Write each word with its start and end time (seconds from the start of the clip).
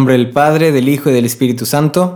Nombre 0.00 0.16
del 0.16 0.30
Padre, 0.30 0.72
del 0.72 0.88
Hijo 0.88 1.10
y 1.10 1.12
del 1.12 1.26
Espíritu 1.26 1.66
Santo. 1.66 2.14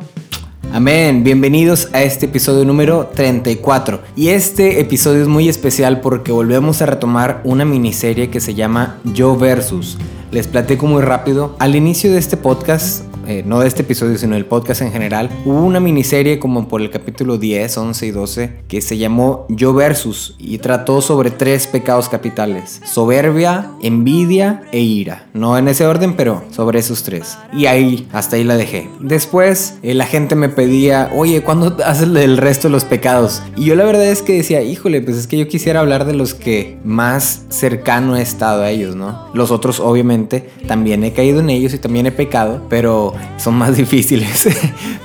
Amén. 0.73 1.23
Bienvenidos 1.23 1.91
a 1.93 2.03
este 2.03 2.25
episodio 2.25 2.64
número 2.64 3.11
34. 3.14 4.01
Y 4.16 4.29
este 4.29 4.80
episodio 4.80 5.21
es 5.21 5.29
muy 5.29 5.51
especial 5.51 6.01
porque 6.01 6.33
volvemos 6.33 6.80
a 6.80 6.87
retomar 6.87 7.43
una 7.45 7.66
miniserie 7.66 8.30
que 8.30 8.41
se 8.41 8.55
llama 8.55 8.97
Yo 9.12 9.37
Versus. 9.37 9.98
Les 10.30 10.47
platico 10.47 10.87
muy 10.87 11.02
rápido. 11.02 11.57
Al 11.59 11.77
inicio 11.77 12.11
de 12.11 12.16
este 12.16 12.39
podcast 12.39 13.05
eh, 13.27 13.42
no 13.45 13.60
de 13.60 13.69
este 13.69 13.83
episodio, 13.83 14.16
sino 14.19 14.34
del 14.34 14.46
podcast 14.46 14.83
en 14.83 14.92
general, 14.92 15.30
hubo 15.45 15.62
una 15.62 15.80
miniserie 15.80 16.38
como 16.38 16.69
por 16.69 16.80
el 16.80 16.91
capítulo 16.91 17.38
10, 17.38 17.77
11 17.77 18.06
y 18.06 18.10
12 18.10 18.52
que 18.69 18.80
se 18.80 18.98
llamó 18.98 19.46
Yo 19.48 19.73
Versus 19.73 20.37
y 20.38 20.59
trató 20.59 21.01
sobre 21.01 21.30
tres 21.30 21.66
pecados 21.66 22.09
capitales, 22.09 22.80
soberbia, 22.84 23.70
envidia 23.82 24.62
e 24.73 24.80
ira. 24.80 25.27
No 25.32 25.56
en 25.59 25.68
ese 25.68 25.87
orden, 25.87 26.15
pero 26.16 26.45
sobre 26.51 26.79
esos 26.79 27.02
tres. 27.02 27.38
Y 27.52 27.66
ahí, 27.66 28.09
hasta 28.12 28.37
ahí 28.37 28.45
la 28.45 28.56
dejé. 28.56 28.88
Después, 29.01 29.79
la 29.82 30.06
gente 30.06 30.34
me 30.34 30.48
pedía, 30.48 31.10
oye, 31.15 31.43
¿cuándo 31.43 31.77
haces 31.84 32.09
el 32.09 32.37
resto 32.37 32.68
de 32.68 32.73
los 32.73 32.84
pecados? 32.84 33.43
Y 33.56 33.65
yo 33.65 33.77
la 33.77 33.84
verdad 33.84 34.06
es 34.06 34.23
que 34.23 34.34
decía, 34.34 34.62
híjole, 34.62 35.01
pues 35.01 35.16
es 35.16 35.27
que 35.27 35.38
yo 35.38 35.48
quisiera 35.48 35.80
hablar 35.80 36.04
de 36.04 36.15
los 36.15 36.34
que 36.34 36.79
más 36.84 37.45
cercano 37.48 38.16
he 38.16 38.23
estado 38.23 38.62
a 38.62 38.70
ellos, 38.70 38.96
¿no? 38.96 39.29
Los 39.34 39.51
otros, 39.51 39.80
obviamente, 39.80 40.51
también 40.66 41.04
he 41.04 41.12
caído 41.12 41.41
en 41.41 41.51
ellos 41.51 41.74
y 41.74 41.79
también 41.79 42.06
he 42.06 42.12
pecado, 42.12 42.62
pero 42.68 43.13
son 43.36 43.54
más 43.54 43.77
difíciles. 43.77 44.48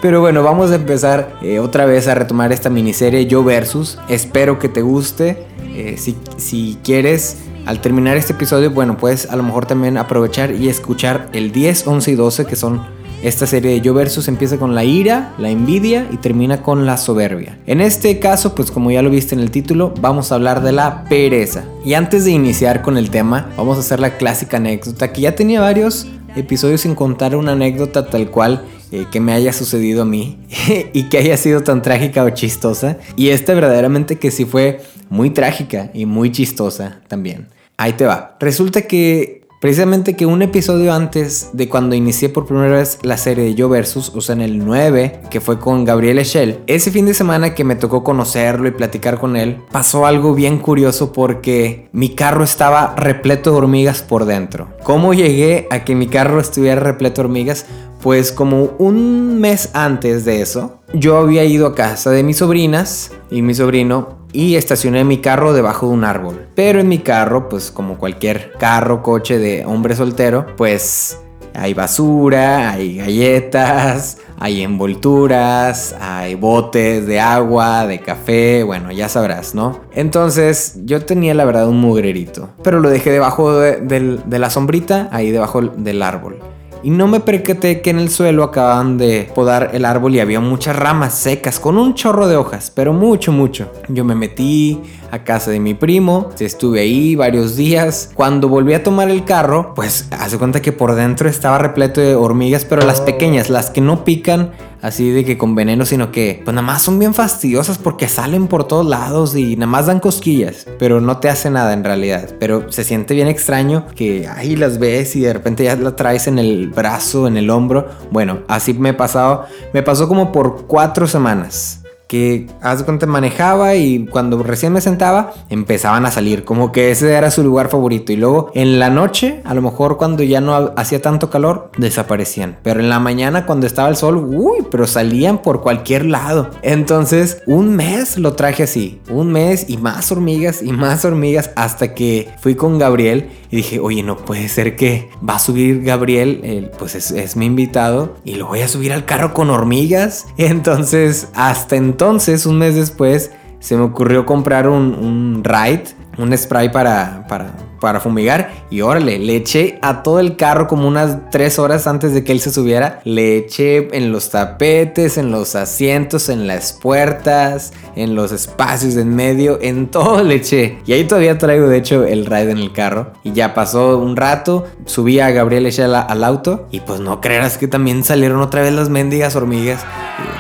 Pero 0.02 0.22
bueno, 0.22 0.44
vamos 0.44 0.72
a 0.72 0.76
empezar 0.76 1.38
eh, 1.42 1.60
otra 1.60 1.86
vez 1.86 2.08
a 2.08 2.16
retomar 2.16 2.52
esta 2.52 2.70
miniserie 2.70 3.26
Yo 3.26 3.44
Versus. 3.44 3.98
Espero 4.08 4.60
que 4.60 4.70
te 4.70 4.82
guste. 4.82 5.46
Eh, 5.76 5.96
si, 5.98 6.18
si 6.38 6.78
quieres, 6.84 7.38
al 7.66 7.82
terminar 7.82 8.18
este 8.18 8.34
episodio, 8.34 8.72
bueno, 8.72 8.98
puedes 8.98 9.30
a 9.30 9.36
lo 9.36 9.44
mejor 9.44 9.66
también 9.66 9.98
aprovechar 9.98 10.52
y 10.52 10.70
escuchar 10.70 11.30
el 11.34 11.52
10, 11.52 11.88
11 11.88 12.12
y 12.12 12.16
12 12.16 12.46
que 12.46 12.56
son 12.56 12.82
esta 13.22 13.46
serie 13.46 13.72
de 13.72 13.82
Yo 13.82 13.94
Versus 13.94 14.30
empieza 14.30 14.58
con 14.58 14.76
la 14.76 14.86
ira, 14.86 15.34
la 15.38 15.50
envidia 15.50 16.08
y 16.12 16.18
termina 16.18 16.62
con 16.62 16.86
la 16.86 16.96
soberbia. 16.98 17.60
En 17.66 17.82
este 17.82 18.18
caso, 18.20 18.56
pues 18.56 18.72
como 18.72 18.92
ya 18.92 19.02
lo 19.02 19.10
viste 19.10 19.36
en 19.36 19.42
el 19.42 19.52
título, 19.52 19.94
vamos 20.00 20.32
a 20.32 20.36
hablar 20.36 20.64
de 20.64 20.72
la 20.72 21.04
pereza. 21.04 21.66
Y 21.84 21.96
antes 21.96 22.24
de 22.24 22.32
iniciar 22.32 22.82
con 22.82 22.98
el 22.98 23.10
tema, 23.10 23.50
vamos 23.58 23.78
a 23.78 23.82
hacer 23.82 24.00
la 24.00 24.18
clásica 24.18 24.58
anécdota 24.58 25.12
que 25.12 25.22
ya 25.22 25.36
tenía 25.36 25.60
varios 25.60 26.08
episodio 26.36 26.78
sin 26.78 26.96
contar 26.96 27.36
una 27.36 27.54
anécdota 27.54 28.08
tal 28.08 28.30
cual 28.30 28.66
eh, 28.92 29.06
que 29.12 29.20
me 29.20 29.34
haya 29.34 29.54
sucedido 29.54 30.04
a 30.04 30.06
mí 30.06 30.40
y 30.94 31.04
que 31.04 31.18
haya 31.18 31.38
sido 31.38 31.62
tan 31.62 31.82
trágica 31.82 32.24
o 32.24 32.30
chistosa. 32.30 32.98
Y 33.16 33.30
esta 33.30 33.54
verdaderamente 33.54 34.18
que 34.18 34.32
sí 34.32 34.46
fue 34.46 34.82
muy 35.10 35.30
trágica 35.30 35.92
y 35.94 36.06
muy 36.06 36.32
chistosa 36.32 37.02
también. 37.08 37.48
Ahí 37.78 37.94
te 37.94 38.06
va. 38.06 38.38
Resulta 38.40 38.82
que 38.82 39.39
Precisamente 39.60 40.16
que 40.16 40.26
un 40.26 40.42
episodio 40.42 40.94
antes 40.94 41.50
de 41.52 41.68
cuando 41.68 41.94
inicié 41.94 42.30
por 42.30 42.46
primera 42.46 42.78
vez 42.78 43.00
la 43.02 43.18
serie 43.18 43.44
de 43.44 43.56
Yo 43.56 43.68
Versus, 43.68 44.10
o 44.16 44.22
sea, 44.22 44.34
en 44.34 44.42
el 44.42 44.66
9, 44.66 45.24
que 45.30 45.42
fue 45.42 45.60
con 45.60 45.84
Gabriel 45.84 46.18
Echel, 46.18 46.62
ese 46.68 46.92
fin 46.92 47.06
de 47.06 47.14
semana 47.14 47.54
que 47.54 47.66
me 47.66 47.76
tocó 47.76 48.02
conocerlo 48.02 48.70
y 48.70 48.72
platicar 48.72 49.20
con 49.20 49.36
él, 49.36 49.62
pasó 49.70 50.06
algo 50.06 50.34
bien 50.34 50.60
curioso 50.60 51.12
porque 51.12 51.90
mi 51.92 52.16
carro 52.16 52.46
estaba 52.46 52.96
repleto 52.96 53.52
de 53.52 53.58
hormigas 53.58 54.02
por 54.02 54.24
dentro. 54.24 54.70
¿Cómo 54.84 55.14
llegué 55.14 55.68
a 55.72 55.84
que 55.84 55.94
mi 55.94 56.08
carro 56.08 56.40
estuviera 56.40 56.80
repleto 56.80 57.22
de 57.22 57.28
hormigas? 57.28 57.66
Pues 58.02 58.32
como 58.32 58.76
un 58.78 59.42
mes 59.42 59.72
antes 59.74 60.24
de 60.24 60.42
eso, 60.42 60.80
yo 60.94 61.18
había 61.18 61.44
ido 61.44 61.68
a 61.68 61.76
casa 61.76 62.12
de 62.12 62.24
mis 62.24 62.38
sobrinas 62.38 63.12
y 63.30 63.42
mi 63.42 63.54
sobrino 63.54 64.19
y 64.32 64.56
estacioné 64.56 65.04
mi 65.04 65.20
carro 65.20 65.54
debajo 65.54 65.88
de 65.88 65.94
un 65.94 66.04
árbol. 66.04 66.48
Pero 66.56 66.80
en 66.80 66.88
mi 66.88 67.00
carro, 67.00 67.50
pues 67.50 67.72
como 67.72 67.98
cualquier 67.98 68.54
carro, 68.60 69.02
coche 69.04 69.38
de 69.38 69.66
hombre 69.66 69.96
soltero, 69.96 70.46
pues 70.56 71.20
hay 71.54 71.74
basura, 71.74 72.72
hay 72.72 72.98
galletas, 72.98 74.18
hay 74.40 74.62
envolturas, 74.62 75.96
hay 76.00 76.36
botes 76.36 77.06
de 77.06 77.20
agua, 77.20 77.88
de 77.88 78.00
café, 78.00 78.64
bueno, 78.64 78.92
ya 78.92 79.10
sabrás, 79.10 79.56
¿no? 79.56 79.82
Entonces 79.94 80.76
yo 80.86 81.04
tenía 81.06 81.34
la 81.34 81.46
verdad 81.46 81.68
un 81.68 81.80
mugrerito, 81.80 82.50
pero 82.64 82.80
lo 82.80 82.90
dejé 82.90 83.12
debajo 83.12 83.60
de, 83.60 83.78
de 84.24 84.40
la 84.40 84.50
sombrita, 84.50 85.10
ahí 85.12 85.32
debajo 85.32 85.62
del 85.62 86.02
árbol 86.02 86.40
y 86.84 86.90
no 86.90 87.08
me 87.08 87.20
percaté 87.20 87.82
que 87.82 87.90
en 87.90 88.00
el 88.00 88.10
suelo 88.10 88.44
acababan 88.44 88.98
de 88.98 89.30
podar 89.36 89.72
el 89.74 89.86
árbol 89.86 90.16
y 90.16 90.20
había 90.20 90.40
muchas 90.40 90.76
ramas 90.76 91.14
secas 91.16 91.60
con 91.60 91.78
un 91.78 91.94
chorro 91.94 92.28
de 92.28 92.38
hojas, 92.38 92.72
pero 92.74 92.94
mucho, 92.94 93.32
mucho. 93.32 93.72
Yo 93.88 94.06
me 94.06 94.16
metí 94.16 94.82
a 95.12 95.24
casa 95.24 95.52
de 95.52 95.60
mi 95.60 95.74
primo, 95.74 96.30
estuve 96.40 96.82
ahí 96.82 97.16
varios 97.16 97.56
días. 97.56 98.12
Cuando 98.14 98.48
volví 98.48 98.74
a 98.74 98.84
tomar 98.84 99.10
el 99.10 99.26
carro, 99.26 99.74
pues 99.76 100.08
hace 100.12 100.38
cuenta 100.38 100.62
que 100.62 100.72
por 100.72 100.96
dentro 100.96 101.30
estaba 101.30 101.58
repleto 101.58 102.02
de 102.02 102.16
hormigas, 102.16 102.66
pero 102.66 102.82
las 102.86 103.02
pequeñas, 103.02 103.50
las 103.50 103.70
que 103.70 103.82
no 103.82 104.04
pican 104.04 104.52
así 104.82 105.12
de 105.12 105.26
que 105.26 105.38
con 105.38 105.56
veneno, 105.56 105.86
sino 105.86 106.12
que 106.12 106.42
pues 106.44 106.56
nada 106.56 106.66
más 106.66 106.82
son 106.82 107.00
bien 107.00 107.14
fastidiosas 107.14 107.78
porque 107.78 108.08
salen 108.08 108.48
por 108.48 108.66
todos 108.66 108.86
lados 108.86 109.36
y 109.36 109.56
nada 109.56 109.68
más 109.68 109.88
dan 109.88 110.00
cosquillas, 110.00 110.68
pero 110.78 111.02
no 111.02 111.18
te 111.18 111.30
hace 111.30 111.50
nada 111.50 111.74
en 111.74 111.84
realidad. 111.84 112.36
Pero 112.40 112.72
se 112.72 112.84
siente 112.84 113.14
bien 113.14 113.28
extraño 113.28 113.86
que 113.96 114.28
ahí 114.28 114.56
las 114.56 114.80
ves 114.80 115.16
y 115.16 115.22
de 115.22 115.34
repente 115.34 115.64
ya 115.64 115.76
la 115.76 115.96
traes 115.96 116.28
en 116.28 116.40
el 116.40 116.70
brazo, 116.70 117.28
en 117.28 117.38
el 117.38 117.50
hombro. 117.50 117.88
Bueno, 118.12 118.40
así 118.48 118.74
me 118.74 118.94
pasado, 118.94 119.46
me 119.74 119.84
pasó 119.84 120.08
como 120.08 120.32
por 120.32 120.66
cuatro 120.68 121.08
semanas 121.08 121.79
que 122.10 122.48
haz 122.60 122.82
cuenta 122.82 123.06
manejaba 123.06 123.76
y 123.76 124.08
cuando 124.08 124.42
recién 124.42 124.74
me 124.74 124.82
sentaba 124.82 125.32
empezaban 125.48 126.08
a 126.08 126.12
salir, 126.12 126.44
como 126.44 126.72
que 126.72 126.90
ese 126.90 127.14
era 127.14 127.30
su 127.30 127.44
lugar 127.44 127.70
favorito 127.70 128.12
y 128.12 128.16
luego 128.16 128.50
en 128.56 128.80
la 128.80 128.90
noche, 128.90 129.42
a 129.46 129.54
lo 129.54 129.62
mejor 129.62 129.98
cuando 129.98 130.24
ya 130.24 130.42
no 130.42 130.74
hacía 130.76 131.04
tanto 131.04 131.30
calor, 131.30 131.72
desaparecían, 131.78 132.58
pero 132.64 132.80
en 132.80 132.90
la 132.90 133.00
mañana 133.00 133.46
cuando 133.46 133.68
estaba 133.68 133.90
el 133.90 133.96
sol, 133.96 134.18
uy, 134.18 134.66
pero 134.72 134.88
salían 134.88 135.44
por 135.44 135.62
cualquier 135.62 136.06
lado. 136.06 136.50
Entonces, 136.64 137.44
un 137.46 137.76
mes 137.76 138.18
lo 138.18 138.34
traje 138.34 138.64
así, 138.64 139.00
un 139.12 139.32
mes 139.32 139.70
y 139.70 139.78
más 139.78 140.12
hormigas 140.12 140.64
y 140.64 140.72
más 140.72 141.06
hormigas 141.06 141.52
hasta 141.56 141.94
que 141.94 142.28
fui 142.42 142.56
con 142.56 142.80
Gabriel 142.80 143.30
y 143.52 143.58
dije, 143.58 143.80
oye, 143.80 144.02
no 144.02 144.18
puede 144.18 144.50
ser 144.50 144.76
que 144.76 145.10
va 145.28 145.36
a 145.36 145.40
subir 145.40 145.84
Gabriel, 145.84 146.72
pues 146.80 146.96
es, 146.96 147.12
es 147.12 147.36
mi 147.36 147.46
invitado 147.46 148.16
y 148.24 148.36
lo 148.36 148.48
voy 148.48 148.62
a 148.62 148.68
subir 148.68 148.94
al 148.94 149.06
carro 149.06 149.32
con 149.36 149.52
hormigas. 149.52 150.26
Entonces, 150.38 151.28
hasta 151.36 151.76
entonces 151.76 151.99
entonces, 152.00 152.46
un 152.46 152.58
mes 152.58 152.76
después, 152.76 153.30
se 153.60 153.76
me 153.76 153.84
ocurrió 153.84 154.26
comprar 154.26 154.70
un, 154.70 154.96
un 154.96 155.44
ride, 155.44 155.84
un 156.18 156.38
spray 156.38 156.72
para, 156.72 157.26
para, 157.28 157.52
para 157.82 158.00
fumigar. 158.00 158.52
Y 158.70 158.80
órale, 158.80 159.20
le 159.20 159.36
eché 159.36 159.80
a 159.82 160.02
todo 160.02 160.22
el 160.22 160.38
carro 160.38 160.68
como 160.68 160.88
unas 160.88 161.30
3 161.30 161.60
horas 161.60 161.88
antes 161.88 162.14
de 162.14 162.24
que 162.24 162.32
él 162.32 162.40
se 162.40 162.52
subiera. 162.52 163.02
Le 163.04 163.36
eché 163.36 163.94
en 163.98 164.14
los 164.14 164.30
tapetes, 164.30 165.18
en 165.18 165.30
los 165.30 165.56
asientos, 165.56 166.30
en 166.30 166.48
las 166.48 166.72
puertas, 166.72 167.74
en 167.98 168.16
los 168.16 168.32
espacios 168.32 168.96
en 168.96 169.14
medio, 169.14 169.60
en 169.62 169.88
todo 169.92 170.24
le 170.24 170.36
eché. 170.36 170.78
Y 170.86 170.94
ahí 170.94 171.04
todavía 171.04 171.38
traigo 171.38 171.68
de 171.68 171.80
hecho 171.80 172.06
el 172.06 172.26
ride 172.28 172.52
en 172.52 172.60
el 172.60 172.72
carro. 172.72 173.12
Y 173.26 173.34
ya 173.34 173.54
pasó 173.54 173.98
un 173.98 174.16
rato, 174.16 174.68
subí 174.86 175.20
a 175.20 175.32
Gabriel 175.32 175.66
eché 175.66 175.84
al, 175.84 176.24
auto. 176.24 176.66
Y 176.72 176.80
pues 176.80 177.02
no 177.02 177.20
creerás 177.20 177.58
que 177.58 177.68
también 177.68 178.06
salieron 178.06 178.40
otra 178.40 178.62
vez 178.62 178.72
las 178.72 178.88
mendigas 178.88 179.36
hormigas. 179.36 179.86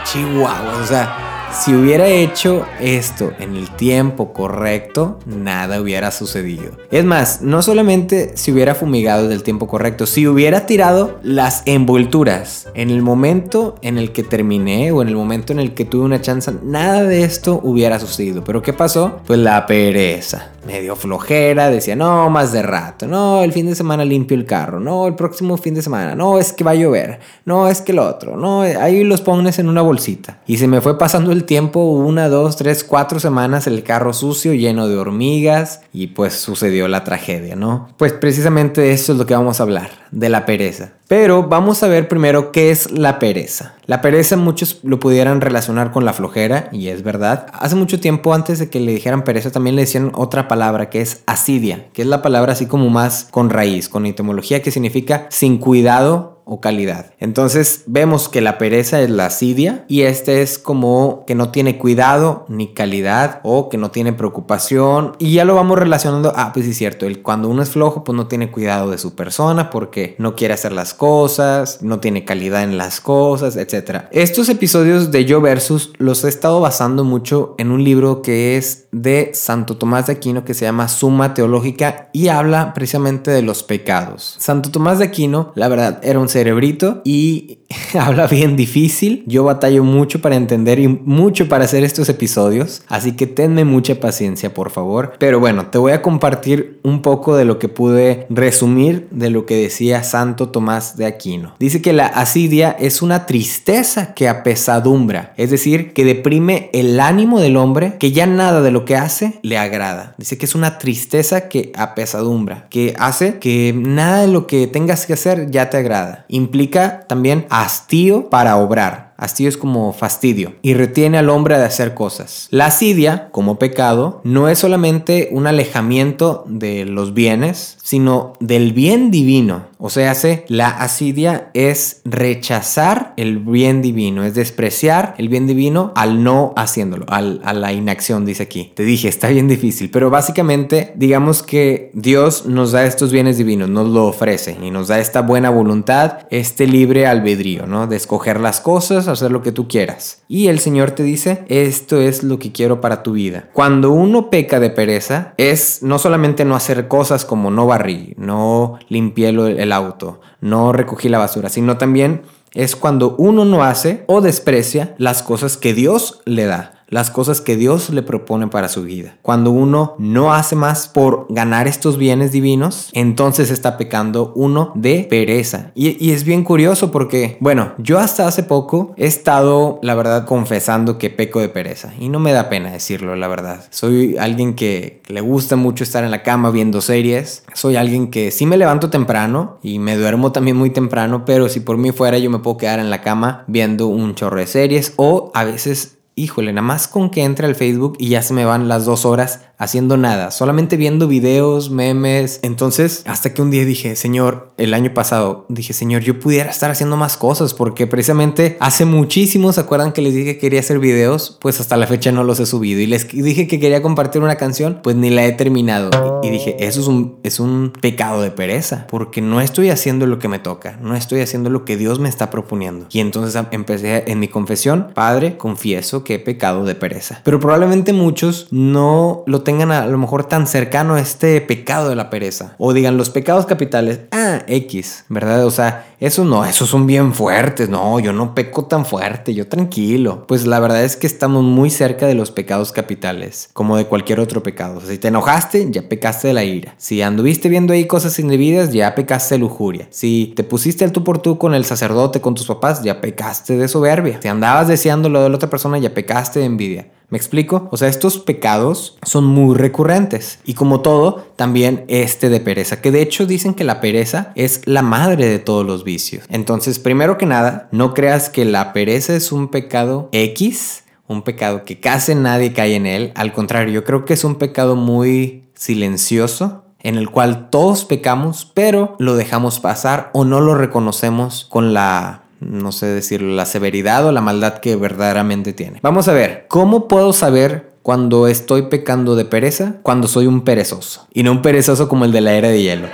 Chihuahua, 0.06 0.80
o 0.82 0.88
sea 0.88 1.29
si 1.52 1.74
hubiera 1.74 2.08
hecho 2.08 2.66
esto 2.80 3.32
en 3.40 3.56
el 3.56 3.70
tiempo 3.76 4.34
correcto, 4.34 5.20
nada 5.26 5.82
hubiera 5.82 6.12
sucedido. 6.12 6.72
Es 6.92 7.06
más, 7.06 7.42
no 7.42 7.62
solamente 7.62 8.32
si 8.36 8.52
hubiera 8.52 8.76
fumigado 8.76 9.28
del 9.28 9.44
tiempo 9.44 9.68
correcto, 9.68 10.06
si 10.06 10.28
hubiera 10.28 10.66
tirado 10.66 11.20
las 11.24 11.64
envolturas 11.66 12.68
en 12.76 12.90
el 12.90 13.02
momento 13.02 13.76
en 13.82 13.98
el 13.98 14.12
que 14.12 14.24
terminé 14.24 14.92
o 14.92 15.02
en 15.02 15.10
el 15.10 15.16
momento 15.16 15.54
en 15.54 15.60
el 15.60 15.74
que 15.74 15.86
tuve 15.86 16.06
una 16.06 16.22
chance, 16.22 16.52
nada 16.64 17.04
de 17.04 17.24
esto 17.24 17.60
hubiera 17.64 18.00
sucedido. 18.00 18.44
Pero 18.44 18.62
¿qué 18.62 18.74
pasó? 18.74 19.20
Pues 19.26 19.40
la 19.40 19.66
pereza. 19.66 20.52
Medio 20.66 20.96
flojera, 20.96 21.70
decía, 21.70 21.96
no, 21.96 22.30
más 22.30 22.52
de 22.52 22.62
rato, 22.62 23.08
no, 23.08 23.42
el 23.44 23.54
fin 23.54 23.66
de 23.66 23.76
semana 23.76 24.04
limpio 24.04 24.38
el 24.38 24.46
carro, 24.46 24.80
no, 24.80 25.08
el 25.08 25.16
próximo 25.16 25.58
fin 25.58 25.74
de 25.74 25.82
semana, 25.82 26.16
no, 26.16 26.38
es 26.38 26.52
que 26.52 26.64
va 26.64 26.72
a 26.72 26.76
llover, 26.76 27.20
no, 27.46 27.70
es 27.70 27.82
que 27.82 27.94
el 27.94 28.00
otro, 28.00 28.36
no, 28.36 28.62
ahí 28.62 29.04
los 29.04 29.22
pones 29.22 29.58
en 29.58 29.70
una 29.70 29.82
bolsita. 29.82 30.40
Y 30.46 30.58
se 30.58 30.68
me 30.68 30.82
fue 30.82 30.98
pasando 30.98 31.32
el 31.32 31.39
tiempo, 31.46 31.84
una, 31.84 32.30
dos, 32.30 32.56
tres, 32.56 32.84
cuatro 32.84 33.20
semanas, 33.20 33.68
el 33.68 33.84
carro 33.84 34.14
sucio, 34.14 34.54
lleno 34.54 34.88
de 34.88 34.98
hormigas, 34.98 35.82
y 35.94 36.08
pues 36.08 36.34
sucedió 36.34 36.88
la 36.88 37.04
tragedia, 37.04 37.56
¿no? 37.56 37.90
Pues 37.98 38.14
precisamente 38.14 38.92
eso 38.92 39.14
es 39.14 39.18
lo 39.18 39.26
que 39.26 39.36
vamos 39.36 39.60
a 39.60 39.64
hablar, 39.64 39.90
de 40.12 40.30
la 40.30 40.46
pereza. 40.46 40.94
Pero 41.08 41.44
vamos 41.44 41.82
a 41.82 41.88
ver 41.88 42.08
primero 42.08 42.52
qué 42.52 42.70
es 42.70 42.92
la 42.92 43.18
pereza. 43.18 43.74
La 43.86 44.02
pereza 44.02 44.38
muchos 44.38 44.80
lo 44.84 45.00
pudieran 45.00 45.42
relacionar 45.42 45.92
con 45.92 46.06
la 46.06 46.14
flojera, 46.14 46.70
y 46.72 46.90
es 46.90 47.04
verdad. 47.04 47.48
Hace 47.54 47.76
mucho 47.76 48.00
tiempo 48.00 48.34
antes 48.34 48.60
de 48.60 48.70
que 48.70 48.80
le 48.80 48.94
dijeran 48.94 49.24
pereza 49.24 49.52
también 49.52 49.76
le 49.76 49.84
decían 49.84 50.12
otra 50.14 50.48
palabra 50.48 50.90
que 50.90 51.02
es 51.02 51.24
asidia, 51.26 51.88
que 51.94 52.04
es 52.04 52.08
la 52.08 52.22
palabra 52.22 52.54
así 52.54 52.66
como 52.66 52.90
más 52.90 53.28
con 53.32 53.50
raíz, 53.50 53.90
con 53.90 54.06
etimología 54.06 54.62
que 54.62 54.72
significa 54.72 55.28
sin 55.30 55.58
cuidado 55.58 56.39
o 56.50 56.60
calidad. 56.60 57.12
Entonces 57.20 57.84
vemos 57.86 58.30
que 58.30 58.42
la 58.42 58.58
pereza 58.58 59.02
es 59.02 59.10
la 59.10 59.28
asidia 59.28 59.86
y 59.88 60.02
este 60.02 60.42
es 60.42 60.58
como 60.58 61.24
que 61.26 61.36
no 61.36 61.50
tiene 61.50 61.78
cuidado 61.78 62.46
ni 62.48 62.74
calidad 62.74 63.40
o 63.44 63.70
que 63.70 63.78
no 63.78 63.92
tiene 63.92 64.14
preocupación 64.14 65.16
y 65.20 65.34
ya 65.34 65.46
lo 65.46 65.56
vamos 65.56 65.78
relacionando, 65.78 66.34
ah, 66.36 66.52
pues 66.54 66.66
sí 66.66 66.72
es 66.72 66.78
cierto, 66.78 67.06
el, 67.06 67.22
cuando 67.22 67.50
uno 67.50 67.62
es 67.62 67.70
flojo 67.70 68.04
pues 68.04 68.16
no 68.16 68.28
tiene 68.28 68.52
cuidado 68.52 68.90
de 68.90 68.98
su 68.98 69.16
persona 69.16 69.70
porque 69.70 70.16
no 70.18 70.36
quiere 70.36 70.54
hacer 70.54 70.72
las 70.72 70.94
cosas, 70.94 71.82
no 71.82 72.00
tiene 72.00 72.26
calidad 72.26 72.64
en 72.64 72.78
las 72.78 73.00
cosas, 73.02 73.56
etc. 73.56 74.06
Estos 74.12 74.50
episodios 74.50 75.12
de 75.12 75.26
Yo 75.26 75.42
Versus 75.42 75.94
los 75.98 76.24
he 76.24 76.30
estado 76.30 76.60
basando 76.60 77.04
mucho 77.04 77.56
en 77.58 77.72
un 77.72 77.84
libro 77.84 78.22
que 78.22 78.58
es 78.58 78.88
de 78.92 79.32
Santo 79.34 79.78
Tomás 79.78 80.08
de 80.08 80.14
Aquino 80.14 80.46
que 80.46 80.54
se 80.54 80.66
llama 80.66 80.88
Suma 80.88 81.34
Teológica 81.34 82.10
y 82.14 82.30
habla 82.30 82.74
precisamente 82.74 83.32
de 83.32 83.42
los 83.42 83.64
pecados. 83.64 84.36
Santo 84.40 84.72
Tomás 84.72 85.00
de 85.00 85.06
Aquino, 85.06 85.52
la 85.56 85.68
verdad, 85.68 86.00
era 86.04 86.20
un 86.20 86.30
cerebrito 86.40 87.02
y 87.04 87.60
habla 88.00 88.28
bien 88.28 88.56
difícil. 88.56 89.24
Yo 89.28 89.44
batallo 89.44 89.84
mucho 89.84 90.22
para 90.22 90.36
entender 90.36 90.80
y 90.80 90.88
mucho 90.88 91.50
para 91.50 91.66
hacer 91.66 91.84
estos 91.84 92.10
episodios, 92.10 92.82
así 92.88 93.14
que 93.14 93.28
tenme 93.28 93.66
mucha 93.66 94.00
paciencia, 94.00 94.54
por 94.54 94.70
favor. 94.70 95.14
Pero 95.20 95.40
bueno, 95.40 95.68
te 95.68 95.78
voy 95.78 95.92
a 95.92 96.02
compartir 96.02 96.80
un 96.84 97.02
poco 97.02 97.36
de 97.36 97.46
lo 97.46 97.60
que 97.60 97.68
pude 97.68 98.26
resumir 98.30 99.08
de 99.12 99.30
lo 99.30 99.46
que 99.46 99.56
decía 99.56 100.04
Santo 100.04 100.50
Tomás 100.50 100.98
de 100.98 101.06
Aquino. 101.06 101.56
Dice 101.60 101.82
que 101.82 101.94
la 101.94 102.08
asidia 102.08 102.72
es 102.80 103.02
una 103.02 103.26
tristeza 103.26 104.14
que 104.14 104.28
apesadumbra, 104.30 105.34
es 105.38 105.52
decir, 105.52 105.94
que 105.94 106.06
deprime 106.06 106.70
el 106.74 107.00
ánimo 107.00 107.40
del 107.40 107.58
hombre, 107.58 107.98
que 108.00 108.12
ya 108.12 108.26
nada 108.26 108.62
de 108.62 108.72
lo 108.72 108.86
que 108.86 108.96
hace 108.96 109.40
le 109.42 109.58
agrada. 109.58 110.16
Dice 110.18 110.38
que 110.38 110.46
es 110.46 110.56
una 110.56 110.78
tristeza 110.78 111.50
que 111.50 111.72
apesadumbra, 111.76 112.68
que 112.70 112.96
hace 112.98 113.40
que 113.40 113.74
nada 113.76 114.22
de 114.22 114.28
lo 114.28 114.48
que 114.48 114.68
tengas 114.68 115.06
que 115.06 115.14
hacer 115.14 115.52
ya 115.52 115.70
te 115.70 115.78
agrada. 115.78 116.26
Implica 116.30 117.06
también 117.08 117.48
hastío 117.50 118.30
para 118.30 118.56
obrar 118.56 119.09
Hastío 119.20 119.50
es 119.50 119.58
como 119.58 119.92
fastidio 119.94 120.54
y 120.62 120.74
retiene 120.74 121.18
al 121.18 121.30
hombre 121.30 121.58
de 121.58 121.66
hacer 121.66 121.94
cosas. 121.94 122.48
La 122.52 122.68
asidia, 122.68 123.30
como 123.32 123.60
pecado, 123.60 124.22
no 124.24 124.48
es 124.48 124.60
solamente 124.60 125.30
un 125.32 125.48
alejamiento 125.48 126.44
de 126.48 126.86
los 126.86 127.14
bienes, 127.14 127.78
sino 127.84 128.34
del 128.40 128.74
bien 128.74 129.12
divino. 129.12 129.68
O 129.78 129.90
sea, 129.90 130.14
la 130.48 130.70
asidia 130.70 131.52
es 131.54 132.02
rechazar 132.04 133.14
el 133.18 133.40
bien 133.40 133.82
divino, 133.82 134.24
es 134.24 134.36
despreciar 134.36 135.16
el 135.18 135.30
bien 135.30 135.48
divino 135.48 135.94
al 135.96 136.24
no 136.24 136.54
haciéndolo, 136.56 137.06
al, 137.10 137.42
a 137.44 137.54
la 137.54 137.72
inacción, 137.74 138.26
dice 138.26 138.44
aquí. 138.44 138.72
Te 138.76 138.84
dije, 138.84 139.08
está 139.08 139.30
bien 139.30 139.48
difícil, 139.48 139.90
pero 139.90 140.10
básicamente 140.10 140.94
digamos 140.96 141.44
que 141.44 141.92
Dios 141.94 142.46
nos 142.46 142.72
da 142.72 142.86
estos 142.86 143.12
bienes 143.12 143.38
divinos, 143.38 143.70
nos 143.70 143.88
lo 143.88 144.06
ofrece 144.06 144.58
y 144.62 144.72
nos 144.72 144.88
da 144.88 145.00
esta 145.00 145.22
buena 145.22 145.50
voluntad, 145.50 146.28
este 146.30 146.68
libre 146.68 147.08
albedrío, 147.08 147.66
¿no? 147.66 147.88
De 147.88 147.96
escoger 147.96 148.40
las 148.40 148.62
cosas 148.62 149.08
hacer 149.12 149.32
lo 149.32 149.42
que 149.42 149.52
tú 149.52 149.68
quieras. 149.68 150.24
Y 150.28 150.48
el 150.48 150.60
Señor 150.60 150.92
te 150.92 151.04
dice, 151.04 151.44
esto 151.48 152.02
es 152.02 152.24
lo 152.24 152.40
que 152.40 152.52
quiero 152.52 152.82
para 152.82 153.04
tu 153.04 153.14
vida. 153.14 153.50
Cuando 153.54 153.92
uno 153.92 154.30
peca 154.30 154.60
de 154.60 154.70
pereza, 154.70 155.34
es 155.38 155.84
no 155.84 156.00
solamente 156.00 156.46
no 156.46 156.56
hacer 156.56 156.88
cosas 156.88 157.26
como 157.26 157.52
no 157.52 157.68
barrí, 157.68 158.14
no 158.18 158.80
limpié 158.90 159.30
el 159.30 159.72
auto, 159.72 160.22
no 160.42 160.72
recogí 160.72 161.10
la 161.10 161.18
basura, 161.18 161.50
sino 161.50 161.78
también 161.78 162.24
es 162.54 162.76
cuando 162.76 163.16
uno 163.18 163.46
no 163.46 163.64
hace 163.64 164.04
o 164.08 164.22
desprecia 164.22 164.96
las 164.98 165.22
cosas 165.22 165.58
que 165.58 165.74
Dios 165.74 166.22
le 166.26 166.46
da 166.46 166.79
las 166.90 167.12
cosas 167.12 167.42
que 167.42 167.56
Dios 167.56 167.90
le 167.90 168.04
propone 168.04 168.48
para 168.48 168.70
su 168.70 168.84
vida. 168.84 169.18
Cuando 169.22 169.52
uno 169.52 169.96
no 169.98 170.34
hace 170.34 170.56
más 170.56 170.88
por 170.88 171.28
ganar 171.30 171.68
estos 171.68 171.98
bienes 171.98 172.32
divinos, 172.32 172.90
entonces 172.94 173.52
está 173.52 173.78
pecando 173.78 174.34
uno 174.36 174.72
de 174.76 175.08
pereza. 175.10 175.72
Y, 175.76 176.10
es 176.10 176.24
bien 176.24 176.44
curioso 176.44 176.92
porque, 176.92 177.38
bueno, 177.40 177.74
yo 177.78 178.00
hasta 178.00 178.28
hace 178.28 178.44
poco 178.44 178.94
he 178.98 179.06
estado, 179.06 179.80
la 179.84 179.96
verdad, 179.96 180.26
confesando 180.26 180.98
que 180.98 181.10
peco 181.10 181.40
de 181.40 181.50
pereza. 181.50 181.94
Y 182.00 182.10
no 182.10 182.20
me 182.20 182.32
da 182.32 182.50
pena 182.50 182.72
decirlo, 182.72 183.16
la 183.16 183.28
verdad. 183.28 183.64
Soy 183.70 184.18
alguien 184.18 184.56
que 184.56 185.02
le 185.08 185.22
gusta 185.22 185.56
mucho 185.56 185.84
estar 185.84 186.04
en 186.04 186.12
la 186.12 186.24
cama 186.24 186.50
viendo 186.50 186.82
series. 186.82 187.44
Soy 187.54 187.76
alguien 187.76 188.10
que 188.10 188.32
sí 188.32 188.46
me 188.46 188.58
levanto 188.58 188.90
temprano 188.90 189.60
y 189.62 189.80
me 189.80 189.96
duermo 189.96 190.32
también 190.32 190.58
muy 190.58 190.72
temprano, 190.72 191.26
pero 191.26 191.50
si 191.50 191.60
por 191.60 191.78
mí 191.78 191.92
fuera 191.92 192.18
yo 192.18 192.30
me 192.30 192.40
puedo 192.40 192.58
quedar 192.58 192.80
en 192.80 192.90
la 192.90 193.02
cama 193.02 193.44
viendo 193.48 193.88
un 193.88 194.16
chorro 194.16 194.40
de 194.40 194.48
series 194.48 194.94
o 194.96 195.32
a 195.34 195.44
veces 195.44 195.99
híjole, 196.20 196.52
nada 196.52 196.68
más 196.68 196.88
con 196.88 197.10
que 197.10 197.24
entre 197.24 197.48
al 197.48 197.56
Facebook 197.56 197.96
y 197.98 198.10
ya 198.10 198.22
se 198.22 198.34
me 198.34 198.46
van 198.46 198.68
las 198.68 198.86
dos 198.86 199.06
horas 199.06 199.42
haciendo 199.60 199.98
nada, 199.98 200.32
solamente 200.32 200.78
viendo 200.78 201.08
videos, 201.08 201.70
memes. 201.70 202.40
Entonces, 202.44 203.04
hasta 203.06 203.34
que 203.34 203.42
un 203.42 203.52
día 203.52 203.66
dije, 203.66 203.96
Señor, 203.98 204.54
el 204.58 204.74
año 204.74 204.94
pasado, 204.94 205.46
dije, 205.50 205.74
Señor, 205.74 206.02
yo 206.02 206.18
pudiera 206.20 206.50
estar 206.50 206.72
haciendo 206.72 206.96
más 206.96 207.18
cosas 207.18 207.54
porque 207.54 207.86
precisamente 207.86 208.58
hace 208.62 208.86
muchísimo, 208.86 209.52
¿se 209.52 209.60
acuerdan 209.60 209.92
que 209.92 210.02
les 210.02 210.14
dije 210.14 210.34
que 210.34 210.40
quería 210.40 210.62
hacer 210.62 210.80
videos? 210.80 211.38
Pues 211.42 211.60
hasta 211.60 211.76
la 211.76 211.88
fecha 211.88 212.12
no 212.14 212.24
los 212.24 212.40
he 212.40 212.46
subido 212.46 212.80
y 212.80 212.86
les 212.86 213.10
dije 213.10 213.48
que 213.48 213.60
quería 213.60 213.82
compartir 213.82 214.22
una 214.22 214.36
canción, 214.38 214.80
pues 214.82 214.96
ni 214.96 215.10
la 215.10 215.26
he 215.26 215.34
terminado. 215.34 215.90
Y 216.24 216.30
dije, 216.30 216.56
eso 216.60 216.80
es 216.80 216.88
un, 216.88 217.20
es 217.24 217.42
un 217.42 217.74
pecado 217.82 218.22
de 218.22 218.32
pereza 218.32 218.88
porque 218.90 219.22
no 219.22 219.42
estoy 219.42 219.70
haciendo 219.70 220.06
lo 220.06 220.20
que 220.20 220.30
me 220.30 220.40
toca, 220.40 220.80
no 220.82 220.96
estoy 220.96 221.20
haciendo 221.20 221.50
lo 221.50 221.66
que 221.66 221.76
Dios 221.76 222.00
me 222.00 222.08
está 222.08 222.30
proponiendo. 222.30 222.88
Y 222.92 223.02
entonces 223.02 223.42
empecé 223.52 224.06
en 224.08 224.20
mi 224.20 224.30
confesión, 224.30 224.92
Padre, 224.94 225.36
confieso 225.36 226.06
que 226.06 226.09
he 226.16 226.20
pecado 226.20 226.66
de 226.66 226.76
pereza. 226.76 227.22
Pero 227.24 227.40
probablemente 227.40 227.94
muchos 227.94 228.48
no 228.52 229.24
lo 229.26 229.42
tengan 229.42 229.72
a 229.72 229.86
lo 229.88 229.98
mejor 229.98 230.26
tan 230.26 230.48
cercano 230.48 230.96
a 230.96 231.02
este 231.02 231.42
pecado 231.42 231.90
de 231.90 231.96
la 231.96 232.10
pereza. 232.10 232.56
O 232.58 232.74
digan 232.74 232.98
los 232.98 233.10
pecados 233.10 233.46
capitales, 233.46 234.02
ah, 234.12 234.29
X, 234.48 235.06
¿verdad? 235.10 235.46
O 235.46 235.52
sea, 235.52 235.96
eso 236.00 236.24
no, 236.24 236.46
esos 236.46 236.70
son 236.70 236.88
bien 236.88 237.14
fuertes. 237.14 237.70
No, 237.70 238.00
yo 238.00 238.14
no 238.14 238.34
peco 238.34 238.66
tan 238.66 238.86
fuerte, 238.86 239.34
yo 239.34 239.48
tranquilo. 239.48 240.26
Pues 240.28 240.46
la 240.48 240.60
verdad 240.60 240.84
es 240.84 240.96
que 240.96 241.08
estamos 241.08 241.44
muy 241.44 241.70
cerca 241.70 242.08
de 242.08 242.16
los 242.16 242.32
pecados 242.32 242.72
capitales, 242.72 243.50
como 243.54 243.78
de 243.78 243.86
cualquier 243.86 244.20
otro 244.20 244.44
pecado. 244.44 244.82
si 244.82 244.98
te 244.98 245.10
enojaste, 245.10 245.68
ya 245.70 245.88
pecaste 245.88 246.30
de 246.30 246.34
la 246.34 246.44
ira. 246.44 246.74
Si 246.78 247.02
anduviste 247.02 247.50
viendo 247.50 247.74
ahí 247.74 247.86
cosas 247.86 248.18
indebidas, 248.20 248.72
ya 248.72 248.96
pecaste 248.96 249.36
de 249.36 249.40
lujuria. 249.40 249.88
Si 249.90 250.34
te 250.36 250.44
pusiste 250.44 250.86
el 250.86 250.92
tú 250.92 251.04
por 251.04 251.20
tú 251.20 251.38
con 251.38 251.54
el 251.54 251.66
sacerdote, 251.66 252.22
con 252.22 252.36
tus 252.36 252.48
papás, 252.48 252.84
ya 252.84 253.02
pecaste 253.02 253.58
de 253.58 253.68
soberbia. 253.68 254.20
Si 254.22 254.28
andabas 254.28 254.68
deseando 254.68 255.10
lo 255.10 255.22
de 255.22 255.30
la 255.30 255.36
otra 255.36 255.50
persona, 255.50 255.78
ya 255.78 255.94
pecaste 255.94 256.40
de 256.40 256.46
envidia. 256.46 256.88
¿Me 257.10 257.18
explico? 257.18 257.68
O 257.72 257.78
sea, 257.78 257.88
estos 257.88 258.20
pecados 258.20 258.98
son 259.02 259.26
muy 259.26 259.56
recurrentes. 259.56 260.40
Y 260.46 260.54
como 260.54 260.82
todo, 260.82 261.26
también 261.36 261.86
este 261.88 262.30
de 262.30 262.40
pereza, 262.40 262.82
que 262.82 262.92
de 262.92 263.02
hecho 263.02 263.26
dicen 263.26 263.56
que 263.56 263.64
la 263.64 263.82
pereza 263.82 264.32
es 264.36 264.62
la 264.66 264.84
madre 264.84 265.28
de 265.28 265.40
todos 265.40 265.66
los 265.66 265.84
vicios. 265.84 266.26
Entonces, 266.30 266.78
primero 266.78 267.18
que 267.18 267.26
nada, 267.26 267.68
no 267.72 267.96
creas 267.96 268.30
que 268.30 268.46
la 268.46 268.74
pereza 268.74 269.16
es 269.16 269.32
un 269.32 269.48
pecado 269.48 270.10
X, 270.12 270.84
un 271.08 271.24
pecado 271.24 271.66
que 271.66 271.80
casi 271.80 272.14
nadie 272.14 272.54
cae 272.54 272.76
en 272.76 272.86
él. 272.86 273.12
Al 273.16 273.34
contrario, 273.34 273.74
yo 273.74 273.84
creo 273.84 274.06
que 274.06 274.14
es 274.14 274.24
un 274.24 274.36
pecado 274.36 274.76
muy 274.76 275.46
silencioso, 275.56 276.66
en 276.82 276.96
el 276.96 277.10
cual 277.10 277.50
todos 277.50 277.86
pecamos, 277.86 278.50
pero 278.54 278.96
lo 279.00 279.16
dejamos 279.16 279.60
pasar 279.60 280.12
o 280.14 280.26
no 280.26 280.40
lo 280.40 280.54
reconocemos 280.54 281.46
con 281.50 281.74
la 281.74 282.24
no 282.40 282.72
sé 282.72 282.88
decir, 282.88 283.22
la 283.22 283.46
severidad 283.46 284.06
o 284.06 284.12
la 284.12 284.22
maldad 284.22 284.60
que 284.60 284.76
verdaderamente 284.76 285.54
tiene. 285.54 285.80
Vamos 285.82 286.08
a 286.08 286.14
ver, 286.14 286.46
¿cómo 286.48 286.88
puedo 286.88 287.14
saber 287.14 287.74
cuando 287.82 288.28
estoy 288.28 288.64
pecando 288.64 289.16
de 289.16 289.26
pereza? 289.26 289.76
Cuando 289.84 290.08
soy 290.08 290.28
un 290.28 290.42
perezoso. 290.42 291.08
Y 291.14 291.24
no 291.24 291.32
un 291.32 291.42
perezoso 291.42 291.90
como 291.90 292.06
el 292.06 292.12
de 292.12 292.22
la 292.22 292.34
era 292.34 292.50
de 292.50 292.62
hielo. 292.62 292.88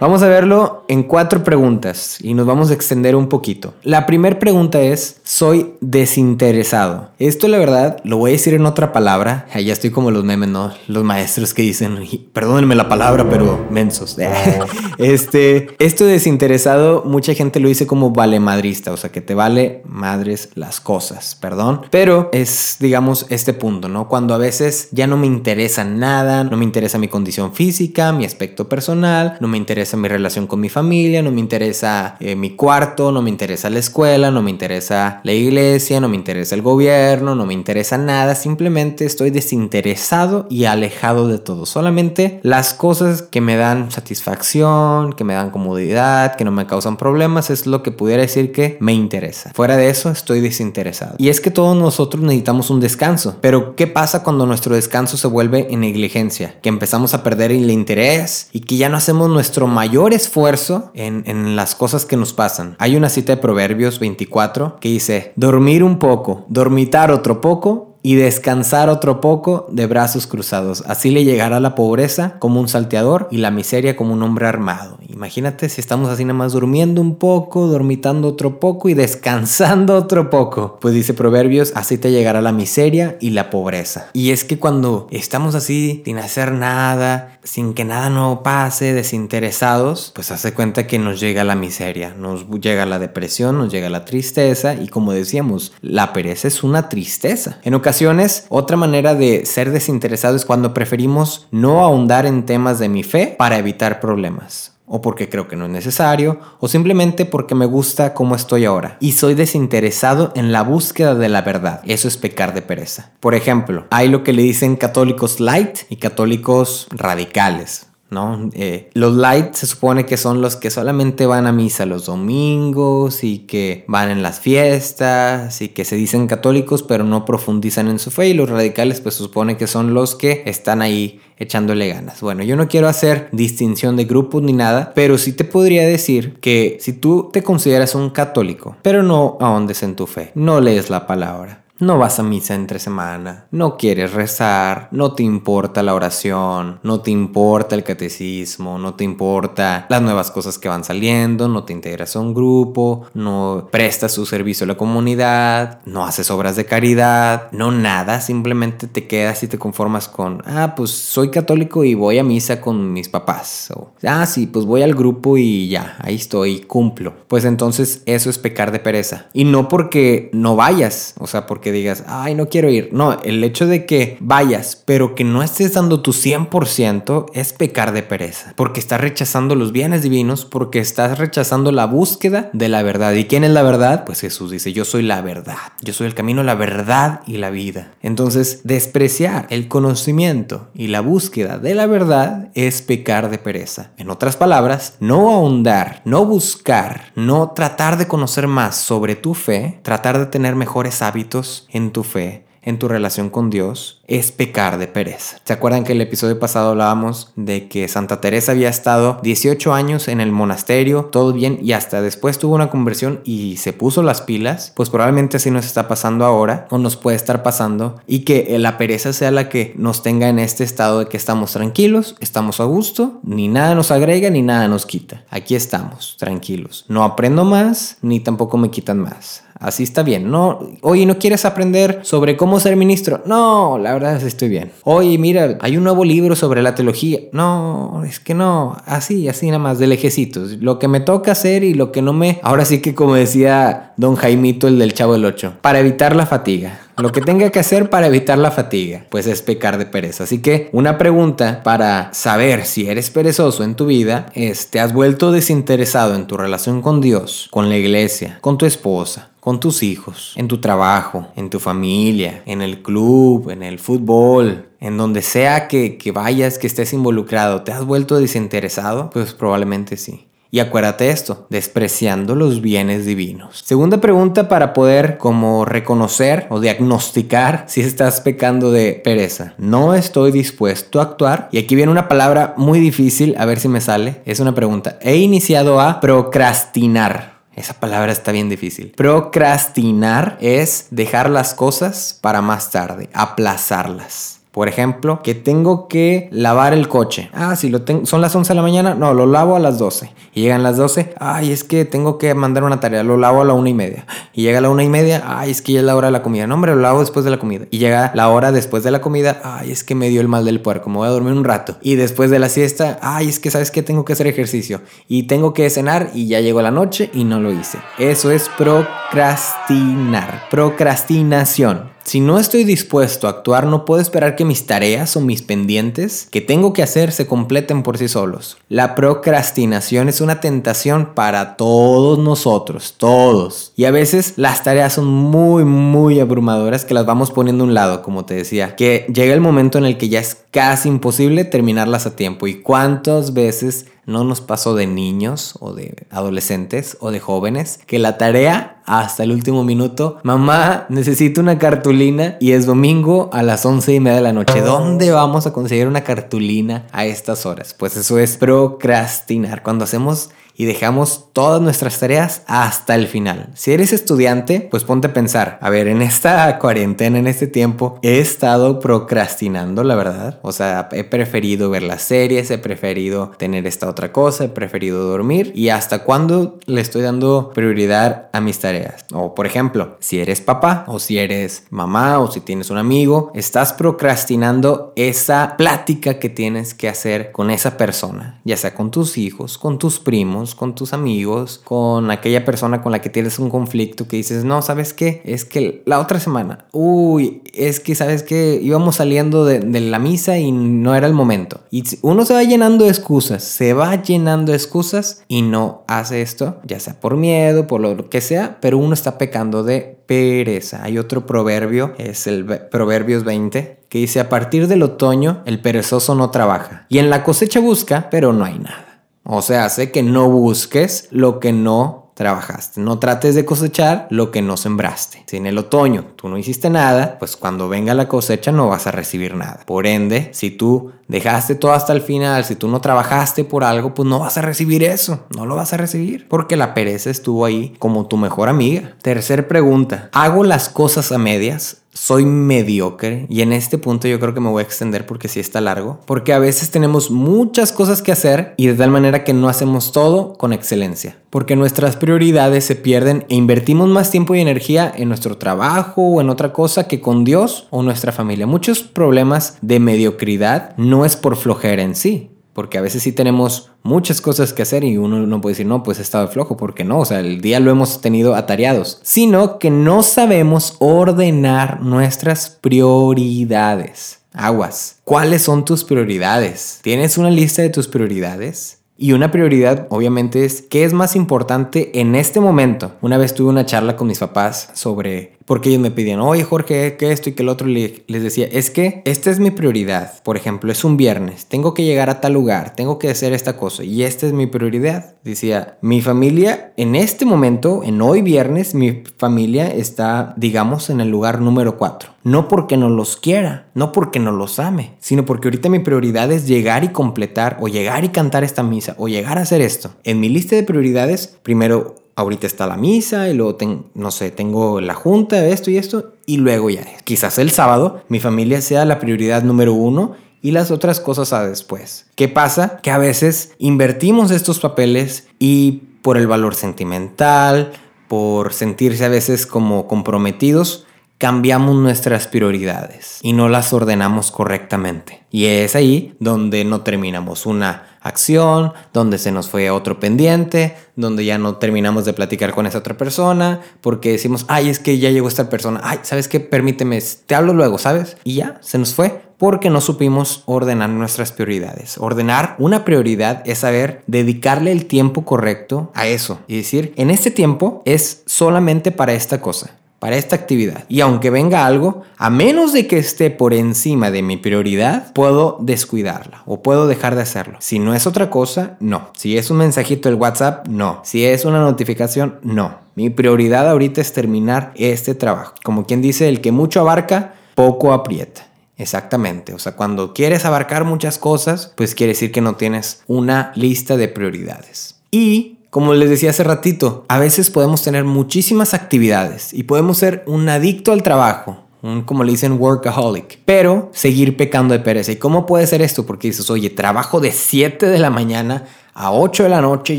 Vamos 0.00 0.22
a 0.22 0.28
verlo 0.28 0.84
en 0.88 1.04
cuatro 1.04 1.44
preguntas 1.44 2.18
y 2.20 2.34
nos 2.34 2.46
vamos 2.46 2.70
a 2.70 2.74
extender 2.74 3.14
un 3.14 3.28
poquito. 3.28 3.74
La 3.82 4.06
primera 4.06 4.38
pregunta 4.38 4.80
es, 4.80 5.20
soy 5.22 5.74
desinteresado. 5.80 7.10
Esto 7.18 7.46
la 7.46 7.58
verdad 7.58 7.98
lo 8.04 8.18
voy 8.18 8.30
a 8.30 8.32
decir 8.32 8.54
en 8.54 8.66
otra 8.66 8.92
palabra. 8.92 9.46
Ya 9.54 9.72
estoy 9.72 9.90
como 9.90 10.10
los 10.10 10.24
memes, 10.24 10.48
¿no? 10.48 10.72
Los 10.88 11.04
maestros 11.04 11.54
que 11.54 11.62
dicen, 11.62 11.98
perdónenme 12.32 12.74
la 12.74 12.88
palabra, 12.88 13.28
pero 13.30 13.66
mensos. 13.70 14.16
este, 14.98 15.68
esto 15.78 16.04
desinteresado, 16.04 17.04
mucha 17.04 17.32
gente 17.34 17.60
lo 17.60 17.68
dice 17.68 17.86
como 17.86 18.10
vale 18.10 18.40
madrista, 18.40 18.92
o 18.92 18.96
sea, 18.96 19.12
que 19.12 19.20
te 19.20 19.34
vale 19.34 19.82
madres 19.86 20.50
las 20.54 20.80
cosas, 20.80 21.36
perdón. 21.36 21.82
Pero 21.90 22.30
es, 22.32 22.76
digamos, 22.80 23.26
este 23.30 23.54
punto, 23.54 23.88
¿no? 23.88 24.08
Cuando 24.08 24.34
a 24.34 24.38
veces 24.38 24.88
ya 24.90 25.06
no 25.06 25.16
me 25.16 25.26
interesa 25.26 25.84
nada, 25.84 26.42
no 26.42 26.56
me 26.56 26.64
interesa 26.64 26.98
mi 26.98 27.08
condición 27.08 27.54
física, 27.54 28.12
mi 28.12 28.24
aspecto 28.24 28.68
personal, 28.68 29.38
no 29.40 29.48
me 29.48 29.56
interesa 29.56 29.83
mi 29.96 30.08
relación 30.08 30.46
con 30.46 30.60
mi 30.60 30.68
familia, 30.68 31.22
no 31.22 31.30
me 31.30 31.40
interesa 31.40 32.16
eh, 32.20 32.36
mi 32.36 32.50
cuarto, 32.50 33.12
no 33.12 33.22
me 33.22 33.30
interesa 33.30 33.70
la 33.70 33.78
escuela, 33.78 34.30
no 34.30 34.42
me 34.42 34.50
interesa 34.50 35.20
la 35.22 35.32
iglesia, 35.32 36.00
no 36.00 36.08
me 36.08 36.16
interesa 36.16 36.54
el 36.54 36.62
gobierno, 36.62 37.34
no 37.34 37.46
me 37.46 37.54
interesa 37.54 37.98
nada, 37.98 38.34
simplemente 38.34 39.04
estoy 39.04 39.30
desinteresado 39.30 40.46
y 40.50 40.64
alejado 40.64 41.28
de 41.28 41.38
todo. 41.38 41.66
Solamente 41.66 42.40
las 42.42 42.74
cosas 42.74 43.22
que 43.22 43.40
me 43.40 43.56
dan 43.56 43.90
satisfacción, 43.90 45.12
que 45.12 45.24
me 45.24 45.34
dan 45.34 45.50
comodidad, 45.50 46.36
que 46.36 46.44
no 46.44 46.50
me 46.50 46.66
causan 46.66 46.96
problemas, 46.96 47.50
es 47.50 47.66
lo 47.66 47.82
que 47.82 47.92
pudiera 47.92 48.22
decir 48.22 48.52
que 48.52 48.76
me 48.80 48.92
interesa. 48.92 49.50
Fuera 49.54 49.76
de 49.76 49.90
eso, 49.90 50.10
estoy 50.10 50.40
desinteresado. 50.40 51.14
Y 51.18 51.28
es 51.28 51.40
que 51.40 51.50
todos 51.50 51.76
nosotros 51.76 52.22
necesitamos 52.22 52.70
un 52.70 52.80
descanso. 52.80 53.36
Pero, 53.40 53.76
¿qué 53.76 53.86
pasa 53.86 54.22
cuando 54.22 54.46
nuestro 54.46 54.74
descanso 54.74 55.16
se 55.16 55.28
vuelve 55.28 55.68
en 55.70 55.80
negligencia? 55.80 56.56
Que 56.62 56.68
empezamos 56.68 57.14
a 57.14 57.22
perder 57.22 57.52
el 57.52 57.70
interés 57.70 58.48
y 58.52 58.60
que 58.60 58.76
ya 58.76 58.88
no 58.88 58.96
hacemos 58.96 59.28
nuestro 59.28 59.66
mayor 59.74 60.14
esfuerzo 60.14 60.90
en, 60.94 61.24
en 61.26 61.56
las 61.56 61.74
cosas 61.74 62.06
que 62.06 62.16
nos 62.16 62.32
pasan. 62.32 62.76
Hay 62.78 62.96
una 62.96 63.08
cita 63.08 63.34
de 63.34 63.42
Proverbios 63.42 63.98
24 63.98 64.78
que 64.80 64.88
dice, 64.88 65.32
dormir 65.36 65.82
un 65.82 65.98
poco, 65.98 66.46
dormitar 66.48 67.10
otro 67.10 67.40
poco 67.40 67.94
y 68.06 68.16
descansar 68.16 68.90
otro 68.90 69.22
poco 69.22 69.66
de 69.70 69.86
brazos 69.86 70.26
cruzados. 70.26 70.84
Así 70.86 71.10
le 71.10 71.24
llegará 71.24 71.58
la 71.58 71.74
pobreza 71.74 72.38
como 72.38 72.60
un 72.60 72.68
salteador 72.68 73.28
y 73.30 73.38
la 73.38 73.50
miseria 73.50 73.96
como 73.96 74.12
un 74.12 74.22
hombre 74.22 74.46
armado. 74.46 74.98
Imagínate 75.14 75.68
si 75.68 75.80
estamos 75.80 76.10
así 76.10 76.24
nada 76.24 76.36
más 76.36 76.54
durmiendo 76.54 77.00
un 77.00 77.20
poco, 77.20 77.68
dormitando 77.68 78.26
otro 78.26 78.58
poco 78.58 78.88
y 78.88 78.94
descansando 78.94 79.94
otro 79.96 80.28
poco. 80.28 80.78
Pues 80.80 80.92
dice 80.92 81.14
Proverbios, 81.14 81.72
así 81.76 81.98
te 81.98 82.10
llegará 82.10 82.42
la 82.42 82.50
miseria 82.50 83.16
y 83.20 83.30
la 83.30 83.48
pobreza. 83.48 84.10
Y 84.12 84.32
es 84.32 84.42
que 84.42 84.58
cuando 84.58 85.06
estamos 85.12 85.54
así 85.54 86.02
sin 86.04 86.18
hacer 86.18 86.50
nada, 86.50 87.38
sin 87.44 87.74
que 87.74 87.84
nada 87.84 88.10
no 88.10 88.42
pase, 88.42 88.92
desinteresados, 88.92 90.10
pues 90.16 90.32
hace 90.32 90.52
cuenta 90.52 90.88
que 90.88 90.98
nos 90.98 91.20
llega 91.20 91.44
la 91.44 91.54
miseria, 91.54 92.12
nos 92.18 92.50
llega 92.50 92.84
la 92.84 92.98
depresión, 92.98 93.56
nos 93.56 93.70
llega 93.70 93.88
la 93.90 94.04
tristeza 94.04 94.74
y 94.74 94.88
como 94.88 95.12
decíamos, 95.12 95.74
la 95.80 96.12
pereza 96.12 96.48
es 96.48 96.64
una 96.64 96.88
tristeza. 96.88 97.60
En 97.62 97.74
ocasiones 97.74 98.46
otra 98.48 98.76
manera 98.76 99.14
de 99.14 99.46
ser 99.46 99.70
desinteresado 99.70 100.34
es 100.34 100.44
cuando 100.44 100.74
preferimos 100.74 101.46
no 101.52 101.84
ahondar 101.84 102.26
en 102.26 102.46
temas 102.46 102.80
de 102.80 102.88
mi 102.88 103.04
fe 103.04 103.32
para 103.38 103.58
evitar 103.58 104.00
problemas 104.00 104.73
o 104.86 105.00
porque 105.00 105.28
creo 105.28 105.48
que 105.48 105.56
no 105.56 105.64
es 105.64 105.70
necesario, 105.70 106.38
o 106.60 106.68
simplemente 106.68 107.24
porque 107.24 107.54
me 107.54 107.66
gusta 107.66 108.14
cómo 108.14 108.34
estoy 108.34 108.64
ahora 108.64 108.96
y 109.00 109.12
soy 109.12 109.34
desinteresado 109.34 110.32
en 110.34 110.52
la 110.52 110.62
búsqueda 110.62 111.14
de 111.14 111.28
la 111.28 111.42
verdad. 111.42 111.80
Eso 111.84 112.08
es 112.08 112.16
pecar 112.16 112.54
de 112.54 112.62
pereza. 112.62 113.12
Por 113.20 113.34
ejemplo, 113.34 113.86
hay 113.90 114.08
lo 114.08 114.22
que 114.22 114.32
le 114.32 114.42
dicen 114.42 114.76
católicos 114.76 115.40
light 115.40 115.78
y 115.88 115.96
católicos 115.96 116.86
radicales. 116.90 117.86
¿No? 118.10 118.50
Eh, 118.54 118.90
los 118.94 119.14
light 119.14 119.54
se 119.54 119.66
supone 119.66 120.06
que 120.06 120.16
son 120.16 120.40
los 120.40 120.56
que 120.56 120.70
solamente 120.70 121.26
van 121.26 121.46
a 121.46 121.52
misa 121.52 121.86
los 121.86 122.06
domingos 122.06 123.24
y 123.24 123.40
que 123.40 123.84
van 123.88 124.10
en 124.10 124.22
las 124.22 124.40
fiestas 124.40 125.60
y 125.60 125.68
que 125.68 125.84
se 125.84 125.96
dicen 125.96 126.26
católicos 126.26 126.82
pero 126.82 127.04
no 127.04 127.24
profundizan 127.24 127.88
en 127.88 127.98
su 127.98 128.10
fe 128.10 128.28
y 128.28 128.34
los 128.34 128.48
radicales 128.48 129.00
pues 129.00 129.16
se 129.16 129.24
supone 129.24 129.56
que 129.56 129.66
son 129.66 129.94
los 129.94 130.14
que 130.14 130.42
están 130.46 130.82
ahí 130.82 131.20
echándole 131.36 131.88
ganas. 131.88 132.20
Bueno, 132.20 132.44
yo 132.44 132.56
no 132.56 132.68
quiero 132.68 132.88
hacer 132.88 133.28
distinción 133.32 133.96
de 133.96 134.04
grupos 134.04 134.42
ni 134.42 134.52
nada, 134.52 134.92
pero 134.94 135.18
sí 135.18 135.32
te 135.32 135.44
podría 135.44 135.86
decir 135.86 136.34
que 136.40 136.78
si 136.80 136.92
tú 136.92 137.30
te 137.32 137.42
consideras 137.42 137.94
un 137.94 138.10
católico, 138.10 138.76
pero 138.82 139.02
no 139.02 139.36
ahondes 139.40 139.82
en 139.82 139.96
tu 139.96 140.06
fe, 140.06 140.30
no 140.34 140.60
lees 140.60 140.90
la 140.90 141.06
palabra, 141.06 141.63
no 141.84 141.98
vas 141.98 142.18
a 142.18 142.22
misa 142.22 142.54
entre 142.54 142.78
semana, 142.78 143.46
no 143.50 143.76
quieres 143.76 144.12
rezar, 144.12 144.88
no 144.92 145.14
te 145.14 145.22
importa 145.22 145.82
la 145.82 145.94
oración, 145.94 146.78
no 146.82 147.00
te 147.00 147.10
importa 147.10 147.74
el 147.74 147.82
catecismo, 147.84 148.78
no 148.78 148.94
te 148.94 149.04
importa 149.04 149.86
las 149.88 150.02
nuevas 150.02 150.30
cosas 150.30 150.58
que 150.58 150.68
van 150.68 150.84
saliendo, 150.84 151.48
no 151.48 151.64
te 151.64 151.72
integras 151.72 152.14
a 152.14 152.20
un 152.20 152.34
grupo, 152.34 153.06
no 153.14 153.68
prestas 153.72 154.12
su 154.12 154.26
servicio 154.26 154.64
a 154.64 154.68
la 154.68 154.76
comunidad, 154.76 155.80
no 155.84 156.04
haces 156.04 156.30
obras 156.30 156.56
de 156.56 156.66
caridad, 156.66 157.50
no 157.50 157.72
nada, 157.72 158.20
simplemente 158.20 158.86
te 158.86 159.06
quedas 159.06 159.42
y 159.42 159.48
te 159.48 159.58
conformas 159.58 160.08
con, 160.08 160.42
ah, 160.46 160.74
pues 160.76 160.90
soy 160.90 161.30
católico 161.30 161.84
y 161.84 161.94
voy 161.94 162.18
a 162.18 162.24
misa 162.24 162.60
con 162.60 162.92
mis 162.92 163.08
papás. 163.08 163.70
O, 163.74 163.92
ah, 164.06 164.26
sí, 164.26 164.46
pues 164.46 164.64
voy 164.64 164.82
al 164.82 164.94
grupo 164.94 165.36
y 165.36 165.68
ya, 165.68 165.96
ahí 166.00 166.14
estoy, 166.14 166.60
cumplo. 166.60 167.14
Pues 167.26 167.44
entonces 167.44 168.02
eso 168.06 168.30
es 168.30 168.38
pecar 168.38 168.70
de 168.70 168.78
pereza. 168.78 169.26
Y 169.32 169.44
no 169.44 169.68
porque 169.68 170.30
no 170.32 170.56
vayas, 170.56 171.14
o 171.18 171.26
sea, 171.26 171.46
porque 171.46 171.64
que 171.64 171.72
digas, 171.78 172.04
ay, 172.06 172.34
no 172.34 172.48
quiero 172.48 172.70
ir. 172.70 172.90
No, 172.92 173.20
el 173.22 173.42
hecho 173.44 173.66
de 173.66 173.86
que 173.86 174.16
vayas, 174.20 174.82
pero 174.84 175.14
que 175.14 175.24
no 175.24 175.42
estés 175.42 175.74
dando 175.74 176.00
tu 176.00 176.12
100% 176.12 177.26
es 177.34 177.52
pecar 177.52 177.92
de 177.92 178.02
pereza, 178.02 178.52
porque 178.56 178.80
estás 178.80 179.00
rechazando 179.00 179.54
los 179.54 179.72
bienes 179.72 180.02
divinos, 180.02 180.44
porque 180.44 180.78
estás 180.78 181.18
rechazando 181.18 181.72
la 181.72 181.86
búsqueda 181.86 182.50
de 182.52 182.68
la 182.68 182.82
verdad. 182.82 183.12
¿Y 183.14 183.24
quién 183.24 183.44
es 183.44 183.50
la 183.50 183.62
verdad? 183.62 184.04
Pues 184.04 184.20
Jesús 184.20 184.50
dice, 184.50 184.72
yo 184.72 184.84
soy 184.84 185.02
la 185.02 185.20
verdad, 185.20 185.56
yo 185.82 185.92
soy 185.92 186.06
el 186.06 186.14
camino, 186.14 186.42
la 186.42 186.54
verdad 186.54 187.20
y 187.26 187.36
la 187.36 187.50
vida. 187.50 187.94
Entonces, 188.02 188.60
despreciar 188.64 189.46
el 189.50 189.68
conocimiento 189.68 190.68
y 190.74 190.88
la 190.88 191.00
búsqueda 191.00 191.58
de 191.58 191.74
la 191.74 191.86
verdad 191.86 192.48
es 192.54 192.82
pecar 192.82 193.30
de 193.30 193.38
pereza. 193.38 193.90
En 193.96 194.10
otras 194.10 194.36
palabras, 194.36 194.94
no 195.00 195.30
ahondar, 195.30 196.02
no 196.04 196.24
buscar, 196.24 197.12
no 197.14 197.50
tratar 197.50 197.98
de 197.98 198.06
conocer 198.06 198.46
más 198.46 198.76
sobre 198.76 199.16
tu 199.16 199.34
fe, 199.34 199.80
tratar 199.82 200.18
de 200.18 200.26
tener 200.26 200.54
mejores 200.54 201.02
hábitos, 201.02 201.53
en 201.70 201.92
tu 201.92 202.02
fe, 202.02 202.44
en 202.64 202.78
tu 202.78 202.88
relación 202.88 203.28
con 203.30 203.50
Dios, 203.50 204.00
es 204.06 204.32
pecar 204.32 204.78
de 204.78 204.88
pereza. 204.88 205.38
¿Se 205.44 205.52
acuerdan 205.52 205.84
que 205.84 205.92
el 205.92 206.00
episodio 206.00 206.38
pasado 206.38 206.70
hablábamos 206.70 207.32
de 207.36 207.68
que 207.68 207.86
Santa 207.88 208.20
Teresa 208.20 208.52
había 208.52 208.70
estado 208.70 209.20
18 209.22 209.74
años 209.74 210.08
en 210.08 210.20
el 210.20 210.32
monasterio, 210.32 211.04
todo 211.06 211.32
bien, 211.32 211.58
y 211.62 211.72
hasta 211.72 212.00
después 212.00 212.38
tuvo 212.38 212.54
una 212.54 212.70
conversión 212.70 213.20
y 213.24 213.58
se 213.58 213.72
puso 213.72 214.02
las 214.02 214.22
pilas? 214.22 214.72
Pues 214.74 214.90
probablemente 214.90 215.36
así 215.36 215.50
nos 215.50 215.66
está 215.66 215.88
pasando 215.88 216.24
ahora, 216.24 216.66
o 216.70 216.78
nos 216.78 216.96
puede 216.96 217.16
estar 217.16 217.42
pasando, 217.42 218.00
y 218.06 218.20
que 218.20 218.58
la 218.58 218.78
pereza 218.78 219.12
sea 219.12 219.30
la 219.30 219.48
que 219.48 219.74
nos 219.76 220.02
tenga 220.02 220.28
en 220.28 220.38
este 220.38 220.64
estado 220.64 221.00
de 221.00 221.06
que 221.06 221.18
estamos 221.18 221.52
tranquilos, 221.52 222.16
estamos 222.20 222.60
a 222.60 222.64
gusto, 222.64 223.20
ni 223.22 223.48
nada 223.48 223.74
nos 223.74 223.90
agrega 223.90 224.30
ni 224.30 224.40
nada 224.40 224.68
nos 224.68 224.86
quita. 224.86 225.24
Aquí 225.28 225.54
estamos, 225.54 226.16
tranquilos. 226.18 226.86
No 226.88 227.04
aprendo 227.04 227.44
más, 227.44 227.98
ni 228.00 228.20
tampoco 228.20 228.56
me 228.56 228.70
quitan 228.70 229.00
más 229.00 229.44
así 229.58 229.82
está 229.82 230.02
bien. 230.02 230.30
No, 230.30 230.60
oye, 230.82 231.06
¿no 231.06 231.18
quieres 231.18 231.44
aprender 231.44 232.00
sobre 232.02 232.36
cómo 232.36 232.60
ser 232.60 232.76
ministro? 232.76 233.22
No, 233.26 233.78
la 233.78 233.92
verdad 233.92 234.16
es 234.16 234.22
que 234.22 234.28
estoy 234.28 234.48
bien. 234.48 234.72
Oye, 234.82 235.18
mira, 235.18 235.58
hay 235.60 235.76
un 235.76 235.84
nuevo 235.84 236.04
libro 236.04 236.36
sobre 236.36 236.62
la 236.62 236.74
teología. 236.74 237.20
No, 237.32 238.02
es 238.06 238.20
que 238.20 238.34
no, 238.34 238.76
así, 238.86 239.28
así 239.28 239.46
nada 239.46 239.58
más, 239.58 239.78
de 239.78 239.86
lejecitos. 239.86 240.52
Lo 240.60 240.78
que 240.78 240.88
me 240.88 241.00
toca 241.00 241.32
hacer 241.32 241.64
y 241.64 241.74
lo 241.74 241.92
que 241.92 242.02
no 242.02 242.12
me... 242.12 242.40
Ahora 242.42 242.64
sí 242.64 242.80
que 242.80 242.94
como 242.94 243.14
decía 243.14 243.92
don 243.96 244.16
Jaimito, 244.16 244.68
el 244.68 244.78
del 244.78 244.94
Chavo 244.94 245.12
del 245.14 245.24
Ocho, 245.24 245.54
para 245.60 245.80
evitar 245.80 246.16
la 246.16 246.26
fatiga. 246.26 246.80
Lo 246.96 247.10
que 247.10 247.20
tenga 247.20 247.50
que 247.50 247.58
hacer 247.58 247.90
para 247.90 248.06
evitar 248.06 248.38
la 248.38 248.52
fatiga, 248.52 249.04
pues 249.10 249.26
es 249.26 249.42
pecar 249.42 249.78
de 249.78 249.86
pereza. 249.86 250.24
Así 250.24 250.40
que 250.40 250.68
una 250.72 250.96
pregunta 250.96 251.62
para 251.64 252.14
saber 252.14 252.64
si 252.66 252.88
eres 252.88 253.10
perezoso 253.10 253.64
en 253.64 253.74
tu 253.74 253.86
vida 253.86 254.26
es, 254.34 254.68
¿te 254.68 254.78
has 254.78 254.92
vuelto 254.92 255.32
desinteresado 255.32 256.14
en 256.14 256.28
tu 256.28 256.36
relación 256.36 256.82
con 256.82 257.00
Dios, 257.00 257.48
con 257.50 257.68
la 257.68 257.76
iglesia, 257.76 258.38
con 258.40 258.58
tu 258.58 258.66
esposa, 258.66 259.30
con 259.44 259.60
tus 259.60 259.82
hijos, 259.82 260.32
en 260.36 260.48
tu 260.48 260.58
trabajo, 260.58 261.28
en 261.36 261.50
tu 261.50 261.60
familia, 261.60 262.42
en 262.46 262.62
el 262.62 262.80
club, 262.80 263.50
en 263.50 263.62
el 263.62 263.78
fútbol, 263.78 264.70
en 264.80 264.96
donde 264.96 265.20
sea 265.20 265.68
que, 265.68 265.98
que, 265.98 266.12
vayas, 266.12 266.56
que 266.56 266.66
estés 266.66 266.94
involucrado, 266.94 267.60
¿te 267.60 267.70
has 267.70 267.84
vuelto 267.84 268.16
desinteresado? 268.16 269.10
Pues 269.10 269.34
probablemente 269.34 269.98
sí. 269.98 270.28
Y 270.50 270.60
acuérdate 270.60 271.10
esto, 271.10 271.46
despreciando 271.50 272.34
los 272.34 272.62
bienes 272.62 273.04
divinos. 273.04 273.60
Segunda 273.66 274.00
pregunta 274.00 274.48
para 274.48 274.72
poder 274.72 275.18
como 275.18 275.66
reconocer 275.66 276.46
o 276.48 276.60
diagnosticar 276.60 277.64
si 277.66 277.82
estás 277.82 278.22
pecando 278.22 278.70
de 278.70 278.92
pereza. 278.92 279.54
No 279.58 279.94
estoy 279.94 280.32
dispuesto 280.32 281.00
a 281.00 281.02
actuar. 281.02 281.48
Y 281.52 281.58
aquí 281.58 281.74
viene 281.74 281.92
una 281.92 282.08
palabra 282.08 282.54
muy 282.56 282.80
difícil, 282.80 283.34
a 283.36 283.44
ver 283.44 283.60
si 283.60 283.68
me 283.68 283.82
sale. 283.82 284.22
Es 284.24 284.40
una 284.40 284.54
pregunta. 284.54 284.96
He 285.02 285.16
iniciado 285.16 285.80
a 285.80 286.00
procrastinar. 286.00 287.33
Esa 287.56 287.74
palabra 287.74 288.12
está 288.12 288.32
bien 288.32 288.48
difícil. 288.48 288.92
Procrastinar 288.96 290.36
es 290.40 290.88
dejar 290.90 291.30
las 291.30 291.54
cosas 291.54 292.18
para 292.20 292.40
más 292.42 292.70
tarde, 292.70 293.08
aplazarlas. 293.12 294.40
Por 294.54 294.68
ejemplo, 294.68 295.20
que 295.20 295.34
tengo 295.34 295.88
que 295.88 296.28
lavar 296.30 296.74
el 296.74 296.86
coche. 296.86 297.28
Ah, 297.32 297.56
si 297.56 297.70
lo 297.70 297.82
tengo, 297.82 298.06
son 298.06 298.20
las 298.20 298.36
11 298.36 298.52
de 298.52 298.54
la 298.54 298.62
mañana, 298.62 298.94
no, 298.94 299.12
lo 299.12 299.26
lavo 299.26 299.56
a 299.56 299.58
las 299.58 299.78
12. 299.78 300.12
Y 300.32 300.42
llegan 300.42 300.62
las 300.62 300.76
12, 300.76 301.12
ay, 301.18 301.50
es 301.50 301.64
que 301.64 301.84
tengo 301.84 302.18
que 302.18 302.32
mandar 302.34 302.62
una 302.62 302.78
tarea, 302.78 303.02
lo 303.02 303.16
lavo 303.16 303.42
a 303.42 303.44
la 303.44 303.52
una 303.52 303.70
y 303.70 303.74
media. 303.74 304.06
Y 304.32 304.42
llega 304.42 304.58
a 304.58 304.60
la 304.60 304.70
una 304.70 304.84
y 304.84 304.88
media, 304.88 305.24
ay, 305.26 305.50
es 305.50 305.60
que 305.60 305.72
ya 305.72 305.80
es 305.80 305.84
la 305.84 305.96
hora 305.96 306.06
de 306.06 306.12
la 306.12 306.22
comida. 306.22 306.46
No, 306.46 306.54
hombre, 306.54 306.72
lo 306.72 306.82
lavo 306.82 307.00
después 307.00 307.24
de 307.24 307.32
la 307.32 307.40
comida. 307.40 307.66
Y 307.72 307.78
llega 307.78 308.12
la 308.14 308.28
hora 308.28 308.52
después 308.52 308.84
de 308.84 308.92
la 308.92 309.00
comida, 309.00 309.40
ay, 309.42 309.72
es 309.72 309.82
que 309.82 309.96
me 309.96 310.08
dio 310.08 310.20
el 310.20 310.28
mal 310.28 310.44
del 310.44 310.60
puerco, 310.60 310.88
me 310.88 310.98
voy 310.98 311.08
a 311.08 311.10
dormir 311.10 311.32
un 311.32 311.42
rato. 311.42 311.76
Y 311.82 311.96
después 311.96 312.30
de 312.30 312.38
la 312.38 312.48
siesta, 312.48 313.00
ay, 313.02 313.28
es 313.28 313.40
que 313.40 313.50
sabes 313.50 313.72
que 313.72 313.82
tengo 313.82 314.04
que 314.04 314.12
hacer 314.12 314.28
ejercicio. 314.28 314.82
Y 315.08 315.24
tengo 315.24 315.52
que 315.52 315.68
cenar 315.68 316.10
y 316.14 316.28
ya 316.28 316.38
llegó 316.40 316.62
la 316.62 316.70
noche 316.70 317.10
y 317.12 317.24
no 317.24 317.40
lo 317.40 317.52
hice. 317.52 317.78
Eso 317.98 318.30
es 318.30 318.48
procrastinar, 318.56 320.44
procrastinación. 320.48 321.93
Si 322.04 322.20
no 322.20 322.38
estoy 322.38 322.64
dispuesto 322.64 323.26
a 323.26 323.30
actuar, 323.30 323.66
no 323.66 323.86
puedo 323.86 324.00
esperar 324.00 324.36
que 324.36 324.44
mis 324.44 324.66
tareas 324.66 325.16
o 325.16 325.20
mis 325.20 325.40
pendientes 325.40 326.28
que 326.30 326.42
tengo 326.42 326.74
que 326.74 326.82
hacer 326.82 327.12
se 327.12 327.26
completen 327.26 327.82
por 327.82 327.96
sí 327.96 328.08
solos. 328.08 328.58
La 328.68 328.94
procrastinación 328.94 330.08
es 330.10 330.20
una 330.20 330.40
tentación 330.40 331.14
para 331.14 331.56
todos 331.56 332.18
nosotros, 332.18 332.94
todos. 332.98 333.72
Y 333.74 333.86
a 333.86 333.90
veces 333.90 334.34
las 334.36 334.62
tareas 334.62 334.92
son 334.92 335.06
muy, 335.06 335.64
muy 335.64 336.20
abrumadoras 336.20 336.84
que 336.84 336.94
las 336.94 337.06
vamos 337.06 337.30
poniendo 337.30 337.64
a 337.64 337.66
un 337.68 337.74
lado, 337.74 338.02
como 338.02 338.26
te 338.26 338.34
decía, 338.34 338.76
que 338.76 339.06
llega 339.12 339.32
el 339.32 339.40
momento 339.40 339.78
en 339.78 339.86
el 339.86 339.96
que 339.96 340.10
ya 340.10 340.20
es 340.20 340.36
casi 340.50 340.90
imposible 340.90 341.44
terminarlas 341.44 342.06
a 342.06 342.16
tiempo. 342.16 342.46
¿Y 342.46 342.60
cuántas 342.60 343.32
veces 343.32 343.86
no 344.06 344.24
nos 344.24 344.40
pasó 344.40 344.74
de 344.74 344.86
niños 344.86 345.54
o 345.60 345.72
de 345.72 346.06
adolescentes 346.10 346.96
o 347.00 347.10
de 347.10 347.20
jóvenes 347.20 347.80
que 347.86 347.98
la 347.98 348.18
tarea 348.18 348.82
hasta 348.86 349.22
el 349.22 349.32
último 349.32 349.64
minuto, 349.64 350.18
mamá, 350.22 350.86
necesito 350.90 351.40
una 351.40 351.58
cartulina 351.58 352.36
y 352.40 352.52
es 352.52 352.66
domingo 352.66 353.30
a 353.32 353.42
las 353.42 353.64
once 353.64 353.94
y 353.94 354.00
media 354.00 354.16
de 354.16 354.22
la 354.22 354.32
noche. 354.32 354.60
¿Dónde 354.60 355.10
vamos 355.10 355.46
a 355.46 355.52
conseguir 355.52 355.88
una 355.88 356.04
cartulina 356.04 356.86
a 356.92 357.06
estas 357.06 357.46
horas? 357.46 357.74
Pues 357.74 357.96
eso 357.96 358.18
es 358.18 358.36
procrastinar. 358.36 359.62
Cuando 359.62 359.84
hacemos 359.84 360.30
y 360.54 360.64
dejamos 360.64 361.32
todas 361.32 361.60
nuestras 361.60 361.98
tareas 361.98 362.42
hasta 362.46 362.94
el 362.94 363.08
final. 363.08 363.50
Si 363.54 363.72
eres 363.72 363.92
estudiante, 363.92 364.68
pues 364.70 364.84
ponte 364.84 365.08
a 365.08 365.12
pensar, 365.12 365.58
a 365.60 365.70
ver, 365.70 365.88
en 365.88 366.02
esta 366.02 366.58
cuarentena, 366.58 367.18
en 367.18 367.26
este 367.26 367.46
tiempo, 367.46 367.98
he 368.02 368.20
estado 368.20 368.80
procrastinando, 368.80 369.84
la 369.84 369.96
verdad. 369.96 370.38
O 370.42 370.52
sea, 370.52 370.88
he 370.92 371.04
preferido 371.04 371.70
ver 371.70 371.82
las 371.82 372.02
series, 372.02 372.50
he 372.50 372.58
preferido 372.58 373.32
tener 373.36 373.66
esta 373.66 373.88
otra 373.88 374.12
cosa, 374.12 374.44
he 374.44 374.48
preferido 374.48 375.04
dormir 375.04 375.52
y 375.54 375.70
hasta 375.70 376.04
cuándo 376.04 376.58
le 376.66 376.80
estoy 376.80 377.02
dando 377.02 377.50
prioridad 377.54 378.28
a 378.32 378.40
mis 378.40 378.58
tareas. 378.58 379.04
O 379.12 379.34
por 379.34 379.46
ejemplo, 379.46 379.96
si 380.00 380.20
eres 380.20 380.40
papá 380.40 380.84
o 380.86 380.98
si 380.98 381.18
eres 381.18 381.64
mamá 381.70 382.18
o 382.18 382.30
si 382.30 382.40
tienes 382.40 382.70
un 382.70 382.78
amigo, 382.78 383.32
estás 383.34 383.72
procrastinando 383.72 384.92
esa 384.96 385.56
plática 385.56 386.18
que 386.18 386.28
tienes 386.28 386.74
que 386.74 386.88
hacer 386.88 387.32
con 387.32 387.50
esa 387.50 387.76
persona, 387.76 388.40
ya 388.44 388.56
sea 388.56 388.74
con 388.74 388.90
tus 388.90 389.18
hijos, 389.18 389.58
con 389.58 389.78
tus 389.78 389.98
primos, 389.98 390.43
con 390.54 390.74
tus 390.74 390.92
amigos, 390.92 391.60
con 391.62 392.10
aquella 392.10 392.44
persona 392.44 392.82
con 392.82 392.92
la 392.92 393.00
que 393.00 393.08
tienes 393.08 393.38
un 393.38 393.50
conflicto 393.50 394.08
que 394.08 394.16
dices, 394.16 394.44
no, 394.44 394.60
¿sabes 394.62 394.92
qué? 394.92 395.22
Es 395.24 395.44
que 395.44 395.82
la 395.86 396.00
otra 396.00 396.18
semana, 396.18 396.66
uy, 396.72 397.42
es 397.54 397.78
que, 397.78 397.94
¿sabes 397.94 398.24
qué? 398.24 398.58
Íbamos 398.60 398.96
saliendo 398.96 399.44
de, 399.44 399.60
de 399.60 399.80
la 399.80 399.98
misa 399.98 400.38
y 400.38 400.50
no 400.50 400.94
era 400.94 401.06
el 401.06 401.14
momento. 401.14 401.60
Y 401.70 401.84
uno 402.02 402.24
se 402.24 402.34
va 402.34 402.42
llenando 402.42 402.84
de 402.84 402.90
excusas, 402.90 403.44
se 403.44 403.72
va 403.74 404.02
llenando 404.02 404.52
de 404.52 404.58
excusas 404.58 405.22
y 405.28 405.42
no 405.42 405.84
hace 405.86 406.20
esto, 406.20 406.60
ya 406.64 406.80
sea 406.80 407.00
por 407.00 407.16
miedo, 407.16 407.66
por 407.66 407.80
lo 407.80 408.10
que 408.10 408.20
sea, 408.20 408.58
pero 408.60 408.78
uno 408.78 408.94
está 408.94 409.18
pecando 409.18 409.62
de 409.62 409.98
pereza. 410.06 410.82
Hay 410.82 410.98
otro 410.98 411.26
proverbio, 411.26 411.94
es 411.98 412.26
el 412.26 412.44
Proverbios 412.44 413.24
20, 413.24 413.84
que 413.88 413.98
dice, 413.98 414.20
a 414.20 414.28
partir 414.28 414.66
del 414.66 414.82
otoño 414.82 415.42
el 415.46 415.60
perezoso 415.60 416.14
no 416.14 416.30
trabaja 416.30 416.86
y 416.88 416.98
en 416.98 417.10
la 417.10 417.22
cosecha 417.22 417.60
busca, 417.60 418.08
pero 418.10 418.32
no 418.32 418.44
hay 418.44 418.58
nada. 418.58 418.93
O 419.24 419.42
sea, 419.42 419.64
hace 419.64 419.90
que 419.90 420.02
no 420.02 420.28
busques 420.28 421.08
lo 421.10 421.40
que 421.40 421.52
no 421.52 422.04
trabajaste. 422.14 422.80
No 422.80 422.98
trates 422.98 423.34
de 423.34 423.44
cosechar 423.44 424.06
lo 424.10 424.30
que 424.30 424.42
no 424.42 424.56
sembraste. 424.56 425.24
Si 425.26 425.36
en 425.36 425.46
el 425.46 425.58
otoño 425.58 426.12
tú 426.16 426.28
no 426.28 426.38
hiciste 426.38 426.70
nada, 426.70 427.18
pues 427.18 427.36
cuando 427.36 427.68
venga 427.68 427.94
la 427.94 428.08
cosecha 428.08 428.52
no 428.52 428.68
vas 428.68 428.86
a 428.86 428.92
recibir 428.92 429.34
nada. 429.34 429.60
Por 429.66 429.86
ende, 429.86 430.30
si 430.32 430.50
tú 430.50 430.92
dejaste 431.08 431.54
todo 431.54 431.72
hasta 431.72 431.92
el 431.92 432.00
final, 432.00 432.44
si 432.44 432.56
tú 432.56 432.68
no 432.68 432.80
trabajaste 432.80 433.44
por 433.44 433.64
algo, 433.64 433.94
pues 433.94 434.08
no 434.08 434.20
vas 434.20 434.38
a 434.38 434.42
recibir 434.42 434.82
eso. 434.82 435.20
No 435.34 435.46
lo 435.46 435.56
vas 435.56 435.72
a 435.72 435.76
recibir. 435.76 436.26
Porque 436.28 436.56
la 436.56 436.74
pereza 436.74 437.10
estuvo 437.10 437.44
ahí 437.44 437.74
como 437.78 438.06
tu 438.06 438.16
mejor 438.16 438.48
amiga. 438.48 438.96
Tercer 439.02 439.48
pregunta. 439.48 440.08
¿Hago 440.12 440.44
las 440.44 440.68
cosas 440.68 441.12
a 441.12 441.18
medias? 441.18 441.84
soy 441.94 442.24
mediocre 442.24 443.26
y 443.30 443.40
en 443.40 443.52
este 443.52 443.78
punto 443.78 444.08
yo 444.08 444.18
creo 444.18 444.34
que 444.34 444.40
me 444.40 444.50
voy 444.50 444.62
a 444.62 444.66
extender 444.66 445.06
porque 445.06 445.28
sí 445.28 445.40
está 445.40 445.60
largo, 445.60 446.00
porque 446.06 446.32
a 446.32 446.40
veces 446.40 446.70
tenemos 446.70 447.10
muchas 447.10 447.72
cosas 447.72 448.02
que 448.02 448.12
hacer 448.12 448.52
y 448.56 448.66
de 448.66 448.74
tal 448.74 448.90
manera 448.90 449.22
que 449.24 449.32
no 449.32 449.48
hacemos 449.48 449.92
todo 449.92 450.34
con 450.34 450.52
excelencia, 450.52 451.16
porque 451.30 451.56
nuestras 451.56 451.96
prioridades 451.96 452.64
se 452.64 452.74
pierden 452.74 453.24
e 453.28 453.36
invertimos 453.36 453.88
más 453.88 454.10
tiempo 454.10 454.34
y 454.34 454.40
energía 454.40 454.92
en 454.94 455.08
nuestro 455.08 455.38
trabajo 455.38 456.02
o 456.02 456.20
en 456.20 456.30
otra 456.30 456.52
cosa 456.52 456.88
que 456.88 457.00
con 457.00 457.24
Dios 457.24 457.68
o 457.70 457.82
nuestra 457.82 458.10
familia. 458.10 458.46
Muchos 458.46 458.82
problemas 458.82 459.56
de 459.62 459.78
mediocridad 459.78 460.76
no 460.94 461.04
es 461.04 461.16
por 461.16 461.34
flojera 461.34 461.82
en 461.82 461.96
sí, 461.96 462.30
porque 462.52 462.78
a 462.78 462.80
veces 462.80 463.02
sí 463.02 463.10
tenemos 463.10 463.72
muchas 463.82 464.20
cosas 464.20 464.52
que 464.52 464.62
hacer 464.62 464.84
y 464.84 464.96
uno 464.96 465.26
no 465.26 465.40
puede 465.40 465.54
decir, 465.54 465.66
no, 465.66 465.82
pues 465.82 465.98
he 465.98 466.02
estado 466.02 466.28
flojo, 466.28 466.56
porque 466.56 466.84
no, 466.84 467.00
o 467.00 467.04
sea, 467.04 467.18
el 467.18 467.40
día 467.40 467.58
lo 467.58 467.72
hemos 467.72 468.00
tenido 468.00 468.36
atareados, 468.36 469.00
sino 469.02 469.58
que 469.58 469.70
no 469.70 470.04
sabemos 470.04 470.76
ordenar 470.78 471.80
nuestras 471.80 472.48
prioridades. 472.48 474.20
Aguas, 474.32 475.00
¿cuáles 475.02 475.42
son 475.42 475.64
tus 475.64 475.82
prioridades? 475.82 476.78
¿Tienes 476.82 477.18
una 477.18 477.30
lista 477.30 477.62
de 477.62 477.70
tus 477.70 477.88
prioridades? 477.88 478.78
Y 478.96 479.14
una 479.14 479.32
prioridad, 479.32 479.88
obviamente, 479.90 480.44
es 480.44 480.62
qué 480.62 480.84
es 480.84 480.92
más 480.92 481.16
importante 481.16 482.00
en 482.00 482.14
este 482.14 482.38
momento. 482.38 482.92
Una 483.02 483.18
vez 483.18 483.34
tuve 483.34 483.48
una 483.48 483.66
charla 483.66 483.96
con 483.96 484.06
mis 484.06 484.20
papás 484.20 484.70
sobre 484.74 485.33
porque 485.46 485.68
ellos 485.68 485.80
me 485.80 485.90
pedían, 485.90 486.20
oye 486.20 486.44
Jorge, 486.44 486.96
que 486.96 487.12
esto 487.12 487.30
y 487.30 487.32
que 487.32 487.42
el 487.42 487.48
otro. 487.48 487.66
Les 487.66 488.04
decía, 488.06 488.46
es 488.50 488.70
que 488.70 489.02
esta 489.04 489.30
es 489.30 489.40
mi 489.40 489.50
prioridad. 489.50 490.22
Por 490.22 490.36
ejemplo, 490.36 490.70
es 490.72 490.84
un 490.84 490.96
viernes, 490.96 491.46
tengo 491.46 491.74
que 491.74 491.84
llegar 491.84 492.10
a 492.10 492.20
tal 492.20 492.32
lugar, 492.32 492.74
tengo 492.74 492.98
que 492.98 493.10
hacer 493.10 493.32
esta 493.32 493.56
cosa 493.56 493.84
y 493.84 494.02
esta 494.02 494.26
es 494.26 494.32
mi 494.32 494.46
prioridad. 494.46 495.14
Decía, 495.22 495.78
mi 495.80 496.00
familia 496.00 496.72
en 496.76 496.94
este 496.94 497.24
momento, 497.24 497.82
en 497.84 498.00
hoy 498.02 498.22
viernes, 498.22 498.74
mi 498.74 499.02
familia 499.16 499.68
está, 499.68 500.34
digamos, 500.36 500.90
en 500.90 501.00
el 501.00 501.10
lugar 501.10 501.40
número 501.40 501.76
4. 501.76 502.10
No 502.24 502.48
porque 502.48 502.76
no 502.76 502.88
los 502.88 503.16
quiera, 503.16 503.66
no 503.74 503.92
porque 503.92 504.18
no 504.18 504.32
los 504.32 504.58
ame, 504.58 504.94
sino 504.98 505.24
porque 505.24 505.48
ahorita 505.48 505.68
mi 505.68 505.80
prioridad 505.80 506.32
es 506.32 506.48
llegar 506.48 506.84
y 506.84 506.88
completar 506.88 507.58
o 507.60 507.68
llegar 507.68 508.04
y 508.04 508.08
cantar 508.08 508.44
esta 508.44 508.62
misa 508.62 508.94
o 508.98 509.08
llegar 509.08 509.38
a 509.38 509.42
hacer 509.42 509.60
esto. 509.60 509.90
En 510.04 510.20
mi 510.20 510.28
lista 510.28 510.56
de 510.56 510.62
prioridades, 510.62 511.36
primero 511.42 511.96
ahorita 512.16 512.46
está 512.46 512.66
la 512.66 512.76
misa 512.76 513.28
y 513.28 513.34
luego, 513.34 513.58
no 513.94 514.10
sé, 514.10 514.30
tengo 514.30 514.80
la 514.80 514.94
junta 514.94 515.46
esto 515.46 515.70
y 515.70 515.76
esto 515.76 516.12
y 516.26 516.38
luego 516.38 516.70
ya, 516.70 516.84
quizás 517.04 517.38
el 517.38 517.50
sábado 517.50 518.02
mi 518.08 518.20
familia 518.20 518.60
sea 518.60 518.84
la 518.84 518.98
prioridad 518.98 519.42
número 519.42 519.74
uno 519.74 520.12
y 520.42 520.50
las 520.50 520.70
otras 520.70 521.00
cosas 521.00 521.32
a 521.32 521.46
después. 521.46 522.06
¿Qué 522.16 522.28
pasa? 522.28 522.78
Que 522.82 522.90
a 522.90 522.98
veces 522.98 523.52
invertimos 523.58 524.30
estos 524.30 524.60
papeles 524.60 525.26
y 525.38 525.82
por 526.02 526.18
el 526.18 526.26
valor 526.26 526.54
sentimental, 526.54 527.72
por 528.08 528.52
sentirse 528.52 529.06
a 529.06 529.08
veces 529.08 529.46
como 529.46 529.88
comprometidos, 529.88 530.83
cambiamos 531.18 531.76
nuestras 531.76 532.26
prioridades 532.26 533.18
y 533.22 533.32
no 533.32 533.48
las 533.48 533.72
ordenamos 533.72 534.30
correctamente. 534.30 535.22
Y 535.30 535.46
es 535.46 535.74
ahí 535.74 536.14
donde 536.20 536.64
no 536.64 536.82
terminamos 536.82 537.46
una 537.46 537.98
acción, 538.00 538.72
donde 538.92 539.18
se 539.18 539.32
nos 539.32 539.48
fue 539.48 539.66
a 539.66 539.74
otro 539.74 539.98
pendiente, 539.98 540.76
donde 540.96 541.24
ya 541.24 541.38
no 541.38 541.56
terminamos 541.56 542.04
de 542.04 542.12
platicar 542.12 542.52
con 542.52 542.66
esa 542.66 542.78
otra 542.78 542.96
persona, 542.96 543.60
porque 543.80 544.12
decimos, 544.12 544.44
ay, 544.48 544.68
es 544.68 544.78
que 544.78 544.98
ya 544.98 545.10
llegó 545.10 545.26
esta 545.26 545.48
persona, 545.48 545.80
ay, 545.82 546.00
¿sabes 546.02 546.28
qué? 546.28 546.40
Permíteme, 546.40 547.00
te 547.26 547.34
hablo 547.34 547.54
luego, 547.54 547.78
¿sabes? 547.78 548.16
Y 548.24 548.34
ya, 548.34 548.58
se 548.60 548.78
nos 548.78 548.94
fue, 548.94 549.22
porque 549.38 549.70
no 549.70 549.80
supimos 549.80 550.42
ordenar 550.46 550.90
nuestras 550.90 551.32
prioridades. 551.32 551.96
Ordenar 551.98 552.56
una 552.58 552.84
prioridad 552.84 553.42
es 553.46 553.58
saber 553.58 554.02
dedicarle 554.06 554.70
el 554.70 554.86
tiempo 554.86 555.24
correcto 555.24 555.90
a 555.94 556.06
eso 556.06 556.40
y 556.46 556.58
decir, 556.58 556.92
en 556.96 557.10
este 557.10 557.30
tiempo 557.30 557.82
es 557.86 558.22
solamente 558.26 558.92
para 558.92 559.14
esta 559.14 559.40
cosa 559.40 559.78
para 560.04 560.16
esta 560.16 560.36
actividad. 560.36 560.84
Y 560.90 561.00
aunque 561.00 561.30
venga 561.30 561.64
algo, 561.64 562.02
a 562.18 562.28
menos 562.28 562.74
de 562.74 562.86
que 562.86 562.98
esté 562.98 563.30
por 563.30 563.54
encima 563.54 564.10
de 564.10 564.20
mi 564.20 564.36
prioridad, 564.36 565.10
puedo 565.14 565.56
descuidarla 565.62 566.42
o 566.44 566.62
puedo 566.62 566.86
dejar 566.86 567.14
de 567.14 567.22
hacerlo. 567.22 567.56
Si 567.60 567.78
no 567.78 567.94
es 567.94 568.06
otra 568.06 568.28
cosa, 568.28 568.76
no. 568.80 569.08
Si 569.16 569.38
es 569.38 569.50
un 569.50 569.56
mensajito 569.56 570.10
del 570.10 570.18
WhatsApp, 570.18 570.68
no. 570.68 571.00
Si 571.04 571.24
es 571.24 571.46
una 571.46 571.60
notificación, 571.60 572.38
no. 572.42 572.80
Mi 572.96 573.08
prioridad 573.08 573.66
ahorita 573.66 574.02
es 574.02 574.12
terminar 574.12 574.72
este 574.76 575.14
trabajo. 575.14 575.54
Como 575.64 575.86
quien 575.86 576.02
dice, 576.02 576.28
el 576.28 576.42
que 576.42 576.52
mucho 576.52 576.82
abarca, 576.82 577.36
poco 577.54 577.94
aprieta. 577.94 578.46
Exactamente, 578.76 579.54
o 579.54 579.58
sea, 579.58 579.74
cuando 579.74 580.12
quieres 580.12 580.44
abarcar 580.44 580.84
muchas 580.84 581.16
cosas, 581.16 581.72
pues 581.76 581.94
quiere 581.94 582.12
decir 582.12 582.30
que 582.30 582.42
no 582.42 582.56
tienes 582.56 583.00
una 583.06 583.52
lista 583.54 583.96
de 583.96 584.08
prioridades. 584.08 584.96
Y 585.10 585.60
como 585.74 585.92
les 585.92 586.08
decía 586.08 586.30
hace 586.30 586.44
ratito, 586.44 587.04
a 587.08 587.18
veces 587.18 587.50
podemos 587.50 587.82
tener 587.82 588.04
muchísimas 588.04 588.74
actividades 588.74 589.52
y 589.52 589.64
podemos 589.64 589.98
ser 589.98 590.22
un 590.24 590.48
adicto 590.48 590.92
al 590.92 591.02
trabajo, 591.02 591.64
un, 591.82 592.02
como 592.02 592.22
le 592.22 592.30
dicen 592.30 592.60
workaholic, 592.60 593.40
pero 593.44 593.90
seguir 593.92 594.36
pecando 594.36 594.72
de 594.72 594.78
pereza. 594.78 595.10
¿Y 595.10 595.16
cómo 595.16 595.46
puede 595.46 595.66
ser 595.66 595.82
esto? 595.82 596.06
Porque 596.06 596.28
dices, 596.28 596.48
oye, 596.48 596.70
trabajo 596.70 597.18
de 597.18 597.32
7 597.32 597.86
de 597.86 597.98
la 597.98 598.10
mañana 598.10 598.68
a 598.94 599.12
8 599.12 599.42
de 599.42 599.48
la 599.48 599.60
noche 599.60 599.98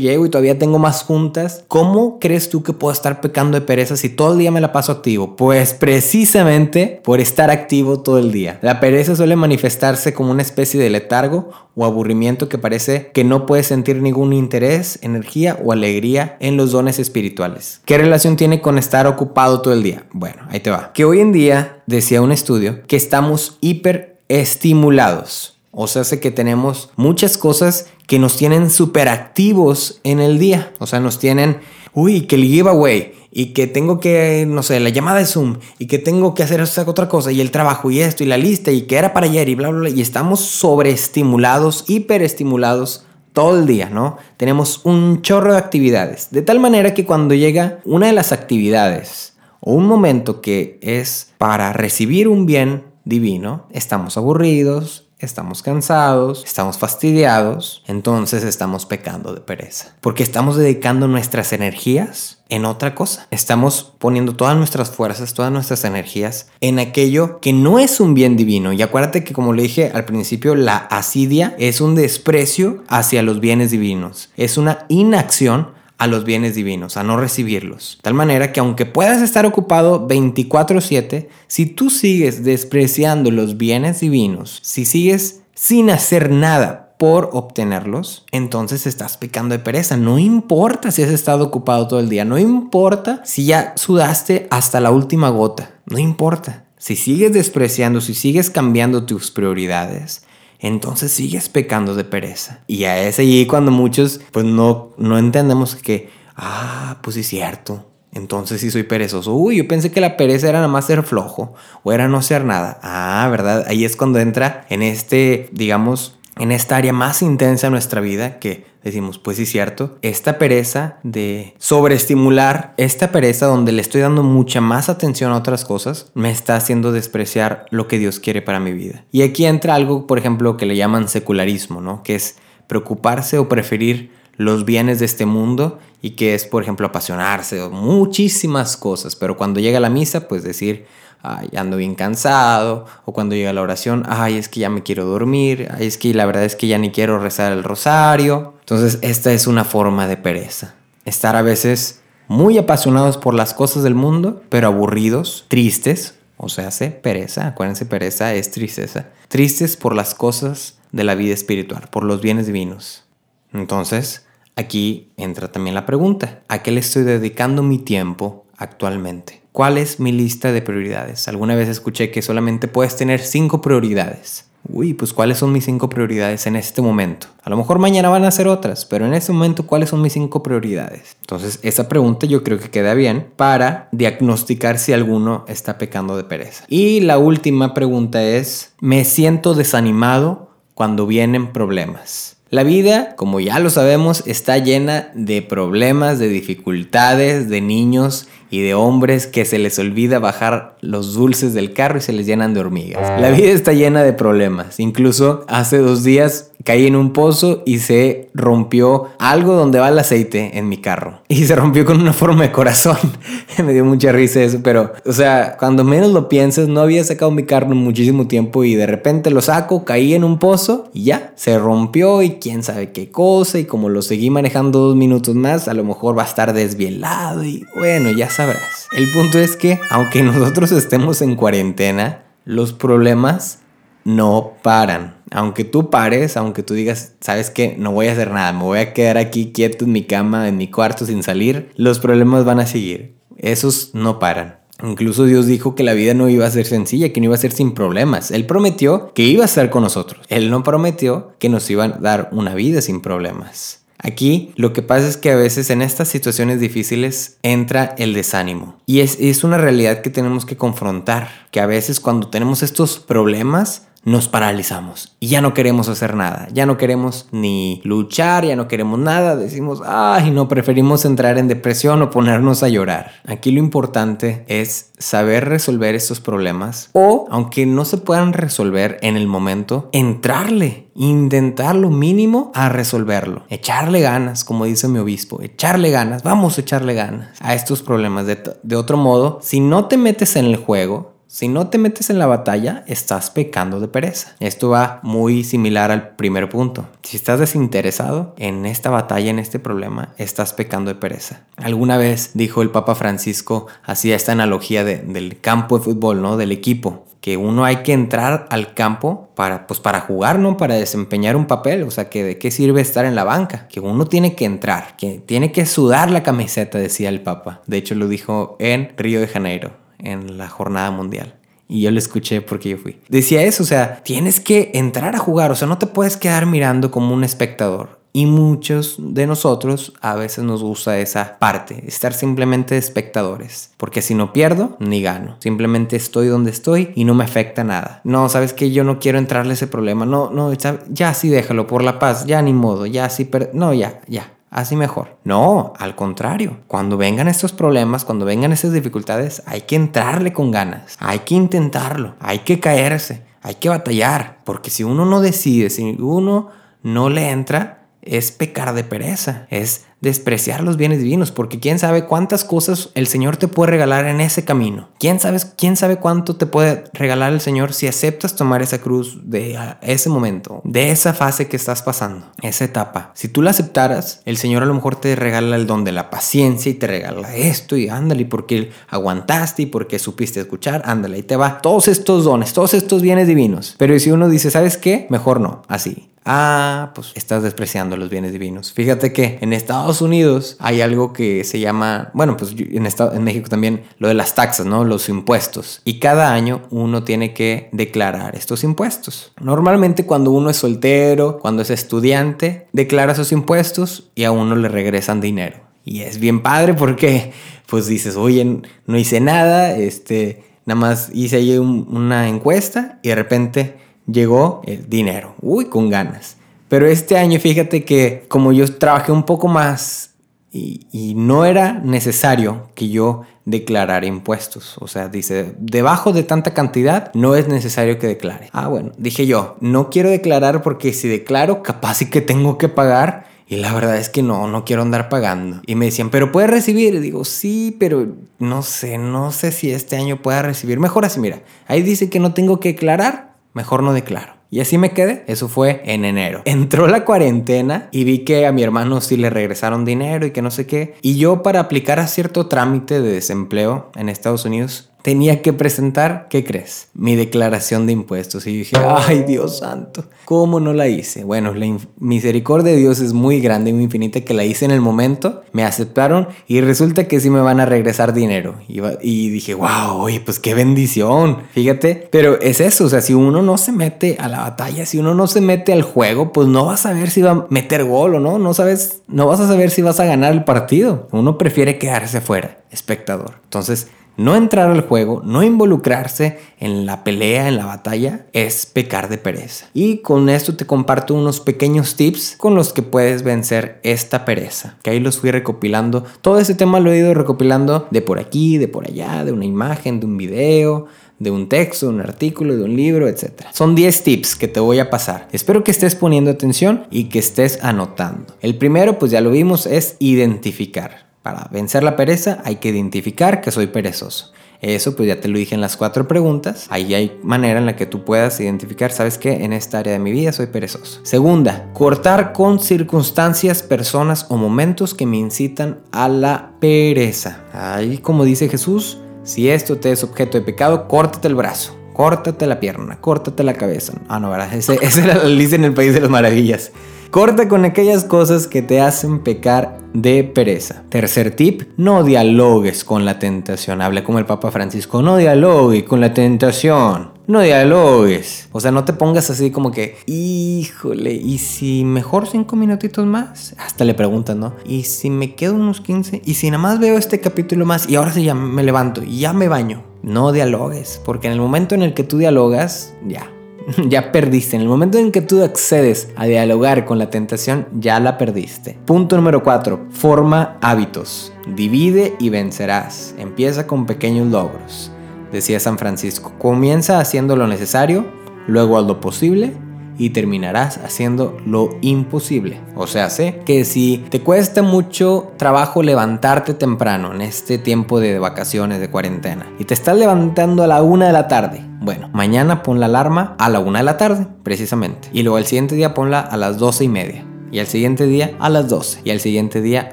llego 0.00 0.26
y 0.26 0.30
todavía 0.30 0.58
tengo 0.58 0.78
más 0.78 1.02
juntas. 1.02 1.64
¿Cómo 1.68 2.18
crees 2.18 2.48
tú 2.48 2.62
que 2.62 2.72
puedo 2.72 2.92
estar 2.92 3.20
pecando 3.20 3.60
de 3.60 3.66
pereza 3.66 3.96
si 3.96 4.08
todo 4.08 4.32
el 4.32 4.38
día 4.38 4.50
me 4.50 4.60
la 4.60 4.72
paso 4.72 4.92
activo? 4.92 5.36
Pues 5.36 5.74
precisamente 5.74 7.00
por 7.04 7.20
estar 7.20 7.50
activo 7.50 8.00
todo 8.00 8.18
el 8.18 8.32
día. 8.32 8.58
La 8.62 8.80
pereza 8.80 9.14
suele 9.14 9.36
manifestarse 9.36 10.14
como 10.14 10.30
una 10.30 10.42
especie 10.42 10.80
de 10.80 10.90
letargo 10.90 11.50
o 11.74 11.84
aburrimiento 11.84 12.48
que 12.48 12.56
parece 12.58 13.10
que 13.12 13.22
no 13.22 13.44
puedes 13.44 13.66
sentir 13.66 14.00
ningún 14.00 14.32
interés, 14.32 14.98
energía 15.02 15.58
o 15.62 15.72
alegría 15.72 16.38
en 16.40 16.56
los 16.56 16.72
dones 16.72 16.98
espirituales. 16.98 17.82
¿Qué 17.84 17.98
relación 17.98 18.36
tiene 18.36 18.62
con 18.62 18.78
estar 18.78 19.06
ocupado 19.06 19.60
todo 19.60 19.74
el 19.74 19.82
día? 19.82 20.06
Bueno, 20.12 20.42
ahí 20.48 20.60
te 20.60 20.70
va. 20.70 20.92
Que 20.94 21.04
hoy 21.04 21.20
en 21.20 21.32
día, 21.32 21.82
decía 21.86 22.22
un 22.22 22.32
estudio, 22.32 22.80
que 22.86 22.96
estamos 22.96 23.58
hiperestimulados. 23.60 25.55
O 25.78 25.88
sea, 25.88 26.02
hace 26.02 26.20
que 26.20 26.30
tenemos 26.30 26.88
muchas 26.96 27.36
cosas 27.36 27.88
que 28.06 28.18
nos 28.18 28.38
tienen 28.38 28.70
súper 28.70 29.10
activos 29.10 30.00
en 30.04 30.20
el 30.20 30.38
día. 30.38 30.72
O 30.78 30.86
sea, 30.86 31.00
nos 31.00 31.18
tienen, 31.18 31.58
uy, 31.92 32.22
que 32.22 32.36
el 32.36 32.44
giveaway 32.44 33.12
y 33.30 33.52
que 33.52 33.66
tengo 33.66 34.00
que, 34.00 34.46
no 34.48 34.62
sé, 34.62 34.80
la 34.80 34.88
llamada 34.88 35.18
de 35.18 35.26
Zoom 35.26 35.58
y 35.78 35.86
que 35.86 35.98
tengo 35.98 36.34
que 36.34 36.42
hacer 36.42 36.62
otra 36.62 37.10
cosa 37.10 37.30
y 37.30 37.42
el 37.42 37.50
trabajo 37.50 37.90
y 37.90 38.00
esto 38.00 38.24
y 38.24 38.26
la 38.26 38.38
lista 38.38 38.72
y 38.72 38.86
que 38.86 38.96
era 38.96 39.12
para 39.12 39.26
ayer 39.26 39.50
y 39.50 39.54
bla, 39.54 39.68
bla, 39.68 39.80
bla. 39.80 39.90
Y 39.90 40.00
estamos 40.00 40.40
sobreestimulados, 40.40 41.84
hiperestimulados 41.88 43.04
todo 43.34 43.58
el 43.58 43.66
día, 43.66 43.90
¿no? 43.90 44.16
Tenemos 44.38 44.80
un 44.84 45.20
chorro 45.20 45.52
de 45.52 45.58
actividades. 45.58 46.28
De 46.30 46.40
tal 46.40 46.58
manera 46.58 46.94
que 46.94 47.04
cuando 47.04 47.34
llega 47.34 47.80
una 47.84 48.06
de 48.06 48.14
las 48.14 48.32
actividades 48.32 49.34
o 49.60 49.74
un 49.74 49.86
momento 49.86 50.40
que 50.40 50.78
es 50.80 51.34
para 51.36 51.74
recibir 51.74 52.28
un 52.28 52.46
bien 52.46 52.84
divino, 53.04 53.66
estamos 53.72 54.16
aburridos, 54.16 55.05
estamos 55.18 55.62
cansados, 55.62 56.44
estamos 56.44 56.78
fastidiados, 56.78 57.82
entonces 57.86 58.44
estamos 58.44 58.86
pecando 58.86 59.34
de 59.34 59.40
pereza. 59.40 59.94
Porque 60.00 60.22
estamos 60.22 60.56
dedicando 60.56 61.08
nuestras 61.08 61.52
energías 61.52 62.38
en 62.48 62.64
otra 62.64 62.94
cosa. 62.94 63.26
Estamos 63.30 63.94
poniendo 63.98 64.36
todas 64.36 64.56
nuestras 64.56 64.90
fuerzas, 64.90 65.34
todas 65.34 65.50
nuestras 65.50 65.84
energías 65.84 66.48
en 66.60 66.78
aquello 66.78 67.40
que 67.40 67.52
no 67.52 67.78
es 67.78 67.98
un 67.98 68.14
bien 68.14 68.36
divino. 68.36 68.72
Y 68.72 68.82
acuérdate 68.82 69.24
que 69.24 69.32
como 69.32 69.52
le 69.52 69.62
dije 69.62 69.90
al 69.94 70.04
principio, 70.04 70.54
la 70.54 70.76
asidia 70.76 71.54
es 71.58 71.80
un 71.80 71.94
desprecio 71.94 72.84
hacia 72.88 73.22
los 73.22 73.40
bienes 73.40 73.70
divinos. 73.70 74.30
Es 74.36 74.58
una 74.58 74.84
inacción 74.88 75.75
a 75.98 76.06
los 76.06 76.24
bienes 76.24 76.54
divinos, 76.54 76.96
a 76.96 77.02
no 77.02 77.16
recibirlos. 77.16 77.96
De 77.98 78.02
tal 78.02 78.14
manera 78.14 78.52
que 78.52 78.60
aunque 78.60 78.86
puedas 78.86 79.22
estar 79.22 79.46
ocupado 79.46 80.06
24/7, 80.06 81.28
si 81.46 81.66
tú 81.66 81.90
sigues 81.90 82.44
despreciando 82.44 83.30
los 83.30 83.56
bienes 83.56 84.00
divinos, 84.00 84.60
si 84.62 84.84
sigues 84.84 85.40
sin 85.54 85.90
hacer 85.90 86.30
nada 86.30 86.94
por 86.98 87.30
obtenerlos, 87.32 88.24
entonces 88.32 88.86
estás 88.86 89.16
pecando 89.16 89.54
de 89.54 89.58
pereza. 89.58 89.96
No 89.96 90.18
importa 90.18 90.90
si 90.90 91.02
has 91.02 91.10
estado 91.10 91.44
ocupado 91.44 91.88
todo 91.88 92.00
el 92.00 92.08
día, 92.08 92.24
no 92.24 92.38
importa 92.38 93.20
si 93.24 93.44
ya 93.46 93.74
sudaste 93.76 94.46
hasta 94.50 94.80
la 94.80 94.90
última 94.90 95.28
gota, 95.28 95.72
no 95.86 95.98
importa. 95.98 96.64
Si 96.78 96.94
sigues 96.94 97.32
despreciando, 97.32 98.00
si 98.00 98.14
sigues 98.14 98.50
cambiando 98.50 99.06
tus 99.06 99.30
prioridades, 99.30 100.24
entonces 100.58 101.12
sigues 101.12 101.48
pecando 101.48 101.94
de 101.94 102.04
pereza. 102.04 102.60
Y 102.66 102.84
a 102.84 103.00
ese 103.06 103.22
allí 103.22 103.46
cuando 103.46 103.70
muchos 103.70 104.20
pues 104.32 104.44
no, 104.44 104.90
no 104.98 105.18
entendemos 105.18 105.76
que, 105.76 106.10
ah, 106.36 106.98
pues 107.02 107.14
sí 107.14 107.20
es 107.20 107.28
cierto. 107.28 107.86
Entonces 108.12 108.62
sí 108.62 108.70
soy 108.70 108.84
perezoso. 108.84 109.34
Uy, 109.34 109.56
yo 109.56 109.68
pensé 109.68 109.92
que 109.92 110.00
la 110.00 110.16
pereza 110.16 110.48
era 110.48 110.58
nada 110.58 110.68
más 110.68 110.86
ser 110.86 111.02
flojo 111.02 111.54
o 111.82 111.92
era 111.92 112.08
no 112.08 112.16
hacer 112.16 112.44
nada. 112.44 112.80
Ah, 112.82 113.28
¿verdad? 113.30 113.66
Ahí 113.68 113.84
es 113.84 113.94
cuando 113.94 114.18
entra 114.18 114.64
en 114.70 114.82
este, 114.82 115.50
digamos, 115.52 116.16
en 116.38 116.52
esta 116.52 116.76
área 116.76 116.92
más 116.92 117.22
intensa 117.22 117.66
de 117.66 117.70
nuestra 117.70 118.00
vida 118.00 118.38
que 118.38 118.66
decimos, 118.84 119.18
pues 119.18 119.38
sí, 119.38 119.46
cierto, 119.46 119.98
esta 120.02 120.38
pereza 120.38 120.98
de 121.02 121.54
sobreestimular, 121.58 122.74
esta 122.76 123.10
pereza 123.10 123.46
donde 123.46 123.72
le 123.72 123.80
estoy 123.80 124.02
dando 124.02 124.22
mucha 124.22 124.60
más 124.60 124.88
atención 124.88 125.32
a 125.32 125.36
otras 125.36 125.64
cosas, 125.64 126.10
me 126.14 126.30
está 126.30 126.56
haciendo 126.56 126.92
despreciar 126.92 127.66
lo 127.70 127.88
que 127.88 127.98
Dios 127.98 128.20
quiere 128.20 128.42
para 128.42 128.60
mi 128.60 128.72
vida. 128.72 129.04
Y 129.10 129.22
aquí 129.22 129.46
entra 129.46 129.74
algo, 129.74 130.06
por 130.06 130.18
ejemplo, 130.18 130.56
que 130.56 130.66
le 130.66 130.76
llaman 130.76 131.08
secularismo, 131.08 131.80
¿no? 131.80 132.02
Que 132.02 132.14
es 132.14 132.36
preocuparse 132.68 133.38
o 133.38 133.48
preferir 133.48 134.10
los 134.36 134.64
bienes 134.64 134.98
de 134.98 135.06
este 135.06 135.24
mundo 135.26 135.78
y 136.02 136.10
que 136.10 136.34
es, 136.34 136.44
por 136.44 136.62
ejemplo, 136.62 136.86
apasionarse 136.86 137.62
o 137.62 137.70
muchísimas 137.70 138.76
cosas, 138.76 139.16
pero 139.16 139.36
cuando 139.36 139.60
llega 139.60 139.80
la 139.80 139.90
misa, 139.90 140.28
pues 140.28 140.44
decir, 140.44 140.86
ay, 141.22 141.48
ando 141.56 141.76
bien 141.76 141.94
cansado, 141.94 142.86
o 143.04 143.12
cuando 143.12 143.34
llega 143.34 143.52
la 143.52 143.62
oración, 143.62 144.04
ay, 144.08 144.36
es 144.36 144.48
que 144.48 144.60
ya 144.60 144.70
me 144.70 144.82
quiero 144.82 145.04
dormir, 145.04 145.68
ay, 145.76 145.86
es 145.86 145.98
que 145.98 146.14
la 146.14 146.26
verdad 146.26 146.44
es 146.44 146.56
que 146.56 146.66
ya 146.66 146.78
ni 146.78 146.90
quiero 146.90 147.18
rezar 147.18 147.52
el 147.52 147.64
rosario. 147.64 148.54
Entonces, 148.60 148.98
esta 149.02 149.32
es 149.32 149.46
una 149.46 149.64
forma 149.64 150.06
de 150.06 150.16
pereza. 150.16 150.74
Estar 151.04 151.36
a 151.36 151.42
veces 151.42 152.02
muy 152.28 152.58
apasionados 152.58 153.16
por 153.18 153.34
las 153.34 153.54
cosas 153.54 153.82
del 153.82 153.94
mundo, 153.94 154.42
pero 154.48 154.66
aburridos, 154.66 155.44
tristes, 155.48 156.18
o 156.36 156.48
sea, 156.48 156.68
hace 156.68 156.90
pereza, 156.90 157.46
acuérdense, 157.46 157.86
pereza 157.86 158.34
es 158.34 158.50
tristeza. 158.50 159.08
Tristes 159.28 159.76
por 159.76 159.94
las 159.94 160.14
cosas 160.14 160.78
de 160.92 161.04
la 161.04 161.14
vida 161.14 161.34
espiritual, 161.34 161.88
por 161.90 162.04
los 162.04 162.20
bienes 162.20 162.46
divinos. 162.46 163.04
Entonces, 163.52 164.26
aquí 164.54 165.12
entra 165.16 165.50
también 165.50 165.74
la 165.74 165.86
pregunta, 165.86 166.40
¿a 166.48 166.62
qué 166.62 166.70
le 166.70 166.80
estoy 166.80 167.04
dedicando 167.04 167.62
mi 167.62 167.78
tiempo 167.78 168.44
actualmente? 168.56 169.42
¿Cuál 169.56 169.78
es 169.78 170.00
mi 170.00 170.12
lista 170.12 170.52
de 170.52 170.60
prioridades? 170.60 171.28
Alguna 171.28 171.54
vez 171.54 171.70
escuché 171.70 172.10
que 172.10 172.20
solamente 172.20 172.68
puedes 172.68 172.94
tener 172.94 173.20
cinco 173.20 173.62
prioridades. 173.62 174.44
Uy, 174.68 174.92
pues 174.92 175.14
¿cuáles 175.14 175.38
son 175.38 175.50
mis 175.50 175.64
cinco 175.64 175.88
prioridades 175.88 176.46
en 176.46 176.56
este 176.56 176.82
momento? 176.82 177.28
A 177.42 177.48
lo 177.48 177.56
mejor 177.56 177.78
mañana 177.78 178.10
van 178.10 178.26
a 178.26 178.30
ser 178.30 178.48
otras, 178.48 178.84
pero 178.84 179.06
en 179.06 179.14
este 179.14 179.32
momento 179.32 179.66
¿cuáles 179.66 179.88
son 179.88 180.02
mis 180.02 180.12
cinco 180.12 180.42
prioridades? 180.42 181.16
Entonces 181.22 181.58
esa 181.62 181.88
pregunta 181.88 182.26
yo 182.26 182.44
creo 182.44 182.58
que 182.58 182.68
queda 182.68 182.92
bien 182.92 183.28
para 183.34 183.88
diagnosticar 183.92 184.78
si 184.78 184.92
alguno 184.92 185.46
está 185.48 185.78
pecando 185.78 186.18
de 186.18 186.24
pereza. 186.24 186.66
Y 186.68 187.00
la 187.00 187.16
última 187.16 187.72
pregunta 187.72 188.22
es, 188.22 188.74
¿me 188.80 189.06
siento 189.06 189.54
desanimado 189.54 190.50
cuando 190.74 191.06
vienen 191.06 191.54
problemas? 191.54 192.36
La 192.50 192.62
vida, 192.62 193.16
como 193.16 193.40
ya 193.40 193.58
lo 193.58 193.70
sabemos, 193.70 194.22
está 194.26 194.58
llena 194.58 195.10
de 195.14 195.42
problemas, 195.42 196.18
de 196.18 196.28
dificultades, 196.28 197.48
de 197.48 197.60
niños 197.60 198.28
y 198.50 198.62
de 198.62 198.74
hombres 198.74 199.26
que 199.26 199.44
se 199.44 199.58
les 199.58 199.78
olvida 199.78 200.18
bajar 200.18 200.76
los 200.80 201.14
dulces 201.14 201.54
del 201.54 201.72
carro 201.72 201.98
y 201.98 202.02
se 202.02 202.12
les 202.12 202.26
llenan 202.26 202.54
de 202.54 202.60
hormigas. 202.60 203.20
La 203.20 203.30
vida 203.30 203.50
está 203.50 203.72
llena 203.72 204.02
de 204.02 204.12
problemas. 204.12 204.80
Incluso 204.80 205.44
hace 205.48 205.78
dos 205.78 206.04
días 206.04 206.50
caí 206.66 206.86
en 206.88 206.96
un 206.96 207.12
pozo 207.12 207.62
y 207.64 207.78
se 207.78 208.28
rompió 208.34 209.06
algo 209.20 209.54
donde 209.54 209.78
va 209.78 209.88
el 209.88 209.98
aceite 209.98 210.58
en 210.58 210.68
mi 210.68 210.78
carro. 210.78 211.20
Y 211.28 211.44
se 211.44 211.54
rompió 211.54 211.84
con 211.84 212.00
una 212.00 212.12
forma 212.12 212.42
de 212.42 212.52
corazón. 212.52 212.98
Me 213.64 213.72
dio 213.72 213.84
mucha 213.84 214.10
risa 214.10 214.42
eso, 214.42 214.58
pero, 214.62 214.92
o 215.04 215.12
sea, 215.12 215.56
cuando 215.58 215.84
menos 215.84 216.12
lo 216.12 216.28
pienses, 216.28 216.68
no 216.68 216.80
había 216.80 217.04
sacado 217.04 217.30
mi 217.30 217.44
carro 217.44 217.70
en 217.70 217.78
muchísimo 217.78 218.26
tiempo 218.26 218.64
y 218.64 218.74
de 218.74 218.86
repente 218.86 219.30
lo 219.30 219.40
saco, 219.40 219.84
caí 219.84 220.14
en 220.14 220.24
un 220.24 220.38
pozo 220.38 220.90
y 220.92 221.04
ya, 221.04 221.32
se 221.36 221.56
rompió 221.56 222.22
y 222.22 222.32
quién 222.32 222.64
sabe 222.64 222.90
qué 222.90 223.10
cosa. 223.10 223.60
Y 223.60 223.64
como 223.64 223.88
lo 223.88 224.02
seguí 224.02 224.30
manejando 224.30 224.80
dos 224.80 224.96
minutos 224.96 225.36
más, 225.36 225.68
a 225.68 225.74
lo 225.74 225.84
mejor 225.84 226.18
va 226.18 226.22
a 226.22 226.26
estar 226.26 226.52
desvielado 226.52 227.44
y 227.44 227.64
bueno, 227.76 228.10
ya 228.10 228.28
sabrás. 228.36 228.88
El 228.92 229.10
punto 229.12 229.38
es 229.38 229.56
que, 229.56 229.80
aunque 229.90 230.22
nosotros 230.22 230.72
estemos 230.72 231.22
en 231.22 231.36
cuarentena, 231.36 232.22
los 232.44 232.72
problemas 232.72 233.60
no 234.04 234.52
paran. 234.62 235.16
Aunque 235.32 235.64
tú 235.64 235.90
pares, 235.90 236.36
aunque 236.36 236.62
tú 236.62 236.74
digas, 236.74 237.14
sabes 237.20 237.50
que 237.50 237.76
no 237.76 237.90
voy 237.90 238.06
a 238.06 238.12
hacer 238.12 238.30
nada, 238.30 238.52
me 238.52 238.62
voy 238.62 238.78
a 238.78 238.92
quedar 238.92 239.18
aquí 239.18 239.52
quieto 239.52 239.84
en 239.84 239.92
mi 239.92 240.04
cama, 240.04 240.48
en 240.48 240.56
mi 240.56 240.70
cuarto 240.70 241.04
sin 241.04 241.22
salir, 241.24 241.70
los 241.76 241.98
problemas 241.98 242.44
van 242.44 242.60
a 242.60 242.66
seguir. 242.66 243.16
Esos 243.36 243.90
no 243.94 244.18
paran. 244.18 244.60
Incluso 244.82 245.24
Dios 245.24 245.46
dijo 245.46 245.74
que 245.74 245.82
la 245.82 245.94
vida 245.94 246.14
no 246.14 246.28
iba 246.28 246.46
a 246.46 246.50
ser 246.50 246.66
sencilla, 246.66 247.12
que 247.12 247.20
no 247.20 247.26
iba 247.26 247.34
a 247.34 247.38
ser 247.38 247.52
sin 247.52 247.72
problemas. 247.72 248.30
Él 248.30 248.46
prometió 248.46 249.12
que 249.14 249.22
iba 249.22 249.42
a 249.42 249.46
estar 249.46 249.70
con 249.70 249.82
nosotros. 249.82 250.24
Él 250.28 250.50
no 250.50 250.62
prometió 250.62 251.32
que 251.38 251.48
nos 251.48 251.68
iba 251.70 251.84
a 251.84 251.88
dar 251.88 252.28
una 252.30 252.54
vida 252.54 252.82
sin 252.82 253.00
problemas. 253.00 253.85
Aquí 254.06 254.52
lo 254.54 254.72
que 254.72 254.82
pasa 254.82 255.08
es 255.08 255.16
que 255.16 255.32
a 255.32 255.36
veces 255.36 255.68
en 255.70 255.82
estas 255.82 256.06
situaciones 256.06 256.60
difíciles 256.60 257.38
entra 257.42 257.96
el 257.98 258.14
desánimo. 258.14 258.78
Y 258.86 259.00
es, 259.00 259.18
es 259.18 259.42
una 259.42 259.58
realidad 259.58 260.00
que 260.00 260.10
tenemos 260.10 260.46
que 260.46 260.56
confrontar, 260.56 261.28
que 261.50 261.58
a 261.58 261.66
veces 261.66 261.98
cuando 261.98 262.28
tenemos 262.28 262.62
estos 262.62 263.00
problemas 263.00 263.88
nos 264.06 264.28
paralizamos 264.28 265.16
y 265.18 265.26
ya 265.26 265.40
no 265.40 265.52
queremos 265.52 265.88
hacer 265.88 266.14
nada, 266.14 266.46
ya 266.52 266.64
no 266.64 266.78
queremos 266.78 267.26
ni 267.32 267.80
luchar, 267.82 268.44
ya 268.44 268.54
no 268.54 268.68
queremos 268.68 269.00
nada, 269.00 269.34
decimos, 269.34 269.82
ay, 269.84 270.30
no, 270.30 270.46
preferimos 270.46 271.04
entrar 271.04 271.38
en 271.38 271.48
depresión 271.48 272.00
o 272.02 272.10
ponernos 272.10 272.62
a 272.62 272.68
llorar. 272.68 273.10
Aquí 273.26 273.50
lo 273.50 273.58
importante 273.58 274.44
es 274.46 274.92
saber 274.96 275.48
resolver 275.48 275.96
estos 275.96 276.20
problemas 276.20 276.88
o, 276.92 277.26
aunque 277.30 277.66
no 277.66 277.84
se 277.84 277.98
puedan 277.98 278.32
resolver 278.32 278.96
en 279.02 279.16
el 279.16 279.26
momento, 279.26 279.90
entrarle, 279.90 280.86
intentar 280.94 281.74
lo 281.74 281.90
mínimo 281.90 282.52
a 282.54 282.68
resolverlo, 282.68 283.42
echarle 283.48 284.00
ganas, 284.00 284.44
como 284.44 284.66
dice 284.66 284.86
mi 284.86 285.00
obispo, 285.00 285.42
echarle 285.42 285.90
ganas, 285.90 286.22
vamos 286.22 286.56
a 286.56 286.60
echarle 286.60 286.94
ganas 286.94 287.36
a 287.40 287.54
estos 287.54 287.82
problemas. 287.82 288.26
De, 288.26 288.38
de 288.62 288.76
otro 288.76 288.96
modo, 288.96 289.40
si 289.42 289.58
no 289.58 289.86
te 289.86 289.96
metes 289.96 290.36
en 290.36 290.44
el 290.44 290.56
juego, 290.56 291.15
si 291.28 291.48
no 291.48 291.68
te 291.68 291.78
metes 291.78 292.08
en 292.10 292.18
la 292.18 292.26
batalla, 292.26 292.84
estás 292.86 293.30
pecando 293.30 293.80
de 293.80 293.88
pereza. 293.88 294.36
Esto 294.38 294.70
va 294.70 295.00
muy 295.02 295.42
similar 295.42 295.90
al 295.90 296.10
primer 296.10 296.48
punto. 296.48 296.86
Si 297.02 297.16
estás 297.16 297.40
desinteresado 297.40 298.34
en 298.38 298.64
esta 298.64 298.90
batalla, 298.90 299.30
en 299.30 299.38
este 299.38 299.58
problema, 299.58 300.14
estás 300.18 300.52
pecando 300.52 300.88
de 300.88 300.94
pereza. 300.94 301.42
Alguna 301.56 301.96
vez 301.98 302.30
dijo 302.34 302.62
el 302.62 302.70
Papa 302.70 302.94
Francisco, 302.94 303.66
hacía 303.82 304.14
esta 304.14 304.32
analogía 304.32 304.84
del 304.84 305.40
campo 305.40 305.78
de 305.78 305.84
fútbol, 305.84 306.22
¿no? 306.22 306.36
Del 306.36 306.52
equipo 306.52 307.04
que 307.20 307.36
uno 307.36 307.64
hay 307.64 307.78
que 307.78 307.92
entrar 307.92 308.46
al 308.50 308.72
campo 308.72 309.30
para, 309.34 309.66
pues 309.66 309.80
para 309.80 310.00
jugar, 310.00 310.38
¿no? 310.38 310.56
Para 310.56 310.76
desempeñar 310.76 311.34
un 311.34 311.46
papel. 311.46 311.82
O 311.82 311.90
sea, 311.90 312.08
que 312.08 312.22
de 312.22 312.38
qué 312.38 312.52
sirve 312.52 312.80
estar 312.80 313.04
en 313.04 313.16
la 313.16 313.24
banca. 313.24 313.66
Que 313.66 313.80
uno 313.80 314.06
tiene 314.06 314.36
que 314.36 314.44
entrar, 314.44 314.94
que 314.96 315.18
tiene 315.26 315.50
que 315.50 315.66
sudar 315.66 316.08
la 316.12 316.22
camiseta, 316.22 316.78
decía 316.78 317.08
el 317.08 317.22
Papa. 317.22 317.62
De 317.66 317.78
hecho, 317.78 317.96
lo 317.96 318.06
dijo 318.06 318.56
en 318.60 318.92
Río 318.96 319.20
de 319.20 319.26
Janeiro 319.26 319.85
en 319.98 320.38
la 320.38 320.48
jornada 320.48 320.90
mundial. 320.90 321.34
Y 321.68 321.82
yo 321.82 321.90
lo 321.90 321.98
escuché 321.98 322.42
porque 322.42 322.70
yo 322.70 322.78
fui. 322.78 323.00
Decía 323.08 323.42
eso, 323.42 323.62
o 323.62 323.66
sea, 323.66 324.02
tienes 324.04 324.40
que 324.40 324.70
entrar 324.74 325.16
a 325.16 325.18
jugar, 325.18 325.50
o 325.50 325.56
sea, 325.56 325.66
no 325.66 325.78
te 325.78 325.86
puedes 325.86 326.16
quedar 326.16 326.46
mirando 326.46 326.90
como 326.90 327.12
un 327.12 327.24
espectador. 327.24 327.96
Y 328.12 328.24
muchos 328.24 328.96
de 328.98 329.26
nosotros 329.26 329.92
a 330.00 330.14
veces 330.14 330.42
nos 330.42 330.62
gusta 330.62 330.98
esa 331.00 331.38
parte, 331.38 331.84
estar 331.86 332.14
simplemente 332.14 332.78
espectadores. 332.78 333.72
Porque 333.76 334.00
si 334.00 334.14
no 334.14 334.32
pierdo, 334.32 334.78
ni 334.80 335.02
gano. 335.02 335.36
Simplemente 335.40 335.96
estoy 335.96 336.28
donde 336.28 336.50
estoy 336.50 336.92
y 336.94 337.04
no 337.04 337.14
me 337.14 337.24
afecta 337.24 337.62
nada. 337.62 338.00
No, 338.04 338.30
sabes 338.30 338.54
que 338.54 338.70
yo 338.70 338.84
no 338.84 339.00
quiero 339.00 339.18
entrarle 339.18 339.52
ese 339.52 339.66
problema. 339.66 340.06
No, 340.06 340.30
no, 340.30 340.50
ya 340.88 341.12
sí 341.12 341.28
déjalo 341.28 341.66
por 341.66 341.82
la 341.82 341.98
paz, 341.98 342.24
ya 342.24 342.40
ni 342.40 342.54
modo, 342.54 342.86
ya 342.86 343.10
sí, 343.10 343.28
no, 343.52 343.74
ya, 343.74 344.00
ya, 344.08 344.32
así 344.50 344.76
mejor. 344.76 345.16
No, 345.24 345.72
al 345.78 345.94
contrario. 345.94 346.58
Cuando 346.66 346.96
vengan 346.96 347.28
estos 347.28 347.52
problemas, 347.52 348.04
cuando 348.04 348.24
vengan 348.24 348.52
esas 348.52 348.72
dificultades, 348.72 349.42
hay 349.46 349.62
que 349.62 349.76
entrarle 349.76 350.32
con 350.32 350.50
ganas. 350.50 350.96
Hay 350.98 351.20
que 351.20 351.34
intentarlo. 351.34 352.14
Hay 352.20 352.40
que 352.40 352.60
caerse. 352.60 353.22
Hay 353.42 353.54
que 353.56 353.68
batallar. 353.68 354.40
Porque 354.44 354.70
si 354.70 354.84
uno 354.84 355.06
no 355.06 355.20
decide, 355.20 355.70
si 355.70 355.96
uno 355.98 356.48
no 356.82 357.08
le 357.08 357.30
entra, 357.30 357.86
es 358.02 358.32
pecar 358.32 358.74
de 358.74 358.84
pereza. 358.84 359.46
Es 359.50 359.85
despreciar 360.00 360.62
los 360.62 360.76
bienes 360.76 360.98
divinos, 360.98 361.30
porque 361.32 361.58
quién 361.58 361.78
sabe 361.78 362.04
cuántas 362.04 362.44
cosas 362.44 362.90
el 362.94 363.06
Señor 363.06 363.36
te 363.36 363.48
puede 363.48 363.72
regalar 363.72 364.06
en 364.06 364.20
ese 364.20 364.44
camino. 364.44 364.88
¿Quién, 364.98 365.20
sabes, 365.20 365.44
quién 365.44 365.76
sabe 365.76 365.96
cuánto 365.96 366.36
te 366.36 366.46
puede 366.46 366.84
regalar 366.92 367.32
el 367.32 367.40
Señor 367.40 367.72
si 367.72 367.86
aceptas 367.86 368.36
tomar 368.36 368.62
esa 368.62 368.78
cruz 368.78 369.20
de 369.24 369.58
ese 369.80 370.08
momento, 370.08 370.60
de 370.64 370.90
esa 370.90 371.14
fase 371.14 371.48
que 371.48 371.56
estás 371.56 371.82
pasando, 371.82 372.26
esa 372.42 372.64
etapa. 372.64 373.12
Si 373.14 373.28
tú 373.28 373.42
la 373.42 373.50
aceptaras, 373.50 374.20
el 374.24 374.36
Señor 374.36 374.62
a 374.62 374.66
lo 374.66 374.74
mejor 374.74 374.96
te 374.96 375.16
regala 375.16 375.56
el 375.56 375.66
don 375.66 375.84
de 375.84 375.92
la 375.92 376.10
paciencia 376.10 376.70
y 376.70 376.74
te 376.74 376.86
regala 376.86 377.34
esto 377.34 377.76
y 377.76 377.88
ándale, 377.88 378.26
porque 378.26 378.70
aguantaste 378.88 379.62
y 379.62 379.66
porque 379.66 379.98
supiste 379.98 380.40
escuchar, 380.40 380.82
ándale, 380.84 381.18
y 381.18 381.22
te 381.22 381.36
va 381.36 381.60
todos 381.62 381.88
estos 381.88 382.24
dones, 382.24 382.52
todos 382.52 382.74
estos 382.74 383.02
bienes 383.02 383.26
divinos. 383.28 383.74
Pero 383.78 383.98
si 383.98 384.10
uno 384.10 384.28
dice, 384.28 384.50
¿sabes 384.50 384.76
qué? 384.76 385.06
Mejor 385.10 385.40
no, 385.40 385.62
así. 385.68 386.08
Ah, 386.28 386.90
pues 386.92 387.12
estás 387.14 387.44
despreciando 387.44 387.96
los 387.96 388.10
bienes 388.10 388.32
divinos. 388.32 388.72
Fíjate 388.72 389.12
que 389.12 389.38
en 389.40 389.52
Estados 389.52 390.02
Unidos 390.02 390.56
hay 390.58 390.80
algo 390.80 391.12
que 391.12 391.44
se 391.44 391.60
llama, 391.60 392.10
bueno, 392.14 392.36
pues 392.36 392.50
en, 392.58 392.84
en 392.84 393.24
México 393.24 393.48
también, 393.48 393.84
lo 393.98 394.08
de 394.08 394.14
las 394.14 394.34
taxas, 394.34 394.66
¿no? 394.66 394.84
Los 394.84 395.08
impuestos. 395.08 395.82
Y 395.84 396.00
cada 396.00 396.34
año 396.34 396.62
uno 396.70 397.04
tiene 397.04 397.32
que 397.32 397.68
declarar 397.70 398.34
estos 398.34 398.64
impuestos. 398.64 399.32
Normalmente 399.40 400.04
cuando 400.04 400.32
uno 400.32 400.50
es 400.50 400.56
soltero, 400.56 401.38
cuando 401.38 401.62
es 401.62 401.70
estudiante, 401.70 402.66
declara 402.72 403.12
esos 403.12 403.30
impuestos 403.30 404.10
y 404.16 404.24
a 404.24 404.32
uno 404.32 404.56
le 404.56 404.68
regresan 404.68 405.20
dinero. 405.20 405.60
Y 405.84 406.00
es 406.00 406.18
bien 406.18 406.42
padre 406.42 406.74
porque, 406.74 407.30
pues 407.66 407.86
dices, 407.86 408.16
oye, 408.16 408.62
no 408.86 408.98
hice 408.98 409.20
nada, 409.20 409.76
este, 409.76 410.42
nada 410.64 410.80
más 410.80 411.08
hice 411.14 411.36
ahí 411.36 411.56
una 411.56 412.28
encuesta 412.28 412.98
y 413.04 413.10
de 413.10 413.14
repente 413.14 413.85
llegó 414.06 414.62
el 414.64 414.88
dinero. 414.88 415.34
Uy, 415.40 415.66
con 415.66 415.88
ganas. 415.90 416.36
Pero 416.68 416.86
este 416.86 417.16
año 417.16 417.38
fíjate 417.38 417.84
que 417.84 418.24
como 418.28 418.52
yo 418.52 418.66
trabajé 418.76 419.12
un 419.12 419.24
poco 419.24 419.48
más 419.48 420.10
y, 420.52 421.14
no 421.16 421.44
era 421.44 421.74
necesario 421.74 422.70
que 422.74 422.88
yo 422.88 423.22
declarara 423.44 424.06
impuestos. 424.06 424.76
O 424.80 424.88
sea, 424.88 425.08
dice, 425.08 425.54
debajo 425.58 426.12
de 426.12 426.22
tanta 426.22 426.54
cantidad 426.54 427.12
no 427.14 427.34
es 427.36 427.46
necesario 427.46 427.98
que 427.98 428.06
declare. 428.06 428.48
Ah, 428.52 428.68
bueno, 428.68 428.92
dije 428.96 429.26
yo, 429.26 429.56
no 429.60 429.90
quiero 429.90 430.08
declarar 430.08 430.62
porque 430.62 430.92
si 430.92 431.08
declaro, 431.08 431.62
capaz 431.62 432.02
y 432.02 432.06
que 432.06 432.22
tengo 432.22 432.58
que 432.58 432.68
pagar. 432.68 433.26
Y 433.48 433.56
la 433.56 433.72
verdad 433.72 433.96
es 433.98 434.08
que 434.08 434.22
no, 434.22 434.48
no 434.48 434.64
quiero 434.64 434.82
andar 434.82 435.08
pagando. 435.08 435.60
Y 435.66 435.76
me 435.76 435.84
decían, 435.84 436.10
pero 436.10 436.32
puedes 436.32 436.50
recibir. 436.50 436.94
Y 436.94 436.98
digo, 437.00 437.24
sí, 437.24 437.76
pero 437.78 438.06
no 438.38 438.62
sé, 438.62 438.98
no 438.98 439.30
sé 439.30 439.52
si 439.52 439.70
este 439.70 439.96
año 439.96 440.20
pueda 440.20 440.42
recibir. 440.42 440.80
Mejor 440.80 441.04
así, 441.04 441.20
mira, 441.20 441.42
ahí 441.68 441.82
dice 441.82 442.10
que 442.10 442.18
no 442.18 442.34
tengo 442.34 442.58
que 442.58 442.70
declarar 442.70 443.35
mejor 443.56 443.82
no 443.82 443.94
declaro. 443.94 444.34
Y 444.50 444.60
así 444.60 444.78
me 444.78 444.90
quedé. 444.90 445.24
Eso 445.26 445.48
fue 445.48 445.82
en 445.86 446.04
enero. 446.04 446.42
Entró 446.44 446.86
la 446.86 447.04
cuarentena 447.04 447.88
y 447.90 448.04
vi 448.04 448.20
que 448.20 448.46
a 448.46 448.52
mi 448.52 448.62
hermano 448.62 449.00
sí 449.00 449.16
le 449.16 449.30
regresaron 449.30 449.84
dinero 449.84 450.26
y 450.26 450.30
que 450.30 450.42
no 450.42 450.50
sé 450.50 450.66
qué. 450.66 450.94
Y 451.02 451.16
yo 451.16 451.42
para 451.42 451.60
aplicar 451.60 451.98
a 451.98 452.06
cierto 452.06 452.46
trámite 452.46 453.00
de 453.00 453.12
desempleo 453.12 453.90
en 453.96 454.08
Estados 454.08 454.44
Unidos 454.44 454.90
tenía 455.06 455.40
que 455.40 455.52
presentar, 455.52 456.26
¿qué 456.28 456.42
crees? 456.42 456.88
Mi 456.92 457.14
declaración 457.14 457.86
de 457.86 457.92
impuestos. 457.92 458.44
Y 458.48 458.58
dije, 458.58 458.76
ay 458.76 459.22
Dios 459.22 459.58
santo, 459.58 460.02
¿cómo 460.24 460.58
no 460.58 460.72
la 460.72 460.88
hice? 460.88 461.22
Bueno, 461.22 461.54
la 461.54 461.78
misericordia 462.00 462.72
de 462.72 462.78
Dios 462.78 462.98
es 462.98 463.12
muy 463.12 463.38
grande 463.38 463.70
y 463.70 463.72
muy 463.72 463.84
infinita 463.84 464.22
que 464.22 464.34
la 464.34 464.44
hice 464.44 464.64
en 464.64 464.72
el 464.72 464.80
momento, 464.80 465.44
me 465.52 465.62
aceptaron 465.62 466.26
y 466.48 466.60
resulta 466.60 467.06
que 467.06 467.20
sí 467.20 467.30
me 467.30 467.38
van 467.38 467.60
a 467.60 467.66
regresar 467.66 468.14
dinero. 468.14 468.56
Y, 468.66 469.30
dije, 469.30 469.54
wow, 469.54 469.96
oye, 469.96 470.18
pues 470.18 470.40
qué 470.40 470.54
bendición, 470.54 471.44
fíjate. 471.52 472.08
Pero 472.10 472.40
es 472.40 472.58
eso, 472.60 472.86
o 472.86 472.88
sea, 472.88 473.00
si 473.00 473.14
uno 473.14 473.42
no 473.42 473.58
se 473.58 473.70
mete 473.70 474.16
a 474.18 474.26
la 474.26 474.40
batalla, 474.40 474.86
si 474.86 474.98
uno 474.98 475.14
no 475.14 475.28
se 475.28 475.40
mete 475.40 475.72
al 475.72 475.82
juego, 475.82 476.32
pues 476.32 476.48
no 476.48 476.64
vas 476.64 476.84
a 476.84 476.92
ver 476.92 477.10
si 477.10 477.22
va 477.22 477.30
a 477.30 477.46
meter 477.48 477.84
gol 477.84 478.16
o 478.16 478.18
no, 478.18 478.40
no 478.40 478.54
sabes, 478.54 479.02
no 479.06 479.28
vas 479.28 479.38
a 479.38 479.46
saber 479.46 479.70
si 479.70 479.82
vas 479.82 480.00
a 480.00 480.04
ganar 480.04 480.32
el 480.32 480.42
partido. 480.42 481.06
Uno 481.12 481.38
prefiere 481.38 481.78
quedarse 481.78 482.20
fuera, 482.20 482.58
espectador. 482.72 483.34
Entonces, 483.44 483.86
no 484.16 484.36
entrar 484.36 484.70
al 484.70 484.82
juego, 484.82 485.22
no 485.24 485.42
involucrarse 485.42 486.38
en 486.58 486.86
la 486.86 487.04
pelea, 487.04 487.48
en 487.48 487.56
la 487.56 487.66
batalla, 487.66 488.26
es 488.32 488.66
pecar 488.66 489.08
de 489.08 489.18
pereza. 489.18 489.66
Y 489.74 489.98
con 489.98 490.28
esto 490.28 490.56
te 490.56 490.66
comparto 490.66 491.14
unos 491.14 491.40
pequeños 491.40 491.96
tips 491.96 492.36
con 492.36 492.54
los 492.54 492.72
que 492.72 492.82
puedes 492.82 493.22
vencer 493.22 493.80
esta 493.82 494.24
pereza. 494.24 494.76
Que 494.82 494.90
ahí 494.90 495.00
los 495.00 495.18
fui 495.18 495.30
recopilando. 495.30 496.04
Todo 496.20 496.38
ese 496.38 496.54
tema 496.54 496.80
lo 496.80 496.92
he 496.92 496.98
ido 496.98 497.14
recopilando 497.14 497.88
de 497.90 498.02
por 498.02 498.18
aquí, 498.18 498.58
de 498.58 498.68
por 498.68 498.86
allá, 498.86 499.24
de 499.24 499.32
una 499.32 499.44
imagen, 499.44 500.00
de 500.00 500.06
un 500.06 500.16
video, 500.16 500.86
de 501.18 501.30
un 501.30 501.48
texto, 501.48 501.88
un 501.88 502.00
artículo, 502.00 502.56
de 502.56 502.64
un 502.64 502.76
libro, 502.76 503.08
etc. 503.08 503.44
Son 503.52 503.74
10 503.74 504.02
tips 504.02 504.36
que 504.36 504.48
te 504.48 504.60
voy 504.60 504.78
a 504.78 504.90
pasar. 504.90 505.28
Espero 505.32 505.64
que 505.64 505.70
estés 505.70 505.94
poniendo 505.94 506.30
atención 506.30 506.86
y 506.90 507.04
que 507.04 507.18
estés 507.18 507.62
anotando. 507.62 508.34
El 508.40 508.56
primero, 508.56 508.98
pues 508.98 509.12
ya 509.12 509.20
lo 509.20 509.30
vimos, 509.30 509.66
es 509.66 509.96
identificar. 509.98 511.05
Para 511.26 511.48
vencer 511.50 511.82
la 511.82 511.96
pereza 511.96 512.38
hay 512.44 512.54
que 512.54 512.68
identificar 512.68 513.40
que 513.40 513.50
soy 513.50 513.66
perezoso. 513.66 514.30
Eso 514.60 514.94
pues 514.94 515.08
ya 515.08 515.20
te 515.20 515.26
lo 515.26 515.38
dije 515.38 515.56
en 515.56 515.60
las 515.60 515.76
cuatro 515.76 516.06
preguntas. 516.06 516.66
Ahí 516.70 516.94
hay 516.94 517.18
manera 517.24 517.58
en 517.58 517.66
la 517.66 517.74
que 517.74 517.84
tú 517.84 518.04
puedas 518.04 518.38
identificar, 518.38 518.92
sabes 518.92 519.18
que 519.18 519.44
en 519.44 519.52
esta 519.52 519.80
área 519.80 519.92
de 519.92 519.98
mi 519.98 520.12
vida 520.12 520.30
soy 520.30 520.46
perezoso. 520.46 521.00
Segunda, 521.02 521.68
cortar 521.72 522.32
con 522.32 522.60
circunstancias, 522.60 523.64
personas 523.64 524.26
o 524.28 524.36
momentos 524.36 524.94
que 524.94 525.04
me 525.04 525.16
incitan 525.16 525.80
a 525.90 526.08
la 526.08 526.52
pereza. 526.60 527.40
Ahí 527.52 527.98
como 527.98 528.24
dice 528.24 528.48
Jesús, 528.48 528.98
si 529.24 529.50
esto 529.50 529.78
te 529.78 529.90
es 529.90 530.04
objeto 530.04 530.38
de 530.38 530.44
pecado, 530.44 530.86
córtate 530.86 531.26
el 531.26 531.34
brazo. 531.34 531.76
Córtate 531.92 532.46
la 532.46 532.60
pierna, 532.60 533.00
córtate 533.00 533.42
la 533.42 533.54
cabeza. 533.54 533.94
Ah, 534.06 534.20
no, 534.20 534.30
¿verdad? 534.30 534.54
Ese, 534.54 534.78
ese 534.80 535.00
era 535.00 535.22
el 535.24 535.36
dice 535.36 535.56
en 535.56 535.64
el 535.64 535.74
País 535.74 535.92
de 535.92 536.02
las 536.02 536.10
Maravillas. 536.10 536.70
Corta 537.16 537.48
con 537.48 537.64
aquellas 537.64 538.04
cosas 538.04 538.46
que 538.46 538.60
te 538.60 538.82
hacen 538.82 539.20
pecar 539.20 539.78
de 539.94 540.22
pereza. 540.22 540.82
Tercer 540.90 541.34
tip, 541.34 541.62
no 541.78 542.04
dialogues 542.04 542.84
con 542.84 543.06
la 543.06 543.18
tentación. 543.18 543.80
Habla 543.80 544.04
como 544.04 544.18
el 544.18 544.26
Papa 544.26 544.50
Francisco, 544.50 545.00
no 545.00 545.16
dialogue 545.16 545.86
con 545.86 546.02
la 546.02 546.12
tentación. 546.12 547.12
No 547.26 547.40
dialogues. 547.40 548.50
O 548.52 548.60
sea, 548.60 548.70
no 548.70 548.84
te 548.84 548.92
pongas 548.92 549.30
así 549.30 549.50
como 549.50 549.70
que, 549.70 549.96
híjole, 550.04 551.14
¿y 551.14 551.38
si 551.38 551.86
mejor 551.86 552.26
cinco 552.26 552.54
minutitos 552.54 553.06
más? 553.06 553.54
Hasta 553.56 553.86
le 553.86 553.94
preguntan, 553.94 554.38
¿no? 554.38 554.52
¿Y 554.66 554.82
si 554.82 555.08
me 555.08 555.34
quedo 555.34 555.54
unos 555.54 555.80
15? 555.80 556.20
¿Y 556.22 556.34
si 556.34 556.50
nada 556.50 556.62
más 556.62 556.80
veo 556.80 556.98
este 556.98 557.20
capítulo 557.20 557.64
más 557.64 557.88
y 557.88 557.96
ahora 557.96 558.12
sí 558.12 558.24
ya 558.24 558.34
me 558.34 558.62
levanto 558.62 559.02
y 559.02 559.20
ya 559.20 559.32
me 559.32 559.48
baño? 559.48 559.82
No 560.02 560.32
dialogues, 560.32 561.00
porque 561.02 561.28
en 561.28 561.32
el 561.32 561.40
momento 561.40 561.74
en 561.74 561.80
el 561.80 561.94
que 561.94 562.04
tú 562.04 562.18
dialogas, 562.18 562.92
ya, 563.08 563.30
ya 563.88 564.12
perdiste. 564.12 564.56
En 564.56 564.62
el 564.62 564.68
momento 564.68 564.98
en 564.98 565.12
que 565.12 565.22
tú 565.22 565.42
accedes 565.42 566.08
a 566.16 566.26
dialogar 566.26 566.84
con 566.84 566.98
la 566.98 567.10
tentación, 567.10 567.66
ya 567.72 568.00
la 568.00 568.18
perdiste. 568.18 568.78
Punto 568.84 569.16
número 569.16 569.42
4. 569.42 569.86
Forma 569.90 570.58
hábitos. 570.60 571.32
Divide 571.46 572.14
y 572.18 572.30
vencerás. 572.30 573.14
Empieza 573.18 573.66
con 573.66 573.86
pequeños 573.86 574.28
logros. 574.28 574.90
Decía 575.32 575.60
San 575.60 575.76
Francisco, 575.76 576.32
comienza 576.38 577.00
haciendo 577.00 577.34
lo 577.36 577.48
necesario, 577.48 578.06
luego 578.46 578.78
haz 578.78 578.86
lo 578.86 579.00
posible 579.00 579.56
y 579.98 580.10
terminarás 580.10 580.78
haciendo 580.78 581.36
lo 581.46 581.70
imposible. 581.80 582.60
O 582.74 582.86
sea, 582.86 583.10
sé 583.10 583.40
que 583.44 583.64
si 583.64 584.04
te 584.10 584.20
cuesta 584.20 584.62
mucho 584.62 585.32
trabajo 585.36 585.82
levantarte 585.82 586.54
temprano 586.54 587.14
en 587.14 587.22
este 587.22 587.58
tiempo 587.58 588.00
de 588.00 588.18
vacaciones, 588.18 588.80
de 588.80 588.90
cuarentena, 588.90 589.46
y 589.58 589.64
te 589.64 589.74
estás 589.74 589.96
levantando 589.96 590.62
a 590.62 590.66
la 590.66 590.82
una 590.82 591.06
de 591.06 591.12
la 591.12 591.28
tarde, 591.28 591.64
bueno, 591.80 592.10
mañana 592.12 592.62
pon 592.62 592.80
la 592.80 592.86
alarma 592.86 593.36
a 593.38 593.48
la 593.48 593.60
una 593.60 593.78
de 593.78 593.84
la 593.84 593.96
tarde, 593.96 594.26
precisamente. 594.42 595.08
Y 595.12 595.22
luego 595.22 595.38
el 595.38 595.46
siguiente 595.46 595.74
día 595.74 595.94
ponla 595.94 596.20
a 596.20 596.36
las 596.36 596.58
doce 596.58 596.84
y 596.84 596.88
media 596.88 597.24
y 597.52 597.58
al 597.58 597.66
siguiente 597.66 598.06
día 598.06 598.36
a 598.38 598.48
las 598.48 598.68
12, 598.68 599.00
y 599.04 599.10
al 599.10 599.20
siguiente 599.20 599.60
día 599.60 599.90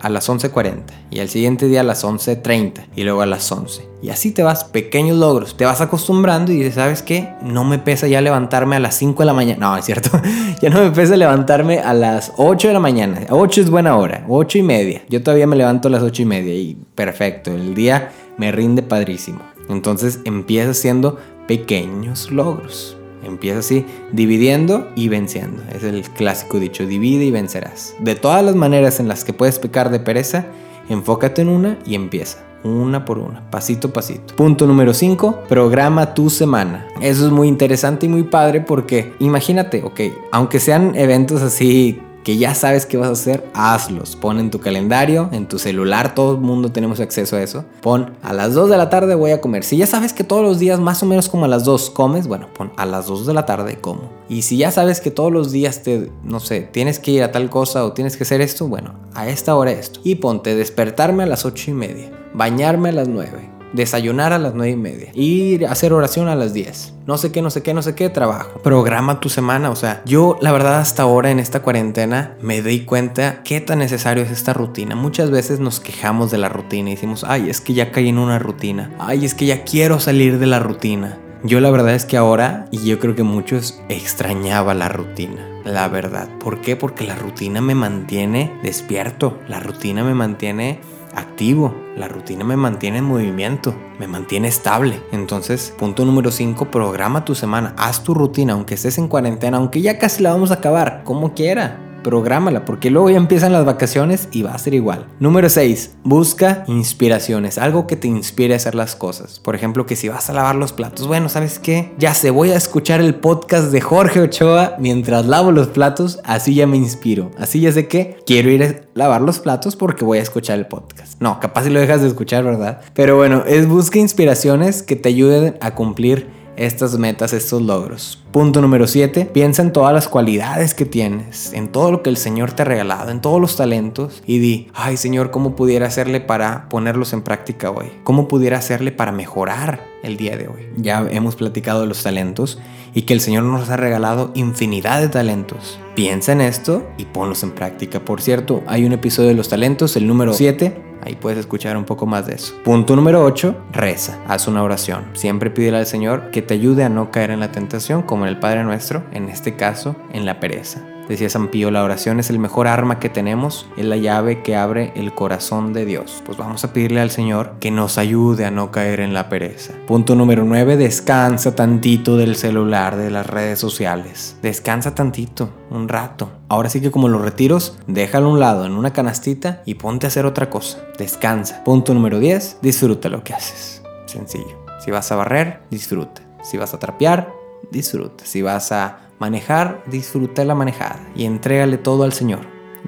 a 0.02 0.10
las 0.10 0.30
11.40, 0.30 0.84
y 1.10 1.20
al 1.20 1.30
siguiente 1.30 1.68
día 1.68 1.82
a 1.82 1.84
las 1.84 2.04
11.30, 2.04 2.88
y 2.96 3.04
luego 3.04 3.22
a 3.22 3.26
las 3.26 3.52
11. 3.52 3.88
Y 4.02 4.10
así 4.10 4.32
te 4.32 4.44
vas, 4.44 4.66
pequeños 4.66 5.18
logros, 5.18 5.56
te 5.56 5.66
vas 5.66 5.80
acostumbrando 5.80 6.52
y 6.52 6.58
dices, 6.58 6.76
¿sabes 6.76 7.02
qué? 7.02 7.30
No 7.42 7.64
me 7.64 7.80
pesa 7.80 8.08
ya 8.08 8.22
levantarme 8.22 8.76
a 8.76 8.80
las 8.80 8.96
5 8.96 9.22
de 9.22 9.26
la 9.26 9.34
mañana. 9.34 9.60
No, 9.60 9.78
es 9.78 9.86
cierto, 9.86 10.10
ya 10.62 10.70
no 10.70 10.82
me 10.82 10.92
pesa 10.92 11.16
levantarme 11.16 11.80
a 11.80 11.94
las 11.94 12.34
8 12.38 12.68
de 12.68 12.74
la 12.74 12.80
mañana. 12.80 13.22
8 13.30 13.62
es 13.62 13.70
buena 13.70 13.96
hora, 13.98 14.26
8 14.28 14.58
y 14.58 14.64
media. 14.64 15.04
Yo 15.10 15.24
todavía 15.24 15.48
me 15.48 15.56
levanto 15.56 15.88
a 15.88 15.92
las 15.92 16.04
8 16.04 16.22
y 16.22 16.26
media 16.26 16.54
y 16.54 16.78
perfecto, 16.96 17.52
el 17.52 17.76
día 17.76 18.12
me 18.38 18.52
rinde 18.52 18.82
padrísimo. 18.82 19.40
Entonces 19.70 20.20
empieza 20.26 20.72
haciendo 20.72 21.18
pequeños 21.48 22.32
logros. 22.32 22.98
Empieza 23.26 23.60
así, 23.60 23.86
dividiendo 24.12 24.90
y 24.96 25.08
venciendo. 25.10 25.62
Es 25.74 25.84
el 25.84 26.04
clásico 26.04 26.60
dicho, 26.60 26.86
divide 26.86 27.26
y 27.26 27.32
vencerás. 27.32 27.96
De 28.00 28.16
todas 28.16 28.44
las 28.44 28.56
maneras 28.56 29.00
en 29.00 29.08
las 29.08 29.24
que 29.24 29.34
puedes 29.34 29.60
pecar 29.60 29.90
de 29.90 30.00
pereza, 30.00 30.46
enfócate 30.90 31.42
en 31.42 31.50
una 31.50 31.78
y 31.86 31.96
empieza. 31.96 32.40
Una 32.64 33.04
por 33.04 33.20
una, 33.20 33.50
pasito 33.52 33.90
a 33.90 33.94
pasito. 33.94 34.36
Punto 34.36 34.66
número 34.66 34.94
5, 34.94 35.44
programa 35.50 36.14
tu 36.14 36.30
semana. 36.30 36.88
Eso 37.02 37.26
es 37.26 37.32
muy 37.32 37.50
interesante 37.50 38.06
y 38.06 38.10
muy 38.10 38.24
padre 38.24 38.62
porque 38.62 39.14
imagínate, 39.20 39.84
ok, 39.84 40.00
aunque 40.32 40.62
sean 40.62 40.96
eventos 40.96 41.42
así 41.42 42.00
que 42.24 42.38
ya 42.38 42.56
sabes 42.56 42.86
qué 42.86 42.98
vas 42.98 43.10
a 43.10 43.12
hacer, 43.12 43.50
hazlos. 43.54 44.16
Pon 44.16 44.40
en 44.40 44.50
tu 44.50 44.60
calendario, 44.60 45.30
en 45.32 45.48
tu 45.48 45.60
celular, 45.60 46.16
todo 46.16 46.34
el 46.34 46.40
mundo 46.40 46.72
tenemos 46.72 47.00
acceso 47.00 47.36
a 47.36 47.42
eso. 47.42 47.66
Pon 47.82 48.16
a 48.22 48.34
las 48.34 48.54
2 48.54 48.70
de 48.70 48.78
la 48.78 48.90
tarde 48.90 49.16
voy 49.16 49.32
a 49.32 49.42
comer. 49.42 49.64
Si 49.64 49.78
ya 49.78 49.88
sabes 49.88 50.14
que 50.14 50.24
todos 50.24 50.44
los 50.44 50.60
días 50.60 50.80
más 50.80 51.04
o 51.04 51.06
menos 51.06 51.30
como 51.30 51.46
a 51.46 51.48
las 51.48 51.66
2 51.66 51.90
comes, 51.90 52.28
bueno, 52.28 52.48
pon 52.54 52.72
a 52.78 52.86
las 52.86 53.08
2 53.08 53.28
de 53.28 53.34
la 53.34 53.46
tarde 53.46 53.78
como. 53.80 54.10
Y 54.30 54.44
si 54.44 54.58
ya 54.58 54.72
sabes 54.72 55.02
que 55.02 55.12
todos 55.12 55.32
los 55.32 55.52
días 55.52 55.84
te, 55.84 56.12
no 56.24 56.40
sé, 56.40 56.62
tienes 56.62 57.00
que 57.00 57.12
ir 57.12 57.24
a 57.24 57.32
tal 57.32 57.50
cosa 57.50 57.86
o 57.86 57.94
tienes 57.94 58.18
que 58.18 58.24
hacer 58.24 58.42
esto, 58.42 58.68
bueno, 58.68 58.96
a 59.14 59.28
esta 59.28 59.56
hora 59.56 59.72
esto. 59.72 60.00
Y 60.04 60.16
ponte 60.16 60.56
despertarme 60.56 61.24
a 61.24 61.28
las 61.28 61.46
8 61.46 61.72
y 61.72 61.74
media, 61.74 62.12
bañarme 62.34 62.90
a 62.90 62.94
las 62.94 63.08
9 63.08 63.54
desayunar 63.74 64.34
a 64.34 64.40
las 64.40 64.54
9 64.54 64.72
y 64.72 64.76
media, 64.76 65.12
ir 65.14 65.68
a 65.68 65.72
hacer 65.72 65.94
oración 65.94 66.28
a 66.28 66.36
las 66.36 66.54
10. 66.54 66.94
No 67.06 67.18
sé 67.18 67.32
qué, 67.32 67.42
no 67.42 67.50
sé 67.50 67.64
qué, 67.64 67.74
no 67.74 67.82
sé 67.82 67.96
qué, 67.96 68.10
trabajo. 68.10 68.62
Programa 68.62 69.20
tu 69.20 69.30
semana, 69.30 69.70
o 69.70 69.76
sea, 69.76 70.02
yo 70.06 70.38
la 70.42 70.52
verdad 70.52 70.80
hasta 70.80 71.04
ahora 71.04 71.32
en 71.32 71.40
esta 71.40 71.62
cuarentena 71.62 72.38
me 72.42 72.62
di 72.62 72.86
cuenta 72.86 73.44
qué 73.44 73.60
tan 73.60 73.80
necesario 73.80 74.24
es 74.24 74.32
esta 74.32 74.54
rutina. 74.54 74.96
Muchas 74.96 75.32
veces 75.32 75.60
nos 75.60 75.80
quejamos 75.80 76.32
de 76.32 76.38
la 76.38 76.50
rutina 76.50 76.90
y 76.90 76.96
decimos, 76.96 77.26
ay, 77.28 77.50
es 77.50 77.60
que 77.60 77.74
ya 77.74 77.92
caí 77.92 78.10
en 78.10 78.18
una 78.18 78.40
rutina, 78.40 78.92
ay, 79.00 79.26
es 79.26 79.34
que 79.34 79.46
ya 79.46 79.64
quiero 79.64 80.00
salir 80.00 80.40
de 80.40 80.48
la 80.48 80.60
rutina. 80.60 81.18
Yo 81.46 81.60
la 81.60 81.72
verdad 81.72 81.94
es 81.94 82.06
que 82.06 82.16
ahora, 82.16 82.68
y 82.72 82.86
yo 82.86 83.00
creo 83.00 83.16
que 83.16 83.24
muchos, 83.24 83.82
extrañaba 83.90 84.74
la 84.74 84.88
rutina. 84.88 85.46
La 85.66 85.90
verdad. 85.90 86.30
¿Por 86.40 86.62
qué? 86.62 86.78
Porque 86.78 87.06
la 87.06 87.16
rutina 87.16 87.60
me 87.60 87.76
mantiene 87.76 88.54
despierto. 88.64 89.40
La 89.50 89.60
rutina 89.60 90.06
me 90.06 90.14
mantiene 90.14 90.80
activo. 91.16 91.76
La 91.96 92.08
rutina 92.08 92.44
me 92.44 92.58
mantiene 92.58 93.00
en 93.00 93.06
movimiento, 93.06 93.76
me 94.00 94.08
mantiene 94.08 94.48
estable. 94.48 95.02
Entonces, 95.12 95.74
punto 95.78 96.06
número 96.06 96.32
5, 96.32 96.72
programa 96.72 97.26
tu 97.26 97.36
semana. 97.36 97.76
Haz 97.78 98.04
tu 98.04 98.14
rutina, 98.14 98.54
aunque 98.54 98.74
estés 98.76 98.98
en 98.98 99.08
cuarentena, 99.08 99.58
aunque 99.58 99.82
ya 99.82 100.00
casi 100.00 100.24
la 100.24 100.32
vamos 100.32 100.52
a 100.52 100.56
acabar, 100.56 101.04
como 101.04 101.34
quiera 101.34 101.93
prográmala, 102.04 102.66
porque 102.66 102.92
luego 102.92 103.10
ya 103.10 103.18
empiezan 103.18 103.54
las 103.54 103.66
vacaciones 103.66 104.28
y 104.32 104.44
va 104.44 104.54
a 104.54 104.58
ser 104.58 104.74
igual. 104.74 105.08
Número 105.20 105.50
6. 105.50 105.96
Busca 106.04 106.64
inspiraciones, 106.68 107.58
algo 107.58 107.88
que 107.88 107.96
te 107.96 108.08
inspire 108.08 108.54
a 108.54 108.58
hacer 108.58 108.76
las 108.76 108.96
cosas. 108.96 109.40
Por 109.40 109.56
ejemplo, 109.56 109.86
que 109.86 109.96
si 109.96 110.10
vas 110.10 110.30
a 110.30 110.34
lavar 110.34 110.56
los 110.56 110.74
platos, 110.74 111.08
bueno, 111.08 111.30
¿sabes 111.30 111.60
qué? 111.60 111.94
Ya 111.98 112.14
sé, 112.14 112.30
voy 112.30 112.52
a 112.52 112.56
escuchar 112.56 113.02
el 113.02 113.16
podcast 113.16 113.72
de 113.72 113.82
Jorge 113.82 114.22
Ochoa 114.22 114.76
mientras 114.78 115.26
lavo 115.26 115.52
los 115.52 115.68
platos, 115.68 116.20
así 116.24 116.54
ya 116.54 116.68
me 116.68 116.78
inspiro. 116.78 117.32
Así 117.38 117.62
ya 117.62 117.72
sé 117.72 117.88
que 117.88 118.18
quiero 118.26 118.52
ir 118.52 118.64
a 118.64 118.76
lavar 118.94 119.22
los 119.22 119.40
platos 119.40 119.76
porque 119.76 120.06
voy 120.06 120.20
a 120.20 120.22
escuchar 120.22 120.60
el 120.60 120.68
podcast. 120.68 121.20
No, 121.22 121.40
capaz 121.40 121.64
si 121.64 121.70
lo 121.70 121.80
dejas 121.80 122.02
de 122.02 122.10
escuchar, 122.10 122.44
¿verdad? 122.44 122.82
Pero 122.94 123.16
bueno, 123.16 123.44
es 123.48 123.68
busca 123.68 124.00
inspiraciones 124.00 124.84
que 124.84 124.96
te 124.96 125.10
ayuden 125.10 125.58
a 125.62 125.76
cumplir 125.76 126.43
estas 126.56 126.98
metas, 126.98 127.34
estos 127.34 127.62
logros. 127.62 128.20
Punto 128.32 128.62
número 128.62 128.88
7. 128.88 129.30
Piensa 129.32 129.62
en 129.62 129.74
todas 129.74 129.94
las 129.94 130.08
cualidades 130.08 130.74
que 130.74 130.86
tienes, 130.86 131.54
en 131.54 131.68
todo 131.68 131.92
lo 131.92 132.04
que 132.04 132.10
el 132.10 132.18
Señor 132.18 132.52
te 132.54 132.64
ha 132.64 132.66
regalado, 132.66 133.12
en 133.12 133.22
todos 133.22 133.40
los 133.40 133.56
talentos 133.56 134.24
y 134.26 134.40
di, 134.40 134.68
ay 134.74 134.98
Señor, 134.98 135.32
¿cómo 135.32 135.56
pudiera 135.56 135.88
hacerle 135.88 136.20
para 136.22 136.68
ponerlos 136.70 137.14
en 137.14 137.22
práctica 137.22 137.70
hoy? 137.70 137.92
¿Cómo 138.04 138.28
pudiera 138.28 138.58
hacerle 138.58 138.92
para 138.92 139.12
mejorar 139.12 139.84
el 140.04 140.18
día 140.18 140.38
de 140.38 140.48
hoy? 140.48 140.68
Ya 140.78 141.06
hemos 141.12 141.36
platicado 141.36 141.82
de 141.82 141.88
los 141.88 142.04
talentos 142.04 142.60
y 142.94 143.04
que 143.04 143.14
el 143.14 143.22
Señor 143.22 143.44
nos 143.44 143.70
ha 143.70 143.78
regalado 143.78 144.32
infinidad 144.36 145.02
de 145.02 145.10
talentos. 145.10 145.80
Piensa 145.96 146.32
en 146.32 146.42
esto 146.42 146.88
y 146.98 147.06
ponlos 147.06 147.44
en 147.44 147.52
práctica. 147.52 148.04
Por 148.04 148.22
cierto, 148.22 148.64
hay 148.68 148.86
un 148.86 148.94
episodio 148.94 149.30
de 149.30 149.36
los 149.36 149.50
talentos, 149.50 149.96
el 149.96 150.08
número 150.08 150.34
7, 150.34 150.93
Ahí 151.06 151.16
puedes 151.16 151.40
escuchar 151.40 151.76
un 151.76 151.84
poco 151.84 152.06
más 152.06 152.28
de 152.28 152.36
eso. 152.36 152.56
Punto 152.64 152.96
número 152.96 153.24
8, 153.24 153.56
reza, 153.72 154.20
haz 154.28 154.48
una 154.48 154.64
oración. 154.64 155.06
Siempre 155.14 155.50
pídele 155.50 155.78
al 155.78 155.86
Señor 155.86 156.32
que 156.32 156.42
te 156.42 156.54
ayude 156.54 156.84
a 156.84 156.90
no 156.90 157.12
caer 157.12 157.32
en 157.32 157.40
la 157.40 157.52
tentación, 157.52 158.04
como 158.04 158.26
en 158.26 158.30
el 158.30 158.40
Padre 158.40 158.64
Nuestro, 158.64 159.04
en 159.12 159.30
este 159.30 159.56
caso, 159.56 159.96
en 160.12 160.26
la 160.26 160.40
pereza. 160.40 160.93
Decía 161.08 161.30
San 161.30 161.50
Pío, 161.50 161.70
la 161.70 161.84
oración 161.84 162.20
es 162.20 162.30
el 162.30 162.40
mejor 162.40 162.68
arma 162.68 163.00
que 163.00 163.10
tenemos, 163.10 163.68
es 163.76 163.86
la 163.86 163.98
llave 163.98 164.42
que 164.42 164.56
abre 164.56 164.94
el 164.96 165.14
corazón 165.14 165.74
de 165.74 165.86
Dios. 165.86 166.24
Pues 166.26 166.38
vamos 166.38 166.64
a 166.64 166.72
pedirle 166.72 167.02
al 167.02 167.12
Señor 167.12 167.56
que 167.60 167.72
nos 167.72 167.98
ayude 167.98 168.46
a 168.46 168.52
no 168.52 168.72
caer 168.72 169.02
en 169.02 169.14
la 169.14 169.28
pereza. 169.28 169.74
Punto 169.86 170.16
número 170.16 170.46
9, 170.46 170.78
descansa 170.78 171.56
tantito 171.56 172.16
del 172.16 172.36
celular, 172.36 172.96
de 172.96 173.12
las 173.12 173.28
redes 173.28 173.60
sociales. 173.60 174.38
Descansa 174.42 174.96
tantito, 174.96 175.50
un 175.70 175.90
rato. 175.90 176.32
Ahora 176.48 176.70
sí 176.70 176.80
que 176.80 176.92
como 176.92 177.10
los 177.10 177.22
retiros, 177.22 177.78
déjalo 177.88 178.28
a 178.28 178.32
un 178.32 178.40
lado 178.40 178.66
en 178.66 178.74
una 178.74 178.94
canastita 178.94 179.62
y 179.66 179.76
ponte 179.76 180.06
a 180.06 180.10
hacer 180.10 180.26
otra 180.26 180.50
cosa. 180.50 180.80
Descansa. 180.98 181.64
Punto 181.64 181.94
número 181.94 182.20
10, 182.20 182.60
disfruta 182.62 183.10
lo 183.10 183.24
que 183.24 183.34
haces. 183.34 183.84
Sencillo. 184.06 184.64
Si 184.84 184.92
vas 184.92 185.12
a 185.12 185.16
barrer, 185.16 185.62
disfruta. 185.70 186.22
Si 186.44 186.58
vas 186.58 186.74
a 186.74 186.80
trapear, 186.80 187.34
disfruta. 187.72 188.26
Si 188.26 188.42
vas 188.42 188.72
a 188.72 189.00
manejar, 189.24 189.82
disfruta 189.88 190.44
la 190.44 190.54
manejada 190.54 191.00
y 191.16 191.24
entrégale 191.24 191.78
todo 191.78 192.04
al 192.04 192.12
Señor. 192.12 192.42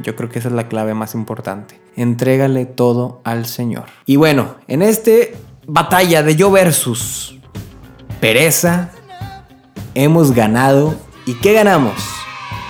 Yo 0.03 0.17
creo 0.17 0.27
que 0.27 0.39
esa 0.39 0.49
es 0.49 0.53
la 0.53 0.67
clave 0.67 0.93
más 0.93 1.15
importante. 1.15 1.79
Entrégale 1.95 2.65
todo 2.65 3.21
al 3.23 3.45
Señor. 3.45 3.85
Y 4.05 4.17
bueno, 4.17 4.55
en 4.67 4.81
este 4.81 5.33
batalla 5.65 6.23
de 6.23 6.35
yo 6.35 6.51
versus 6.51 7.39
pereza, 8.19 8.91
hemos 9.93 10.33
ganado. 10.33 10.95
¿Y 11.25 11.35
qué 11.35 11.53
ganamos? 11.53 11.93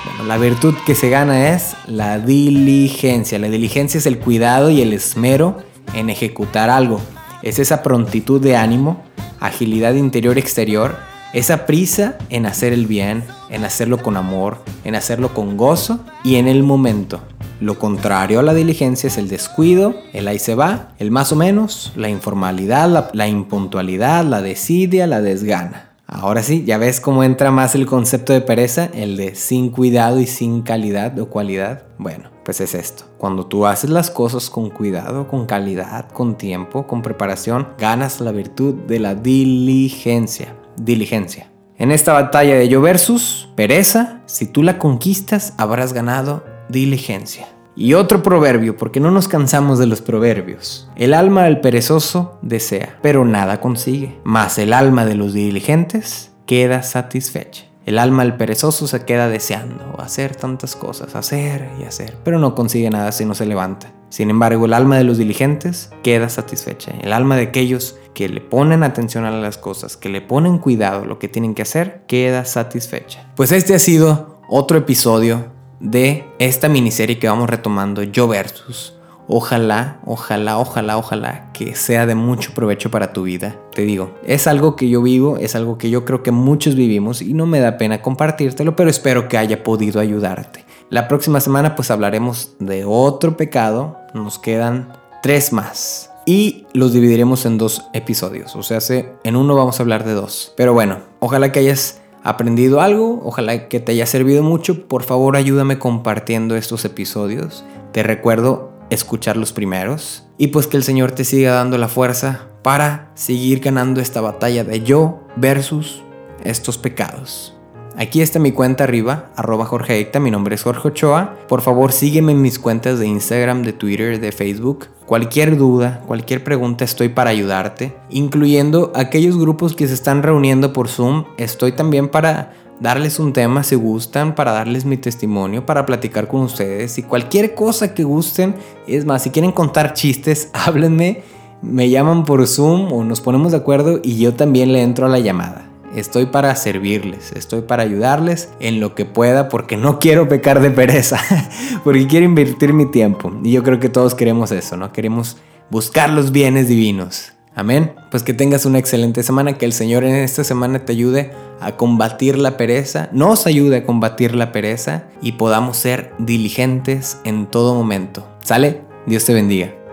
Bueno, 0.05 0.25
la 0.25 0.37
virtud 0.37 0.75
que 0.85 0.93
se 0.93 1.09
gana 1.09 1.55
es 1.55 1.75
la 1.87 2.19
diligencia. 2.19 3.39
La 3.39 3.49
diligencia 3.49 3.97
es 3.97 4.05
el 4.05 4.19
cuidado 4.19 4.69
y 4.69 4.83
el 4.83 4.93
esmero 4.93 5.57
en 5.95 6.11
ejecutar 6.11 6.69
algo. 6.69 7.01
Es 7.41 7.57
esa 7.57 7.81
prontitud 7.81 8.39
de 8.39 8.57
ánimo, 8.57 9.03
agilidad 9.39 9.95
interior-exterior 9.95 11.15
esa 11.35 11.65
prisa 11.65 12.17
en 12.29 12.45
hacer 12.45 12.71
el 12.71 12.87
bien, 12.87 13.25
en 13.49 13.63
hacerlo 13.65 13.97
con 14.01 14.17
amor, 14.17 14.57
en 14.83 14.95
hacerlo 14.95 15.33
con 15.33 15.57
gozo 15.57 15.99
y 16.23 16.35
en 16.35 16.47
el 16.47 16.63
momento. 16.63 17.21
Lo 17.61 17.79
contrario 17.79 18.39
a 18.39 18.43
la 18.43 18.53
diligencia 18.53 19.07
es 19.07 19.17
el 19.17 19.29
descuido, 19.29 19.95
el 20.13 20.27
ahí 20.27 20.39
se 20.39 20.55
va, 20.55 20.93
el 20.99 21.11
más 21.11 21.31
o 21.31 21.35
menos, 21.35 21.93
la 21.95 22.09
informalidad, 22.09 23.09
la, 23.13 23.27
impuntualidad, 23.27 24.25
la 24.25 24.41
desidia, 24.41 25.07
la 25.07 25.21
desgana. 25.21 25.91
Ahora 26.07 26.43
sí, 26.43 26.63
ya 26.65 26.77
ves 26.77 26.99
cómo 26.99 27.23
entra 27.23 27.51
más 27.51 27.73
el 27.73 27.85
concepto 27.85 28.33
de 28.33 28.41
pereza, 28.41 28.89
el 28.93 29.17
de 29.17 29.35
sin 29.35 29.69
cuidado 29.69 30.19
y 30.19 30.27
sin 30.27 30.61
calidad 30.61 31.17
o 31.19 31.29
cualidad. 31.29 31.83
Bueno, 31.97 32.29
pues 32.43 32.61
es 32.61 32.75
esto. 32.75 33.05
Cuando 33.17 33.47
tú 33.47 33.65
haces 33.65 33.89
las 33.89 34.11
cosas 34.11 34.49
con 34.49 34.69
cuidado, 34.69 35.27
con 35.27 35.45
calidad, 35.45 36.09
con 36.11 36.37
tiempo, 36.37 36.85
con 36.85 37.01
preparación, 37.01 37.69
ganas 37.79 38.21
la 38.21 38.31
virtud 38.31 38.75
de 38.87 38.99
la 38.99 39.15
diligencia 39.15 40.53
diligencia. 40.77 41.49
En 41.77 41.91
esta 41.91 42.13
batalla 42.13 42.55
de 42.55 42.69
yo 42.69 42.81
versus 42.81 43.49
pereza, 43.55 44.21
si 44.27 44.45
tú 44.45 44.63
la 44.63 44.77
conquistas, 44.79 45.53
habrás 45.57 45.91
ganado 45.91 46.45
diligencia. 46.69 47.47
Y 47.75 47.95
otro 47.95 48.23
proverbio, 48.23 48.77
porque 48.77 49.01
no 49.01 49.11
nos 49.11 49.27
cansamos 49.27 49.77
de 49.77 49.85
los 49.85 50.01
proverbios. 50.01 50.89
El 50.95 51.13
alma 51.13 51.43
del 51.43 51.59
perezoso 51.59 52.39
desea, 52.41 52.97
pero 53.01 53.25
nada 53.25 53.59
consigue. 53.59 54.17
Mas 54.23 54.57
el 54.57 54.71
alma 54.71 55.05
de 55.05 55.15
los 55.15 55.33
diligentes 55.33 56.31
queda 56.45 56.81
satisfecha. 56.81 57.65
El 57.85 57.99
alma 57.99 58.23
del 58.23 58.33
perezoso 58.33 58.87
se 58.87 59.05
queda 59.05 59.29
deseando 59.29 59.95
hacer 59.99 60.35
tantas 60.35 60.75
cosas, 60.75 61.15
hacer 61.15 61.69
y 61.79 61.83
hacer, 61.83 62.17
pero 62.23 62.39
no 62.39 62.55
consigue 62.55 62.89
nada 62.89 63.11
si 63.11 63.25
no 63.25 63.35
se 63.35 63.45
levanta. 63.45 63.93
Sin 64.09 64.31
embargo, 64.31 64.65
el 64.65 64.73
alma 64.73 64.97
de 64.97 65.03
los 65.03 65.19
diligentes 65.19 65.91
queda 66.01 66.29
satisfecha. 66.29 66.93
El 67.01 67.13
alma 67.13 67.35
de 67.35 67.43
aquellos 67.43 67.97
que 68.15 68.27
le 68.27 68.41
ponen 68.41 68.81
atención 68.81 69.23
a 69.23 69.29
las 69.29 69.59
cosas, 69.59 69.97
que 69.97 70.09
le 70.09 70.21
ponen 70.21 70.57
cuidado 70.57 71.05
lo 71.05 71.19
que 71.19 71.27
tienen 71.27 71.53
que 71.53 71.61
hacer, 71.61 72.01
queda 72.07 72.43
satisfecha. 72.45 73.31
Pues 73.35 73.51
este 73.51 73.75
ha 73.75 73.79
sido 73.79 74.41
otro 74.49 74.79
episodio 74.79 75.51
de 75.79 76.25
esta 76.39 76.69
miniserie 76.69 77.19
que 77.19 77.27
vamos 77.27 77.49
retomando, 77.49 78.01
Yo 78.01 78.27
Versus. 78.27 78.94
Ojalá, 79.27 79.99
ojalá, 80.05 80.59
ojalá, 80.59 80.97
ojalá 80.97 81.51
que 81.51 81.75
sea 81.75 82.05
de 82.05 82.13
mucho 82.13 82.53
provecho 82.53 82.91
para 82.91 83.11
tu 83.11 83.23
vida. 83.23 83.55
Te 83.73 83.81
digo, 83.81 84.13
es 84.23 84.45
algo 84.45 84.75
que 84.75 84.87
yo 84.87 85.01
vivo, 85.01 85.37
es 85.37 85.55
algo 85.55 85.77
que 85.77 85.89
yo 85.89 86.05
creo 86.05 86.21
que 86.21 86.31
muchos 86.31 86.75
vivimos 86.75 87.21
y 87.21 87.33
no 87.33 87.47
me 87.47 87.59
da 87.59 87.77
pena 87.77 88.01
compartírtelo, 88.01 88.75
pero 88.75 88.89
espero 88.89 89.27
que 89.27 89.37
haya 89.37 89.63
podido 89.63 89.99
ayudarte. 89.99 90.65
La 90.89 91.07
próxima 91.07 91.39
semana 91.39 91.75
pues 91.75 91.89
hablaremos 91.89 92.55
de 92.59 92.85
otro 92.85 93.35
pecado, 93.35 93.97
nos 94.13 94.37
quedan 94.37 94.93
tres 95.23 95.51
más 95.51 96.11
y 96.27 96.67
los 96.73 96.93
dividiremos 96.93 97.45
en 97.47 97.57
dos 97.57 97.87
episodios. 97.93 98.55
O 98.55 98.61
sea, 98.61 98.79
en 99.23 99.35
uno 99.35 99.55
vamos 99.55 99.79
a 99.79 99.83
hablar 99.83 100.05
de 100.05 100.13
dos. 100.13 100.53
Pero 100.55 100.73
bueno, 100.73 100.99
ojalá 101.19 101.51
que 101.51 101.59
hayas 101.59 102.01
aprendido 102.23 102.81
algo, 102.81 103.21
ojalá 103.23 103.67
que 103.67 103.79
te 103.79 103.93
haya 103.93 104.05
servido 104.05 104.43
mucho. 104.43 104.87
Por 104.87 105.03
favor, 105.03 105.35
ayúdame 105.35 105.79
compartiendo 105.79 106.55
estos 106.55 106.85
episodios. 106.85 107.63
Te 107.91 108.03
recuerdo 108.03 108.74
escuchar 108.89 109.37
los 109.37 109.53
primeros 109.53 110.27
y 110.37 110.47
pues 110.47 110.67
que 110.67 110.77
el 110.77 110.83
Señor 110.83 111.11
te 111.11 111.23
siga 111.23 111.53
dando 111.53 111.77
la 111.77 111.87
fuerza 111.87 112.47
para 112.61 113.11
seguir 113.15 113.59
ganando 113.59 114.01
esta 114.01 114.21
batalla 114.21 114.63
de 114.63 114.81
yo 114.81 115.19
versus 115.35 116.03
estos 116.43 116.77
pecados. 116.77 117.55
Aquí 117.97 118.21
está 118.21 118.39
mi 118.39 118.51
cuenta 118.51 118.83
arriba, 118.83 119.31
arroba 119.37 119.65
Jorge 119.65 120.11
mi 120.19 120.29
nombre 120.29 120.55
es 120.55 120.63
Jorge 120.63 120.89
Ochoa. 120.89 121.35
Por 121.47 121.61
favor 121.61 121.93
sígueme 121.93 122.33
en 122.33 122.41
mis 122.41 122.59
cuentas 122.59 122.99
de 122.99 123.07
Instagram, 123.07 123.63
de 123.63 123.71
Twitter, 123.71 124.19
de 124.19 124.33
Facebook. 124.33 124.87
Cualquier 125.05 125.55
duda, 125.55 126.01
cualquier 126.05 126.43
pregunta 126.43 126.83
estoy 126.83 127.07
para 127.07 127.29
ayudarte, 127.29 127.95
incluyendo 128.09 128.91
aquellos 128.95 129.37
grupos 129.37 129.75
que 129.75 129.87
se 129.87 129.93
están 129.93 130.23
reuniendo 130.23 130.73
por 130.73 130.89
Zoom. 130.89 131.23
Estoy 131.37 131.71
también 131.71 132.09
para 132.09 132.51
darles 132.79 133.19
un 133.19 133.33
tema 133.33 133.63
si 133.63 133.75
gustan, 133.75 134.35
para 134.35 134.51
darles 134.51 134.85
mi 134.85 134.97
testimonio, 134.97 135.65
para 135.65 135.85
platicar 135.85 136.27
con 136.27 136.41
ustedes 136.41 136.97
y 136.97 137.03
cualquier 137.03 137.55
cosa 137.55 137.93
que 137.93 138.03
gusten. 138.03 138.55
Es 138.87 139.05
más, 139.05 139.23
si 139.23 139.29
quieren 139.29 139.51
contar 139.51 139.93
chistes, 139.93 140.49
háblenme, 140.53 141.23
me 141.61 141.89
llaman 141.89 142.25
por 142.25 142.45
Zoom 142.47 142.91
o 142.91 143.03
nos 143.03 143.21
ponemos 143.21 143.51
de 143.51 143.57
acuerdo 143.57 143.99
y 144.03 144.17
yo 144.17 144.33
también 144.33 144.73
le 144.73 144.81
entro 144.81 145.05
a 145.05 145.09
la 145.09 145.19
llamada. 145.19 145.69
Estoy 145.95 146.25
para 146.25 146.53
servirles, 146.55 147.31
estoy 147.31 147.61
para 147.61 147.83
ayudarles 147.83 148.49
en 148.59 148.81
lo 148.81 148.95
que 148.95 149.05
pueda 149.05 149.47
porque 149.47 149.77
no 149.77 149.99
quiero 149.99 150.27
pecar 150.27 150.59
de 150.59 150.69
pereza, 150.69 151.17
porque 151.85 152.05
quiero 152.05 152.25
invertir 152.25 152.73
mi 152.73 152.85
tiempo. 152.85 153.31
Y 153.43 153.51
yo 153.51 153.63
creo 153.63 153.79
que 153.79 153.87
todos 153.87 154.13
queremos 154.13 154.51
eso, 154.51 154.75
¿no? 154.75 154.91
Queremos 154.91 155.37
buscar 155.71 156.09
los 156.09 156.33
bienes 156.33 156.67
divinos. 156.67 157.34
Amén. 157.55 157.93
Pues 158.11 158.23
que 158.23 158.33
tengas 158.33 158.65
una 158.65 158.79
excelente 158.79 159.23
semana, 159.23 159.57
que 159.57 159.65
el 159.65 159.73
Señor 159.73 160.03
en 160.03 160.15
esta 160.15 160.43
semana 160.43 160.85
te 160.85 160.91
ayude 160.91 161.31
a 161.61 161.77
combatir 161.77 162.37
la 162.37 162.57
pereza, 162.57 163.09
nos 163.13 163.47
ayude 163.47 163.77
a 163.77 163.83
combatir 163.85 164.35
la 164.35 164.51
pereza 164.51 165.05
y 165.21 165.33
podamos 165.33 165.77
ser 165.77 166.13
diligentes 166.19 167.19
en 167.23 167.47
todo 167.47 167.73
momento. 167.73 168.27
¿Sale? 168.41 168.81
Dios 169.07 169.23
te 169.25 169.33
bendiga. 169.33 169.84